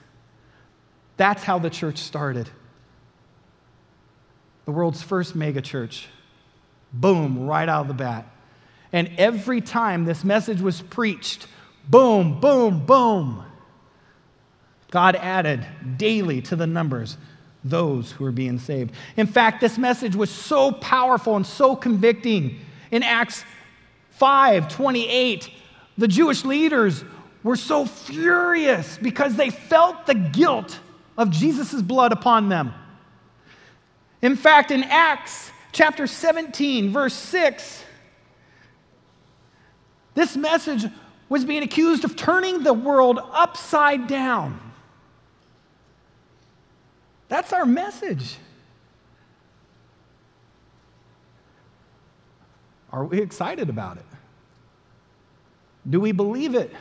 That's 1.17 1.43
how 1.43 1.57
the 1.57 1.71
church 1.71 1.97
started. 1.97 2.47
The 4.65 4.71
world's 4.71 5.01
first 5.01 5.36
megachurch. 5.36 6.05
Boom, 6.93 7.47
right 7.47 7.67
out 7.67 7.81
of 7.81 7.88
the 7.88 7.95
bat. 7.95 8.27
And 8.93 9.09
every 9.17 9.61
time 9.61 10.05
this 10.05 10.23
message 10.23 10.61
was 10.61 10.83
preached, 10.83 11.47
boom, 11.89 12.39
boom, 12.39 12.86
boom, 12.86 13.43
God 14.91 15.15
added 15.15 15.65
daily 15.97 16.43
to 16.43 16.55
the 16.55 16.67
numbers 16.67 17.17
those 17.66 18.11
who 18.11 18.24
are 18.24 18.32
being 18.32 18.59
saved. 18.59 18.93
In 19.18 19.28
fact, 19.28 19.59
this 19.59 19.78
message 19.78 20.16
was 20.16 20.30
so 20.30 20.72
powerful 20.72 21.36
and 21.36 21.45
so 21.45 21.76
convicting. 21.76 22.59
In 22.91 23.03
Acts 23.03 23.43
5 24.11 24.70
28, 24.70 25.49
the 25.97 26.07
Jewish 26.07 26.45
leaders 26.45 27.03
were 27.43 27.55
so 27.55 27.86
furious 27.86 28.97
because 28.97 29.36
they 29.36 29.49
felt 29.49 30.05
the 30.05 30.13
guilt 30.13 30.80
of 31.18 31.32
Jesus' 31.32 31.82
blood 31.82 32.11
upon 32.11 32.49
them. 32.49 32.74
In 34.22 34.36
fact, 34.36 34.72
in 34.72 34.84
Acts 34.84 35.51
chapter 35.72 36.07
17, 36.07 36.91
verse 36.91 37.13
6, 37.13 37.84
this 40.13 40.38
message 40.38 40.86
was 41.28 41.43
being 41.43 41.63
accused 41.63 42.05
of 42.05 42.16
turning 42.16 42.63
the 42.63 42.74
world 42.74 43.20
upside 43.34 44.07
down. 44.07 44.59
That's 47.28 47.53
our 47.53 47.65
message. 47.65 48.38
Are 52.91 53.03
we 53.03 53.19
excited 53.19 53.69
about 53.69 53.97
it? 53.97 54.05
Do 55.89 55.99
we 55.99 56.11
believe 56.11 56.55
it? 56.55 56.73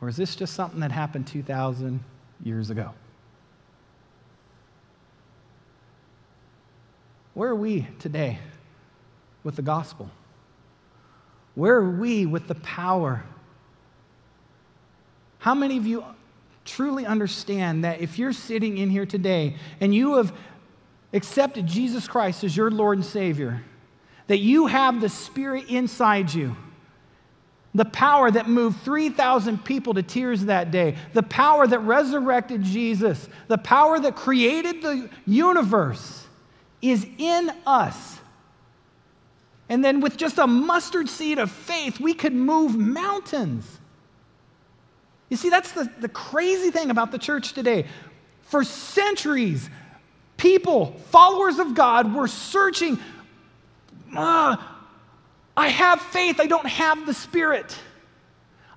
Or 0.00 0.08
is 0.08 0.16
this 0.16 0.36
just 0.36 0.54
something 0.54 0.80
that 0.80 0.92
happened 0.92 1.26
2,000 1.26 2.00
years 2.42 2.70
ago? 2.70 2.92
Where 7.34 7.50
are 7.50 7.54
we 7.54 7.88
today 7.98 8.38
with 9.42 9.56
the 9.56 9.62
gospel? 9.62 10.10
Where 11.54 11.76
are 11.76 11.90
we 11.90 12.26
with 12.26 12.48
the 12.48 12.54
power? 12.56 13.24
How 15.38 15.54
many 15.54 15.76
of 15.76 15.86
you 15.86 16.04
truly 16.64 17.06
understand 17.06 17.84
that 17.84 18.00
if 18.00 18.18
you're 18.18 18.32
sitting 18.32 18.78
in 18.78 18.90
here 18.90 19.06
today 19.06 19.56
and 19.80 19.94
you 19.94 20.16
have 20.16 20.32
accepted 21.12 21.66
Jesus 21.66 22.08
Christ 22.08 22.44
as 22.44 22.56
your 22.56 22.70
Lord 22.70 22.98
and 22.98 23.06
Savior, 23.06 23.62
that 24.26 24.38
you 24.38 24.66
have 24.66 25.00
the 25.00 25.08
Spirit 25.08 25.68
inside 25.68 26.32
you, 26.32 26.56
the 27.74 27.84
power 27.84 28.30
that 28.30 28.48
moved 28.48 28.80
3,000 28.82 29.64
people 29.64 29.94
to 29.94 30.02
tears 30.02 30.44
that 30.44 30.70
day, 30.70 30.96
the 31.12 31.22
power 31.22 31.66
that 31.66 31.80
resurrected 31.80 32.62
Jesus, 32.62 33.28
the 33.48 33.58
power 33.58 33.98
that 33.98 34.14
created 34.14 34.80
the 34.80 35.10
universe 35.26 36.26
is 36.80 37.06
in 37.18 37.50
us. 37.66 38.20
And 39.68 39.84
then, 39.84 40.00
with 40.00 40.16
just 40.16 40.38
a 40.38 40.46
mustard 40.46 41.08
seed 41.08 41.38
of 41.38 41.50
faith, 41.50 41.98
we 41.98 42.14
could 42.14 42.34
move 42.34 42.76
mountains. 42.76 43.80
You 45.34 45.38
see, 45.38 45.50
that's 45.50 45.72
the, 45.72 45.90
the 45.98 46.08
crazy 46.08 46.70
thing 46.70 46.92
about 46.92 47.10
the 47.10 47.18
church 47.18 47.54
today. 47.54 47.86
For 48.42 48.62
centuries, 48.62 49.68
people, 50.36 50.92
followers 51.10 51.58
of 51.58 51.74
God, 51.74 52.14
were 52.14 52.28
searching. 52.28 53.00
Uh, 54.16 54.56
I 55.56 55.68
have 55.70 56.00
faith, 56.00 56.38
I 56.38 56.46
don't 56.46 56.68
have 56.68 57.04
the 57.04 57.12
Spirit. 57.12 57.76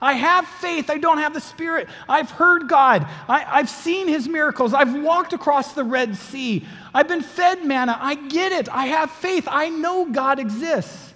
I 0.01 0.13
have 0.13 0.47
faith, 0.47 0.89
I 0.89 0.97
don't 0.97 1.19
have 1.19 1.35
the 1.35 1.41
Spirit. 1.41 1.89
I've 2.09 2.31
heard 2.31 2.67
God, 2.67 3.05
I, 3.29 3.59
have 3.59 3.69
seen 3.69 4.07
His 4.07 4.27
miracles, 4.27 4.73
I've 4.73 4.95
walked 4.95 5.33
across 5.33 5.73
the 5.73 5.83
Red 5.83 6.15
Sea, 6.17 6.65
I've 6.91 7.07
been 7.07 7.21
fed 7.21 7.65
manna, 7.65 7.99
I 8.01 8.15
get 8.15 8.51
it, 8.51 8.67
I 8.67 8.87
have 8.87 9.11
faith, 9.11 9.47
I 9.47 9.69
know 9.69 10.05
God 10.05 10.39
exists. 10.39 11.13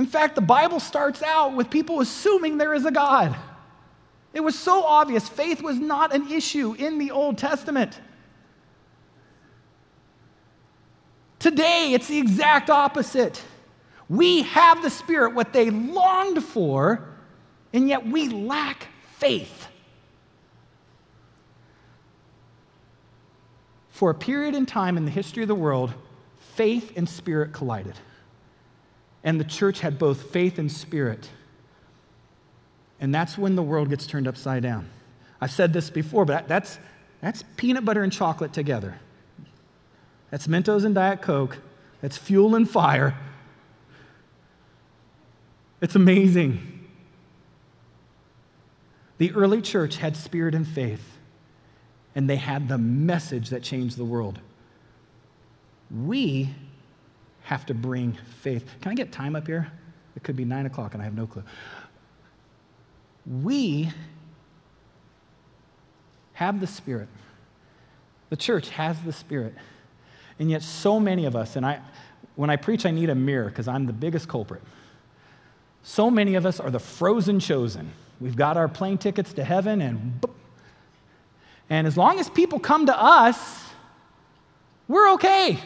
In 0.00 0.06
fact, 0.06 0.34
the 0.34 0.40
Bible 0.40 0.80
starts 0.80 1.22
out 1.22 1.54
with 1.54 1.68
people 1.68 2.00
assuming 2.00 2.56
there 2.56 2.72
is 2.72 2.86
a 2.86 2.90
God. 2.90 3.36
It 4.32 4.40
was 4.40 4.58
so 4.58 4.82
obvious. 4.82 5.28
Faith 5.28 5.60
was 5.60 5.78
not 5.78 6.14
an 6.14 6.32
issue 6.32 6.72
in 6.72 6.96
the 6.96 7.10
Old 7.10 7.36
Testament. 7.36 8.00
Today, 11.38 11.90
it's 11.92 12.08
the 12.08 12.16
exact 12.16 12.70
opposite. 12.70 13.42
We 14.08 14.44
have 14.44 14.82
the 14.82 14.88
Spirit, 14.88 15.34
what 15.34 15.52
they 15.52 15.68
longed 15.68 16.42
for, 16.44 17.06
and 17.74 17.86
yet 17.86 18.06
we 18.06 18.30
lack 18.30 18.86
faith. 19.18 19.66
For 23.90 24.08
a 24.08 24.14
period 24.14 24.54
in 24.54 24.64
time 24.64 24.96
in 24.96 25.04
the 25.04 25.10
history 25.10 25.42
of 25.42 25.48
the 25.48 25.54
world, 25.54 25.92
faith 26.54 26.94
and 26.96 27.06
spirit 27.06 27.52
collided 27.52 27.96
and 29.22 29.38
the 29.38 29.44
church 29.44 29.80
had 29.80 29.98
both 29.98 30.30
faith 30.30 30.58
and 30.58 30.70
spirit. 30.70 31.28
And 33.00 33.14
that's 33.14 33.38
when 33.38 33.56
the 33.56 33.62
world 33.62 33.90
gets 33.90 34.06
turned 34.06 34.28
upside 34.28 34.62
down. 34.62 34.88
I've 35.40 35.50
said 35.50 35.72
this 35.72 35.90
before, 35.90 36.24
but 36.24 36.48
that's, 36.48 36.78
that's 37.20 37.42
peanut 37.56 37.84
butter 37.84 38.02
and 38.02 38.12
chocolate 38.12 38.52
together. 38.52 39.00
That's 40.30 40.46
Mentos 40.46 40.84
and 40.84 40.94
Diet 40.94 41.22
Coke. 41.22 41.58
That's 42.02 42.16
fuel 42.16 42.54
and 42.54 42.68
fire. 42.68 43.16
It's 45.80 45.94
amazing. 45.94 46.88
The 49.18 49.32
early 49.32 49.60
church 49.60 49.96
had 49.96 50.16
spirit 50.16 50.54
and 50.54 50.66
faith, 50.66 51.18
and 52.14 52.28
they 52.28 52.36
had 52.36 52.68
the 52.68 52.78
message 52.78 53.50
that 53.50 53.62
changed 53.62 53.96
the 53.96 54.04
world. 54.04 54.40
We 55.90 56.54
have 57.50 57.66
to 57.66 57.74
bring 57.74 58.16
faith. 58.42 58.64
Can 58.80 58.92
I 58.92 58.94
get 58.94 59.10
time 59.10 59.34
up 59.34 59.48
here? 59.48 59.72
It 60.14 60.22
could 60.22 60.36
be 60.36 60.44
nine 60.44 60.66
o'clock 60.66 60.94
and 60.94 61.02
I 61.02 61.04
have 61.04 61.16
no 61.16 61.26
clue. 61.26 61.42
We 63.26 63.90
have 66.34 66.60
the 66.60 66.68
Spirit. 66.68 67.08
The 68.28 68.36
church 68.36 68.70
has 68.70 69.00
the 69.00 69.12
Spirit. 69.12 69.56
And 70.38 70.48
yet, 70.48 70.62
so 70.62 71.00
many 71.00 71.24
of 71.26 71.34
us, 71.34 71.56
and 71.56 71.66
I, 71.66 71.80
when 72.36 72.50
I 72.50 72.56
preach, 72.56 72.86
I 72.86 72.92
need 72.92 73.10
a 73.10 73.16
mirror 73.16 73.48
because 73.48 73.66
I'm 73.66 73.86
the 73.86 73.92
biggest 73.92 74.28
culprit. 74.28 74.62
So 75.82 76.08
many 76.08 76.36
of 76.36 76.46
us 76.46 76.60
are 76.60 76.70
the 76.70 76.78
frozen 76.78 77.40
chosen. 77.40 77.90
We've 78.20 78.36
got 78.36 78.56
our 78.56 78.68
plane 78.68 78.96
tickets 78.96 79.32
to 79.32 79.42
heaven, 79.42 79.82
and 79.82 80.24
and 81.68 81.86
as 81.86 81.96
long 81.96 82.20
as 82.20 82.30
people 82.30 82.60
come 82.60 82.86
to 82.86 82.96
us, 82.96 83.64
we're 84.86 85.12
okay. 85.14 85.58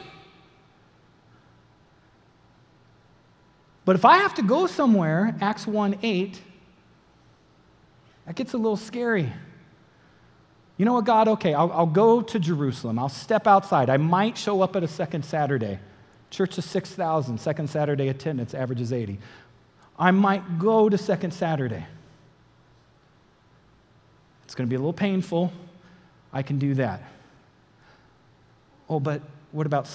But 3.85 3.97
if 3.97 4.05
I 4.05 4.18
have 4.18 4.35
to 4.35 4.43
go 4.43 4.66
somewhere, 4.66 5.37
Acts 5.41 5.66
1 5.66 5.99
8, 6.03 6.41
that 8.26 8.35
gets 8.35 8.55
a 8.55 8.57
little 8.57 8.76
scary. 8.76 9.32
You 10.76 10.85
know 10.85 10.95
what, 10.95 11.05
God? 11.05 11.28
Okay, 11.28 11.55
I'll, 11.55 11.70
I'll 11.72 11.87
go 11.87 12.20
to 12.20 12.39
Jerusalem. 12.39 12.99
I'll 12.99 13.09
step 13.09 13.47
outside. 13.47 13.91
I 13.91 13.97
might 13.97 14.37
show 14.37 14.62
up 14.62 14.74
at 14.74 14.82
a 14.82 14.89
second 14.89 15.24
Saturday. 15.24 15.78
Church 16.30 16.59
of 16.59 16.64
6,000, 16.64 17.39
second 17.39 17.70
Saturday 17.70 18.09
attendance, 18.09 18.55
averages 18.55 18.93
80. 18.93 19.18
I 19.97 20.11
might 20.11 20.59
go 20.59 20.89
to 20.89 20.99
second 20.99 21.32
Saturday. 21.32 21.87
It's 24.45 24.55
going 24.55 24.66
to 24.66 24.70
be 24.70 24.74
a 24.74 24.78
little 24.78 24.93
painful. 24.93 25.53
I 26.32 26.43
can 26.43 26.59
do 26.59 26.74
that. 26.74 27.03
Oh, 28.89 28.99
but 28.99 29.22
what 29.53 29.66
about 29.66 29.89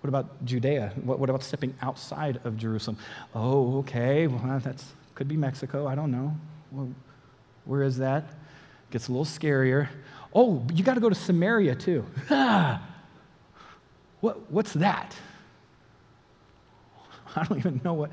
what 0.00 0.08
about 0.08 0.44
Judea? 0.44 0.92
What, 1.02 1.18
what 1.18 1.28
about 1.28 1.42
stepping 1.42 1.74
outside 1.82 2.40
of 2.44 2.56
Jerusalem? 2.56 2.98
Oh, 3.34 3.78
okay. 3.78 4.26
Well, 4.26 4.60
that's 4.64 4.92
could 5.14 5.26
be 5.26 5.36
Mexico. 5.36 5.88
I 5.88 5.96
don't 5.96 6.12
know. 6.12 6.36
Well, 6.70 6.88
where 7.64 7.82
is 7.82 7.98
that? 7.98 8.24
Gets 8.92 9.08
a 9.08 9.12
little 9.12 9.24
scarier. 9.24 9.88
Oh, 10.32 10.64
you 10.72 10.84
got 10.84 10.94
to 10.94 11.00
go 11.00 11.08
to 11.08 11.14
Samaria 11.14 11.74
too. 11.74 12.02
what, 14.20 14.48
what's 14.48 14.74
that? 14.74 15.16
I 17.36 17.42
don't 17.44 17.58
even 17.58 17.80
know 17.82 17.94
what 17.94 18.12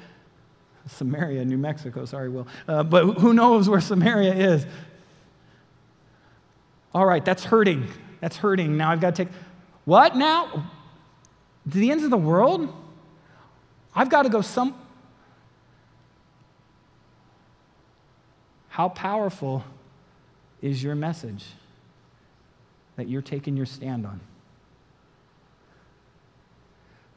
Samaria, 0.88 1.46
New 1.46 1.60
Mexico. 1.60 2.06
Sorry, 2.06 2.30
Will. 2.30 2.48
Uh, 2.68 2.82
but 2.82 3.06
who 3.20 3.34
knows 3.34 3.70
where 3.70 3.82
Samaria 3.82 4.34
is? 4.34 4.66
All 6.94 7.06
right, 7.06 7.24
that's 7.24 7.44
hurting. 7.44 7.88
That's 8.20 8.38
hurting. 8.38 8.78
Now 8.78 8.90
I've 8.92 9.02
got 9.02 9.16
to 9.16 9.26
take. 9.26 9.34
What 9.84 10.16
now? 10.16 10.72
To 11.72 11.78
the 11.78 11.92
ends 11.92 12.04
of 12.04 12.10
the 12.10 12.18
world? 12.18 12.74
I've 13.96 14.10
got 14.10 14.24
to 14.24 14.30
go 14.30 14.42
some. 14.42 14.76
How 18.70 18.90
powerful 18.90 19.64
is 20.62 20.84
your 20.84 20.96
message 20.96 21.46
that 22.98 23.08
you're 23.08 23.22
taking 23.22 23.56
your 23.56 23.66
stand 23.66 24.06
on? 24.06 24.20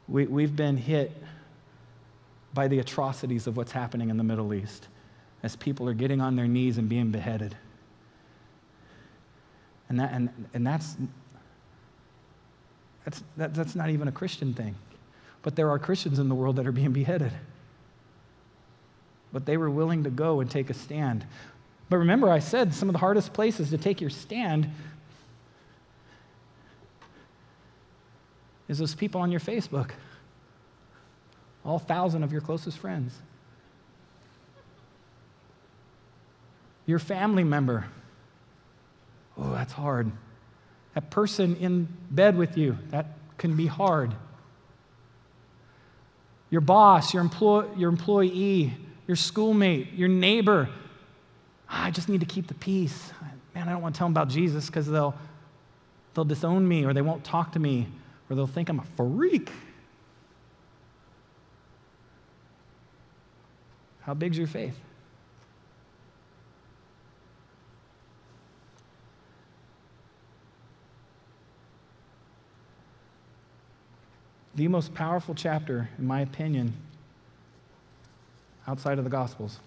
We, 0.07 0.25
we've 0.25 0.55
been 0.55 0.77
hit 0.77 1.11
by 2.53 2.67
the 2.67 2.79
atrocities 2.79 3.45
of 3.45 3.57
what's 3.57 3.73
happening 3.73 4.09
in 4.09 4.17
the 4.17 4.23
Middle 4.23 4.53
East 4.53 4.87
as 5.43 5.55
people 5.55 5.87
are 5.87 5.93
getting 5.93 6.21
on 6.21 6.35
their 6.35 6.47
knees 6.47 6.77
and 6.77 6.89
being 6.89 7.11
beheaded. 7.11 7.55
And, 9.87 9.99
that, 9.99 10.11
and, 10.13 10.29
and 10.53 10.65
that's, 10.65 10.95
that's, 13.05 13.23
that, 13.37 13.53
that's 13.53 13.75
not 13.75 13.89
even 13.89 14.07
a 14.07 14.11
Christian 14.11 14.53
thing. 14.53 14.75
But 15.41 15.55
there 15.55 15.69
are 15.69 15.79
Christians 15.79 16.19
in 16.19 16.29
the 16.29 16.35
world 16.35 16.57
that 16.57 16.67
are 16.67 16.71
being 16.71 16.91
beheaded. 16.91 17.31
But 19.31 19.45
they 19.45 19.57
were 19.57 19.69
willing 19.69 20.03
to 20.03 20.09
go 20.09 20.41
and 20.41 20.49
take 20.49 20.69
a 20.69 20.73
stand. 20.73 21.25
But 21.89 21.97
remember, 21.97 22.29
I 22.29 22.39
said 22.39 22.73
some 22.73 22.89
of 22.89 22.93
the 22.93 22.99
hardest 22.99 23.33
places 23.33 23.69
to 23.69 23.77
take 23.77 24.01
your 24.01 24.09
stand 24.09 24.69
is 28.67 28.77
those 28.77 28.93
people 28.93 29.21
on 29.21 29.31
your 29.31 29.39
Facebook, 29.39 29.91
all 31.65 31.79
thousand 31.79 32.23
of 32.23 32.31
your 32.31 32.41
closest 32.41 32.77
friends, 32.77 33.17
your 36.85 36.99
family 36.99 37.43
member. 37.43 37.87
Oh, 39.37 39.51
that's 39.51 39.73
hard. 39.73 40.11
That 40.95 41.11
person 41.11 41.55
in 41.57 41.87
bed 42.09 42.37
with 42.37 42.57
you, 42.57 42.77
that 42.89 43.07
can 43.37 43.55
be 43.55 43.67
hard. 43.67 44.13
Your 46.49 46.61
boss, 46.61 47.13
your, 47.13 47.21
employ- 47.21 47.67
your 47.75 47.89
employee, 47.89 48.73
your 49.07 49.15
schoolmate, 49.15 49.93
your 49.93 50.09
neighbor, 50.09 50.69
ah, 51.69 51.85
I 51.85 51.91
just 51.91 52.09
need 52.09 52.21
to 52.21 52.25
keep 52.25 52.47
the 52.47 52.55
peace. 52.55 53.11
Man, 53.53 53.67
I 53.67 53.71
don't 53.71 53.81
want 53.81 53.95
to 53.95 53.99
tell 53.99 54.07
them 54.07 54.13
about 54.13 54.29
Jesus 54.29 54.67
because 54.67 54.87
they'll, 54.87 55.15
they'll 56.13 56.25
disown 56.25 56.67
me 56.67 56.85
or 56.85 56.93
they 56.93 57.01
won't 57.01 57.23
talk 57.23 57.51
to 57.53 57.59
me 57.59 57.87
or 58.29 58.35
they'll 58.35 58.47
think 58.47 58.69
I'm 58.69 58.79
a 58.79 58.85
freak. 58.95 59.51
How 64.01 64.13
big's 64.15 64.37
your 64.37 64.47
faith? 64.47 64.75
The 74.59 74.67
most 74.67 74.93
powerful 74.93 75.35
chapter, 75.35 75.87
in 75.97 76.05
my 76.05 76.19
opinion, 76.19 76.73
outside 78.67 78.97
of 78.97 79.05
the 79.05 79.09
Gospels 79.09 79.57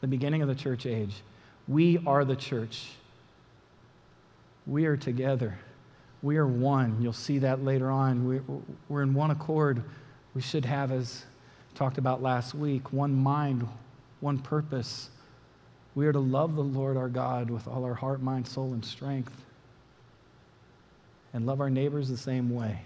the 0.00 0.08
beginning 0.08 0.42
of 0.42 0.48
the 0.48 0.54
church 0.56 0.84
age. 0.84 1.22
We 1.68 1.98
are 2.04 2.24
the 2.24 2.34
church. 2.34 2.88
We 4.66 4.86
are 4.86 4.96
together. 4.96 5.60
We 6.22 6.38
are 6.38 6.46
one. 6.46 7.00
You'll 7.00 7.12
see 7.12 7.38
that 7.38 7.62
later 7.62 7.88
on. 7.88 8.26
We, 8.26 8.40
we're 8.88 9.02
in 9.02 9.14
one 9.14 9.30
accord. 9.30 9.84
We 10.34 10.40
should 10.40 10.64
have, 10.64 10.90
as 10.90 11.24
talked 11.76 11.98
about 11.98 12.20
last 12.20 12.52
week, 12.52 12.92
one 12.92 13.14
mind, 13.14 13.68
one 14.18 14.38
purpose. 14.38 15.10
We 15.94 16.08
are 16.08 16.12
to 16.12 16.18
love 16.18 16.56
the 16.56 16.64
Lord 16.64 16.96
our 16.96 17.08
God 17.08 17.48
with 17.48 17.68
all 17.68 17.84
our 17.84 17.94
heart, 17.94 18.20
mind, 18.20 18.48
soul, 18.48 18.72
and 18.72 18.84
strength, 18.84 19.44
and 21.32 21.46
love 21.46 21.60
our 21.60 21.70
neighbors 21.70 22.08
the 22.08 22.16
same 22.16 22.50
way. 22.50 22.80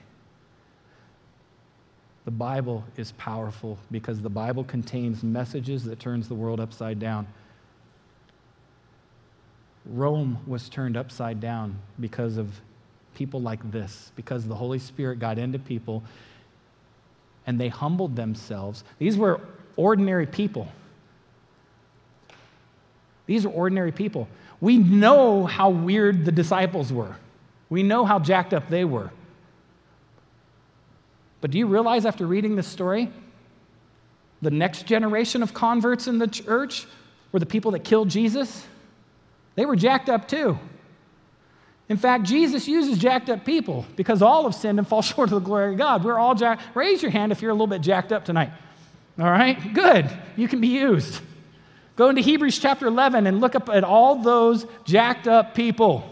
The 2.24 2.30
Bible 2.30 2.84
is 2.97 3.12
powerful 3.12 3.78
because 3.91 4.22
the 4.22 4.30
Bible 4.30 4.64
contains 4.64 5.22
messages 5.22 5.84
that 5.84 5.99
turns 5.99 6.28
the 6.28 6.34
world 6.34 6.61
upside 6.61 6.99
down. 6.99 7.26
Rome 9.86 10.38
was 10.47 10.68
turned 10.68 10.97
upside 10.97 11.41
down 11.41 11.78
because 11.99 12.36
of 12.36 12.61
people 13.14 13.41
like 13.41 13.70
this, 13.72 14.12
because 14.16 14.47
the 14.47 14.55
Holy 14.55 14.78
Spirit 14.78 15.18
got 15.18 15.38
into 15.38 15.59
people 15.59 16.03
and 17.47 17.61
they 17.61 17.68
humbled 17.68 18.16
themselves. 18.16 18.84
These 18.99 19.16
were 19.16 19.41
ordinary 19.76 20.26
people. 20.26 20.68
These 23.26 23.47
are 23.47 23.51
ordinary 23.51 23.93
people. 23.93 24.28
We 24.61 24.76
know 24.76 25.47
how 25.47 25.70
weird 25.70 26.24
the 26.24 26.32
disciples 26.32 26.93
were. 26.93 27.16
We 27.71 27.83
know 27.83 28.05
how 28.05 28.18
jacked 28.18 28.53
up 28.53 28.68
they 28.68 28.85
were. 28.85 29.11
But 31.41 31.53
do 31.53 31.59
you 31.59 31.66
realize 31.66 32.05
after 32.05 32.27
reading 32.27 32.57
this 32.57 32.66
story, 32.66 33.11
the 34.43 34.51
next 34.51 34.87
generation 34.87 35.43
of 35.43 35.55
converts 35.55 36.07
in 36.07 36.18
the 36.18 36.27
church 36.27 36.87
were 37.33 37.39
the 37.39 37.47
people 37.47 37.71
that 37.71 37.85
killed 37.85 38.11
Jesus? 38.11 38.66
They 39.55 39.64
were 39.64 39.77
jacked 39.77 40.09
up 40.09 40.29
too. 40.29 40.59
In 41.89 41.97
fact, 41.97 42.25
Jesus 42.25 42.68
uses 42.68 42.99
jacked 42.99 43.29
up 43.31 43.45
people 43.45 43.85
because 43.97 44.23
all 44.23 44.45
have 44.45 44.55
sinned 44.55 44.79
and 44.79 44.87
fall 44.87 45.03
short 45.03 45.29
of 45.29 45.43
the 45.43 45.47
glory 45.47 45.73
of 45.73 45.79
God. 45.79 46.05
We're 46.05 46.18
all 46.18 46.35
jacked. 46.35 46.62
Raise 46.75 47.03
your 47.03 47.11
hand 47.11 47.33
if 47.33 47.41
you're 47.41 47.51
a 47.51 47.55
little 47.55 47.66
bit 47.66 47.81
jacked 47.81 48.12
up 48.12 48.25
tonight. 48.25 48.51
All 49.18 49.31
right? 49.31 49.75
Good. 49.75 50.11
You 50.37 50.49
can 50.49 50.61
be 50.61 50.68
used. 50.68 51.21
Go 51.97 52.09
into 52.09 52.23
Hebrews 52.23 52.59
chapter 52.59 52.87
11 52.87 53.27
and 53.27 53.41
look 53.41 53.55
up 53.55 53.68
at 53.68 53.85
all 53.85 54.16
those 54.16 54.66
jacked 54.85 55.29
up 55.29 55.55
people. 55.55 56.09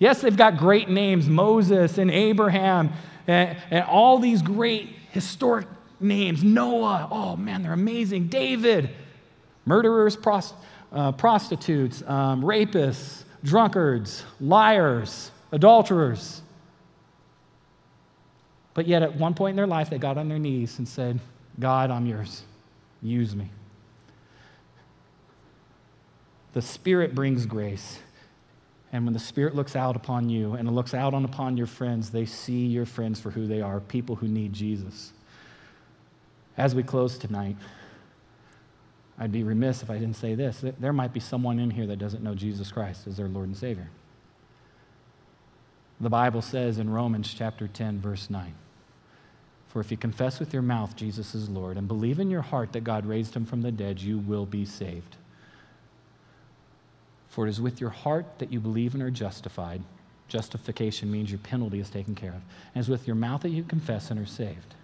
Yes, 0.00 0.22
they've 0.22 0.36
got 0.36 0.56
great 0.56 0.88
names 0.88 1.28
Moses 1.28 1.98
and 1.98 2.10
Abraham 2.10 2.92
and, 3.28 3.56
and 3.70 3.84
all 3.84 4.18
these 4.18 4.42
great 4.42 4.88
historic 5.10 5.68
names. 6.00 6.42
Noah, 6.42 7.06
oh 7.10 7.36
man, 7.36 7.62
they're 7.62 7.74
amazing. 7.74 8.28
David, 8.28 8.90
murderers, 9.66 10.16
prost, 10.16 10.54
uh, 10.90 11.12
prostitutes, 11.12 12.02
um, 12.06 12.42
rapists, 12.42 13.24
drunkards, 13.44 14.24
liars, 14.40 15.30
adulterers. 15.52 16.40
But 18.72 18.86
yet, 18.86 19.02
at 19.02 19.16
one 19.16 19.34
point 19.34 19.50
in 19.50 19.56
their 19.56 19.66
life, 19.66 19.90
they 19.90 19.98
got 19.98 20.16
on 20.16 20.30
their 20.30 20.38
knees 20.38 20.78
and 20.78 20.88
said, 20.88 21.20
God, 21.58 21.90
I'm 21.90 22.06
yours. 22.06 22.42
Use 23.02 23.36
me. 23.36 23.50
The 26.54 26.62
Spirit 26.62 27.14
brings 27.14 27.44
grace. 27.44 27.98
And 28.92 29.04
when 29.04 29.12
the 29.12 29.20
Spirit 29.20 29.54
looks 29.54 29.76
out 29.76 29.94
upon 29.94 30.28
you 30.28 30.54
and 30.54 30.68
it 30.68 30.72
looks 30.72 30.94
out 30.94 31.14
on 31.14 31.24
upon 31.24 31.56
your 31.56 31.66
friends, 31.66 32.10
they 32.10 32.26
see 32.26 32.66
your 32.66 32.86
friends 32.86 33.20
for 33.20 33.30
who 33.30 33.46
they 33.46 33.60
are 33.60 33.80
people 33.80 34.16
who 34.16 34.26
need 34.26 34.52
Jesus. 34.52 35.12
As 36.56 36.74
we 36.74 36.82
close 36.82 37.16
tonight, 37.16 37.56
I'd 39.18 39.32
be 39.32 39.42
remiss 39.42 39.82
if 39.82 39.90
I 39.90 39.98
didn't 39.98 40.16
say 40.16 40.34
this. 40.34 40.64
There 40.78 40.92
might 40.92 41.12
be 41.12 41.20
someone 41.20 41.58
in 41.58 41.70
here 41.70 41.86
that 41.86 41.98
doesn't 41.98 42.22
know 42.22 42.34
Jesus 42.34 42.72
Christ 42.72 43.06
as 43.06 43.16
their 43.16 43.28
Lord 43.28 43.48
and 43.48 43.56
Savior. 43.56 43.90
The 46.00 46.10
Bible 46.10 46.40
says 46.40 46.78
in 46.78 46.90
Romans 46.90 47.32
chapter 47.32 47.68
10, 47.68 48.00
verse 48.00 48.30
9 48.30 48.54
For 49.68 49.80
if 49.80 49.90
you 49.90 49.98
confess 49.98 50.40
with 50.40 50.54
your 50.54 50.62
mouth 50.62 50.96
Jesus 50.96 51.34
is 51.34 51.50
Lord 51.50 51.76
and 51.76 51.86
believe 51.86 52.18
in 52.18 52.30
your 52.30 52.40
heart 52.40 52.72
that 52.72 52.82
God 52.84 53.04
raised 53.04 53.36
him 53.36 53.44
from 53.44 53.60
the 53.60 53.70
dead, 53.70 54.00
you 54.00 54.18
will 54.18 54.46
be 54.46 54.64
saved. 54.64 55.16
For 57.30 57.46
it 57.46 57.50
is 57.50 57.60
with 57.60 57.80
your 57.80 57.90
heart 57.90 58.26
that 58.38 58.52
you 58.52 58.60
believe 58.60 58.92
and 58.92 59.02
are 59.02 59.10
justified. 59.10 59.82
Justification 60.28 61.10
means 61.10 61.30
your 61.30 61.38
penalty 61.38 61.80
is 61.80 61.88
taken 61.88 62.14
care 62.14 62.30
of. 62.30 62.42
And 62.74 62.82
it's 62.82 62.88
with 62.88 63.06
your 63.06 63.16
mouth 63.16 63.42
that 63.42 63.50
you 63.50 63.62
confess 63.62 64.10
and 64.10 64.20
are 64.20 64.26
saved. 64.26 64.74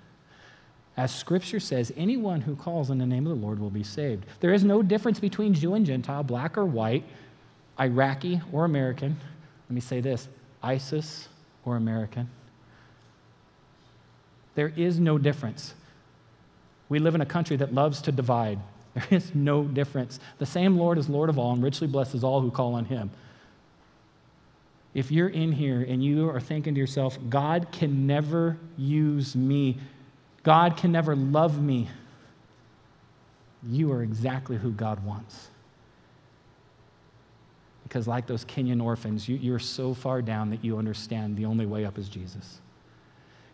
As 0.97 1.15
Scripture 1.15 1.61
says, 1.61 1.93
anyone 1.97 2.41
who 2.41 2.57
calls 2.57 2.91
on 2.91 2.99
the 2.99 3.07
name 3.07 3.27
of 3.27 3.39
the 3.39 3.45
Lord 3.45 3.59
will 3.59 3.71
be 3.71 3.83
saved. 3.83 4.25
There 4.41 4.55
is 4.55 4.65
no 4.65 4.83
difference 4.83 5.21
between 5.21 5.53
Jew 5.53 5.75
and 5.75 5.85
Gentile, 5.85 6.23
black 6.23 6.57
or 6.57 6.65
white. 6.65 7.05
Iraqi 7.79 8.41
or 8.53 8.65
American, 8.65 9.19
let 9.69 9.75
me 9.75 9.81
say 9.81 10.01
this 10.01 10.29
ISIS 10.63 11.29
or 11.65 11.77
American. 11.77 12.31
There 14.55 14.73
is 14.75 14.99
no 14.99 15.19
difference. 15.19 15.75
We 16.89 16.99
live 16.99 17.15
in 17.15 17.21
a 17.21 17.27
country 17.27 17.57
that 17.57 17.75
loves 17.75 18.01
to 18.03 18.13
divide. 18.13 18.59
There 18.97 19.07
is 19.11 19.35
no 19.35 19.63
difference. 19.63 20.19
The 20.39 20.47
same 20.47 20.79
Lord 20.79 20.97
is 20.97 21.07
Lord 21.07 21.29
of 21.29 21.39
all 21.39 21.53
and 21.53 21.63
richly 21.63 21.87
blesses 21.87 22.25
all 22.25 22.41
who 22.41 22.51
call 22.51 22.75
on 22.75 22.87
him. 22.87 23.11
If 24.95 25.13
you're 25.13 25.29
in 25.29 25.53
here 25.53 25.83
and 25.87 26.03
you 26.03 26.31
are 26.31 26.41
thinking 26.41 26.75
to 26.75 26.81
yourself, 26.81 27.19
God 27.29 27.69
can 27.71 28.07
never 28.07 28.57
use 28.79 29.37
me, 29.37 29.77
God 30.43 30.79
can 30.79 30.93
never 30.93 31.15
love 31.15 31.61
me, 31.61 31.91
you 33.69 33.93
are 33.93 34.03
exactly 34.03 34.57
who 34.57 34.71
God 34.71 35.05
wants. 35.05 35.51
Because, 37.83 38.09
like 38.09 38.27
those 38.27 38.47
Kenyan 38.47 38.83
orphans, 38.83 39.29
you, 39.29 39.37
you're 39.37 39.59
so 39.59 39.93
far 39.93 40.23
down 40.23 40.49
that 40.49 40.65
you 40.65 40.79
understand 40.79 41.37
the 41.37 41.45
only 41.45 41.67
way 41.67 41.85
up 41.85 41.99
is 41.99 42.09
Jesus. 42.09 42.61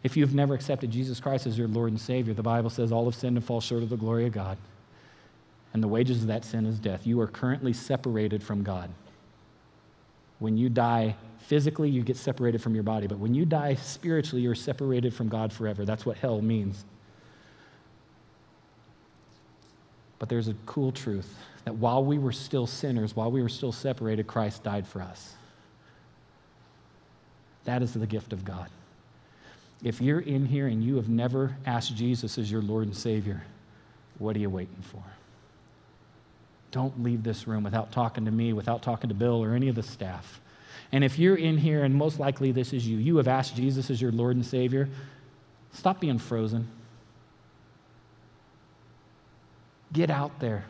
If 0.04 0.16
you've 0.16 0.34
never 0.34 0.54
accepted 0.54 0.92
Jesus 0.92 1.18
Christ 1.18 1.48
as 1.48 1.58
your 1.58 1.66
Lord 1.66 1.90
and 1.90 2.00
Savior, 2.00 2.32
the 2.32 2.42
Bible 2.44 2.70
says 2.70 2.92
all 2.92 3.06
have 3.06 3.16
sinned 3.16 3.36
and 3.36 3.44
fall 3.44 3.60
short 3.60 3.82
of 3.82 3.90
the 3.90 3.96
glory 3.96 4.26
of 4.26 4.32
God. 4.32 4.56
And 5.72 5.82
the 5.82 5.88
wages 5.88 6.22
of 6.22 6.28
that 6.28 6.44
sin 6.44 6.66
is 6.66 6.78
death. 6.78 7.06
You 7.06 7.20
are 7.20 7.26
currently 7.26 7.72
separated 7.72 8.42
from 8.42 8.62
God. 8.62 8.90
When 10.38 10.56
you 10.56 10.68
die 10.68 11.16
physically, 11.38 11.88
you 11.88 12.02
get 12.02 12.16
separated 12.16 12.60
from 12.60 12.74
your 12.74 12.82
body. 12.82 13.06
But 13.06 13.18
when 13.18 13.34
you 13.34 13.44
die 13.44 13.76
spiritually, 13.76 14.42
you're 14.42 14.54
separated 14.54 15.14
from 15.14 15.28
God 15.28 15.52
forever. 15.52 15.84
That's 15.84 16.04
what 16.04 16.18
hell 16.18 16.42
means. 16.42 16.84
But 20.18 20.28
there's 20.28 20.48
a 20.48 20.54
cool 20.66 20.92
truth 20.92 21.36
that 21.64 21.76
while 21.76 22.04
we 22.04 22.18
were 22.18 22.32
still 22.32 22.66
sinners, 22.66 23.16
while 23.16 23.30
we 23.30 23.42
were 23.42 23.48
still 23.48 23.72
separated, 23.72 24.26
Christ 24.26 24.62
died 24.62 24.86
for 24.86 25.00
us. 25.00 25.34
That 27.64 27.82
is 27.82 27.94
the 27.94 28.06
gift 28.06 28.32
of 28.32 28.44
God. 28.44 28.68
If 29.82 30.00
you're 30.00 30.20
in 30.20 30.46
here 30.46 30.66
and 30.66 30.82
you 30.82 30.96
have 30.96 31.08
never 31.08 31.56
asked 31.66 31.96
Jesus 31.96 32.38
as 32.38 32.50
your 32.50 32.62
Lord 32.62 32.86
and 32.86 32.96
Savior, 32.96 33.42
what 34.18 34.36
are 34.36 34.40
you 34.40 34.50
waiting 34.50 34.82
for? 34.82 35.02
Don't 36.72 37.02
leave 37.02 37.22
this 37.22 37.46
room 37.46 37.62
without 37.62 37.92
talking 37.92 38.24
to 38.24 38.30
me, 38.30 38.52
without 38.52 38.82
talking 38.82 39.08
to 39.08 39.14
Bill 39.14 39.44
or 39.44 39.54
any 39.54 39.68
of 39.68 39.76
the 39.76 39.82
staff. 39.82 40.40
And 40.90 41.04
if 41.04 41.18
you're 41.18 41.36
in 41.36 41.58
here, 41.58 41.84
and 41.84 41.94
most 41.94 42.18
likely 42.18 42.50
this 42.50 42.72
is 42.72 42.86
you, 42.86 42.96
you 42.96 43.18
have 43.18 43.28
asked 43.28 43.54
Jesus 43.54 43.90
as 43.90 44.02
your 44.02 44.10
Lord 44.10 44.34
and 44.36 44.44
Savior, 44.44 44.88
stop 45.72 46.00
being 46.00 46.18
frozen. 46.18 46.68
Get 49.92 50.10
out 50.10 50.40
there. 50.40 50.64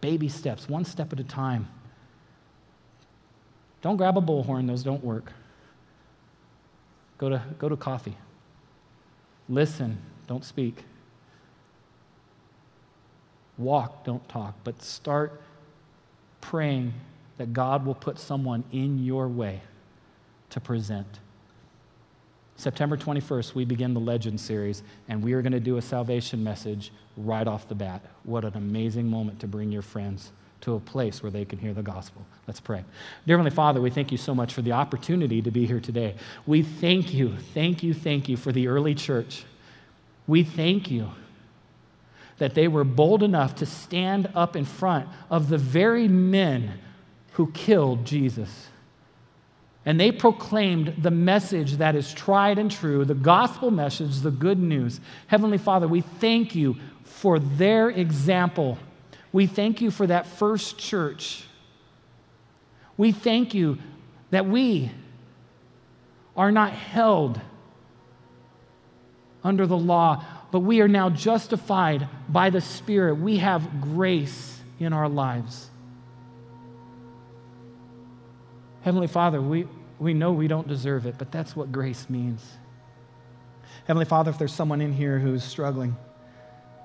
Baby 0.00 0.28
steps, 0.28 0.68
one 0.68 0.84
step 0.84 1.12
at 1.12 1.20
a 1.20 1.24
time. 1.24 1.68
Don't 3.82 3.96
grab 3.96 4.18
a 4.18 4.20
bullhorn, 4.20 4.66
those 4.66 4.82
don't 4.82 5.02
work. 5.02 5.32
Go 7.18 7.28
to, 7.28 7.42
go 7.58 7.68
to 7.68 7.76
coffee. 7.76 8.16
Listen, 9.48 9.98
don't 10.26 10.44
speak. 10.44 10.84
Walk, 13.60 14.04
don't 14.04 14.26
talk, 14.28 14.54
but 14.64 14.82
start 14.82 15.40
praying 16.40 16.94
that 17.36 17.52
God 17.52 17.84
will 17.84 17.94
put 17.94 18.18
someone 18.18 18.64
in 18.72 19.04
your 19.04 19.28
way 19.28 19.60
to 20.50 20.60
present. 20.60 21.20
September 22.56 22.96
21st, 22.96 23.54
we 23.54 23.64
begin 23.64 23.94
the 23.94 24.00
Legend 24.00 24.40
series, 24.40 24.82
and 25.08 25.22
we 25.22 25.32
are 25.32 25.42
going 25.42 25.52
to 25.52 25.60
do 25.60 25.76
a 25.76 25.82
salvation 25.82 26.42
message 26.44 26.92
right 27.16 27.46
off 27.46 27.68
the 27.68 27.74
bat. 27.74 28.02
What 28.24 28.44
an 28.44 28.54
amazing 28.54 29.06
moment 29.06 29.40
to 29.40 29.46
bring 29.46 29.72
your 29.72 29.82
friends 29.82 30.32
to 30.62 30.74
a 30.74 30.80
place 30.80 31.22
where 31.22 31.30
they 31.30 31.44
can 31.44 31.58
hear 31.58 31.72
the 31.72 31.82
gospel. 31.82 32.26
Let's 32.46 32.60
pray. 32.60 32.84
Dear 33.26 33.38
Heavenly 33.38 33.54
Father, 33.54 33.80
we 33.80 33.88
thank 33.88 34.12
you 34.12 34.18
so 34.18 34.34
much 34.34 34.52
for 34.52 34.60
the 34.60 34.72
opportunity 34.72 35.40
to 35.40 35.50
be 35.50 35.66
here 35.66 35.80
today. 35.80 36.16
We 36.46 36.62
thank 36.62 37.14
you, 37.14 37.36
thank 37.54 37.82
you, 37.82 37.94
thank 37.94 38.28
you 38.28 38.36
for 38.36 38.52
the 38.52 38.68
early 38.68 38.94
church. 38.94 39.44
We 40.26 40.44
thank 40.44 40.90
you 40.90 41.10
that 42.40 42.54
they 42.54 42.66
were 42.66 42.84
bold 42.84 43.22
enough 43.22 43.54
to 43.54 43.66
stand 43.66 44.28
up 44.34 44.56
in 44.56 44.64
front 44.64 45.08
of 45.30 45.48
the 45.48 45.56
very 45.56 46.08
men 46.08 46.72
who 47.34 47.52
killed 47.52 48.04
Jesus. 48.04 48.66
And 49.86 49.98
they 49.98 50.12
proclaimed 50.12 50.96
the 50.98 51.10
message 51.10 51.74
that 51.78 51.94
is 51.94 52.12
tried 52.12 52.58
and 52.58 52.70
true, 52.70 53.04
the 53.04 53.14
gospel 53.14 53.70
message, 53.70 54.18
the 54.18 54.30
good 54.32 54.58
news. 54.58 55.00
Heavenly 55.28 55.56
Father, 55.56 55.86
we 55.86 56.00
thank 56.00 56.54
you 56.54 56.76
for 57.04 57.38
their 57.38 57.88
example 57.88 58.76
we 59.32 59.46
thank 59.46 59.80
you 59.80 59.90
for 59.90 60.06
that 60.06 60.26
first 60.26 60.78
church. 60.78 61.44
We 62.96 63.12
thank 63.12 63.54
you 63.54 63.78
that 64.30 64.46
we 64.46 64.90
are 66.36 66.50
not 66.50 66.72
held 66.72 67.40
under 69.42 69.66
the 69.66 69.76
law, 69.76 70.24
but 70.50 70.60
we 70.60 70.80
are 70.80 70.88
now 70.88 71.10
justified 71.10 72.08
by 72.28 72.50
the 72.50 72.60
Spirit. 72.60 73.14
We 73.14 73.38
have 73.38 73.80
grace 73.80 74.60
in 74.78 74.92
our 74.92 75.08
lives. 75.08 75.70
Heavenly 78.82 79.06
Father, 79.06 79.40
we, 79.40 79.68
we 79.98 80.14
know 80.14 80.32
we 80.32 80.48
don't 80.48 80.66
deserve 80.66 81.06
it, 81.06 81.16
but 81.18 81.30
that's 81.30 81.54
what 81.54 81.70
grace 81.70 82.08
means. 82.08 82.44
Heavenly 83.86 84.06
Father, 84.06 84.30
if 84.30 84.38
there's 84.38 84.54
someone 84.54 84.80
in 84.80 84.92
here 84.92 85.18
who's 85.18 85.44
struggling, 85.44 85.96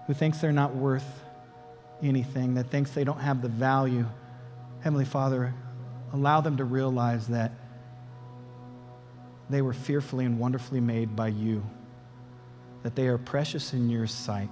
who 0.07 0.13
thinks 0.13 0.39
they're 0.39 0.51
not 0.51 0.76
worth 0.76 1.24
anything, 2.03 2.55
that 2.55 2.70
thinks 2.70 2.91
they 2.91 3.03
don't 3.03 3.20
have 3.20 3.41
the 3.41 3.47
value, 3.47 4.05
Heavenly 4.82 5.05
Father, 5.05 5.53
allow 6.13 6.41
them 6.41 6.57
to 6.57 6.66
realize 6.66 7.28
that 7.28 7.51
they 9.49 9.61
were 9.61 9.74
fearfully 9.74 10.26
and 10.26 10.39
wonderfully 10.39 10.80
made 10.80 11.16
by 11.16 11.28
you, 11.28 11.63
that 12.86 12.96
they 12.96 13.08
are 13.08 13.18
precious 13.18 13.74
in 13.74 13.90
your 13.90 14.06
sight, 14.06 14.48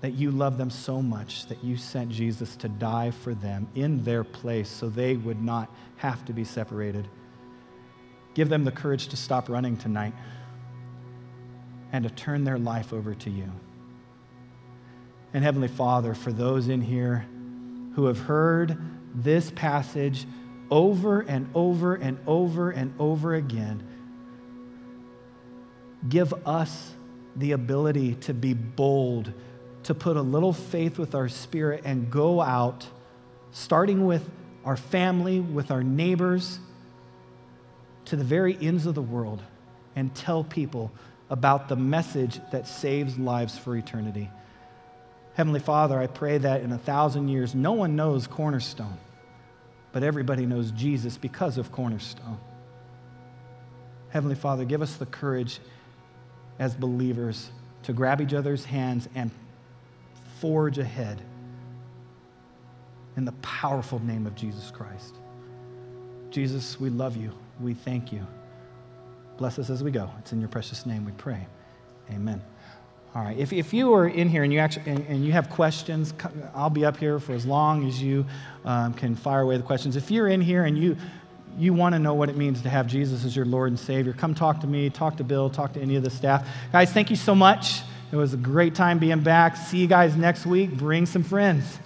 that 0.00 0.14
you 0.14 0.32
love 0.32 0.58
them 0.58 0.70
so 0.70 1.00
much 1.00 1.46
that 1.46 1.62
you 1.62 1.76
sent 1.76 2.10
Jesus 2.10 2.56
to 2.56 2.68
die 2.68 3.12
for 3.12 3.32
them 3.32 3.68
in 3.76 4.02
their 4.02 4.24
place 4.24 4.68
so 4.68 4.88
they 4.88 5.14
would 5.14 5.40
not 5.40 5.72
have 5.98 6.24
to 6.24 6.32
be 6.32 6.42
separated. 6.42 7.06
Give 8.34 8.48
them 8.48 8.64
the 8.64 8.72
courage 8.72 9.06
to 9.06 9.16
stop 9.16 9.48
running 9.48 9.76
tonight 9.76 10.14
and 11.92 12.02
to 12.02 12.10
turn 12.10 12.42
their 12.42 12.58
life 12.58 12.92
over 12.92 13.14
to 13.14 13.30
you. 13.30 13.52
And 15.32 15.44
Heavenly 15.44 15.68
Father, 15.68 16.12
for 16.12 16.32
those 16.32 16.66
in 16.66 16.80
here 16.80 17.24
who 17.94 18.06
have 18.06 18.18
heard 18.18 18.76
this 19.14 19.52
passage 19.52 20.26
over 20.72 21.20
and 21.20 21.48
over 21.54 21.94
and 21.94 22.18
over 22.26 22.72
and 22.72 22.92
over 22.98 23.36
again, 23.36 23.86
give 26.08 26.34
us 26.44 26.94
the 27.36 27.52
ability 27.52 28.14
to 28.14 28.34
be 28.34 28.54
bold, 28.54 29.32
to 29.84 29.94
put 29.94 30.16
a 30.16 30.22
little 30.22 30.52
faith 30.52 30.98
with 30.98 31.14
our 31.14 31.28
spirit 31.28 31.82
and 31.84 32.10
go 32.10 32.40
out, 32.40 32.86
starting 33.52 34.06
with 34.06 34.28
our 34.64 34.76
family, 34.76 35.40
with 35.40 35.70
our 35.70 35.82
neighbors, 35.82 36.58
to 38.06 38.16
the 38.16 38.24
very 38.24 38.56
ends 38.60 38.86
of 38.86 38.94
the 38.94 39.02
world, 39.02 39.42
and 39.94 40.14
tell 40.14 40.42
people 40.42 40.90
about 41.28 41.68
the 41.68 41.76
message 41.76 42.40
that 42.52 42.66
saves 42.66 43.18
lives 43.18 43.58
for 43.58 43.76
eternity. 43.76 44.30
Heavenly 45.34 45.60
Father, 45.60 45.98
I 45.98 46.06
pray 46.06 46.38
that 46.38 46.62
in 46.62 46.72
a 46.72 46.78
thousand 46.78 47.28
years, 47.28 47.54
no 47.54 47.72
one 47.72 47.94
knows 47.96 48.26
Cornerstone, 48.26 48.96
but 49.92 50.02
everybody 50.02 50.46
knows 50.46 50.70
Jesus 50.70 51.18
because 51.18 51.58
of 51.58 51.72
Cornerstone. 51.72 52.38
Heavenly 54.08 54.36
Father, 54.36 54.64
give 54.64 54.82
us 54.82 54.96
the 54.96 55.06
courage 55.06 55.60
as 56.58 56.74
believers 56.74 57.50
to 57.82 57.92
grab 57.92 58.20
each 58.20 58.34
other's 58.34 58.64
hands 58.64 59.08
and 59.14 59.30
forge 60.40 60.78
ahead 60.78 61.22
in 63.16 63.24
the 63.24 63.32
powerful 63.32 63.98
name 64.00 64.26
of 64.26 64.34
Jesus 64.34 64.70
Christ. 64.70 65.14
Jesus, 66.30 66.78
we 66.78 66.90
love 66.90 67.16
you. 67.16 67.32
We 67.60 67.74
thank 67.74 68.12
you. 68.12 68.26
Bless 69.38 69.58
us 69.58 69.70
as 69.70 69.82
we 69.82 69.90
go. 69.90 70.10
It's 70.18 70.32
in 70.32 70.40
your 70.40 70.48
precious 70.48 70.84
name 70.86 71.04
we 71.04 71.12
pray. 71.12 71.46
Amen. 72.10 72.42
All 73.14 73.22
right. 73.22 73.38
If, 73.38 73.52
if 73.52 73.72
you 73.72 73.94
are 73.94 74.06
in 74.06 74.28
here 74.28 74.42
and 74.42 74.52
you 74.52 74.58
actually 74.58 74.90
and, 74.90 75.06
and 75.06 75.24
you 75.24 75.32
have 75.32 75.48
questions, 75.48 76.12
I'll 76.54 76.68
be 76.68 76.84
up 76.84 76.98
here 76.98 77.18
for 77.18 77.32
as 77.32 77.46
long 77.46 77.88
as 77.88 78.02
you 78.02 78.26
um, 78.64 78.92
can 78.92 79.14
fire 79.14 79.40
away 79.40 79.56
the 79.56 79.62
questions. 79.62 79.96
If 79.96 80.10
you're 80.10 80.28
in 80.28 80.42
here 80.42 80.64
and 80.64 80.76
you 80.76 80.96
you 81.58 81.72
want 81.72 81.94
to 81.94 81.98
know 81.98 82.14
what 82.14 82.28
it 82.28 82.36
means 82.36 82.62
to 82.62 82.68
have 82.68 82.86
Jesus 82.86 83.24
as 83.24 83.34
your 83.34 83.44
Lord 83.44 83.70
and 83.70 83.78
Savior, 83.78 84.12
come 84.12 84.34
talk 84.34 84.60
to 84.60 84.66
me, 84.66 84.90
talk 84.90 85.16
to 85.16 85.24
Bill, 85.24 85.48
talk 85.50 85.72
to 85.74 85.80
any 85.80 85.96
of 85.96 86.02
the 86.02 86.10
staff. 86.10 86.46
Guys, 86.72 86.92
thank 86.92 87.10
you 87.10 87.16
so 87.16 87.34
much. 87.34 87.80
It 88.12 88.16
was 88.16 88.34
a 88.34 88.36
great 88.36 88.74
time 88.74 88.98
being 88.98 89.20
back. 89.20 89.56
See 89.56 89.78
you 89.78 89.86
guys 89.86 90.16
next 90.16 90.46
week. 90.46 90.76
Bring 90.76 91.06
some 91.06 91.22
friends. 91.22 91.78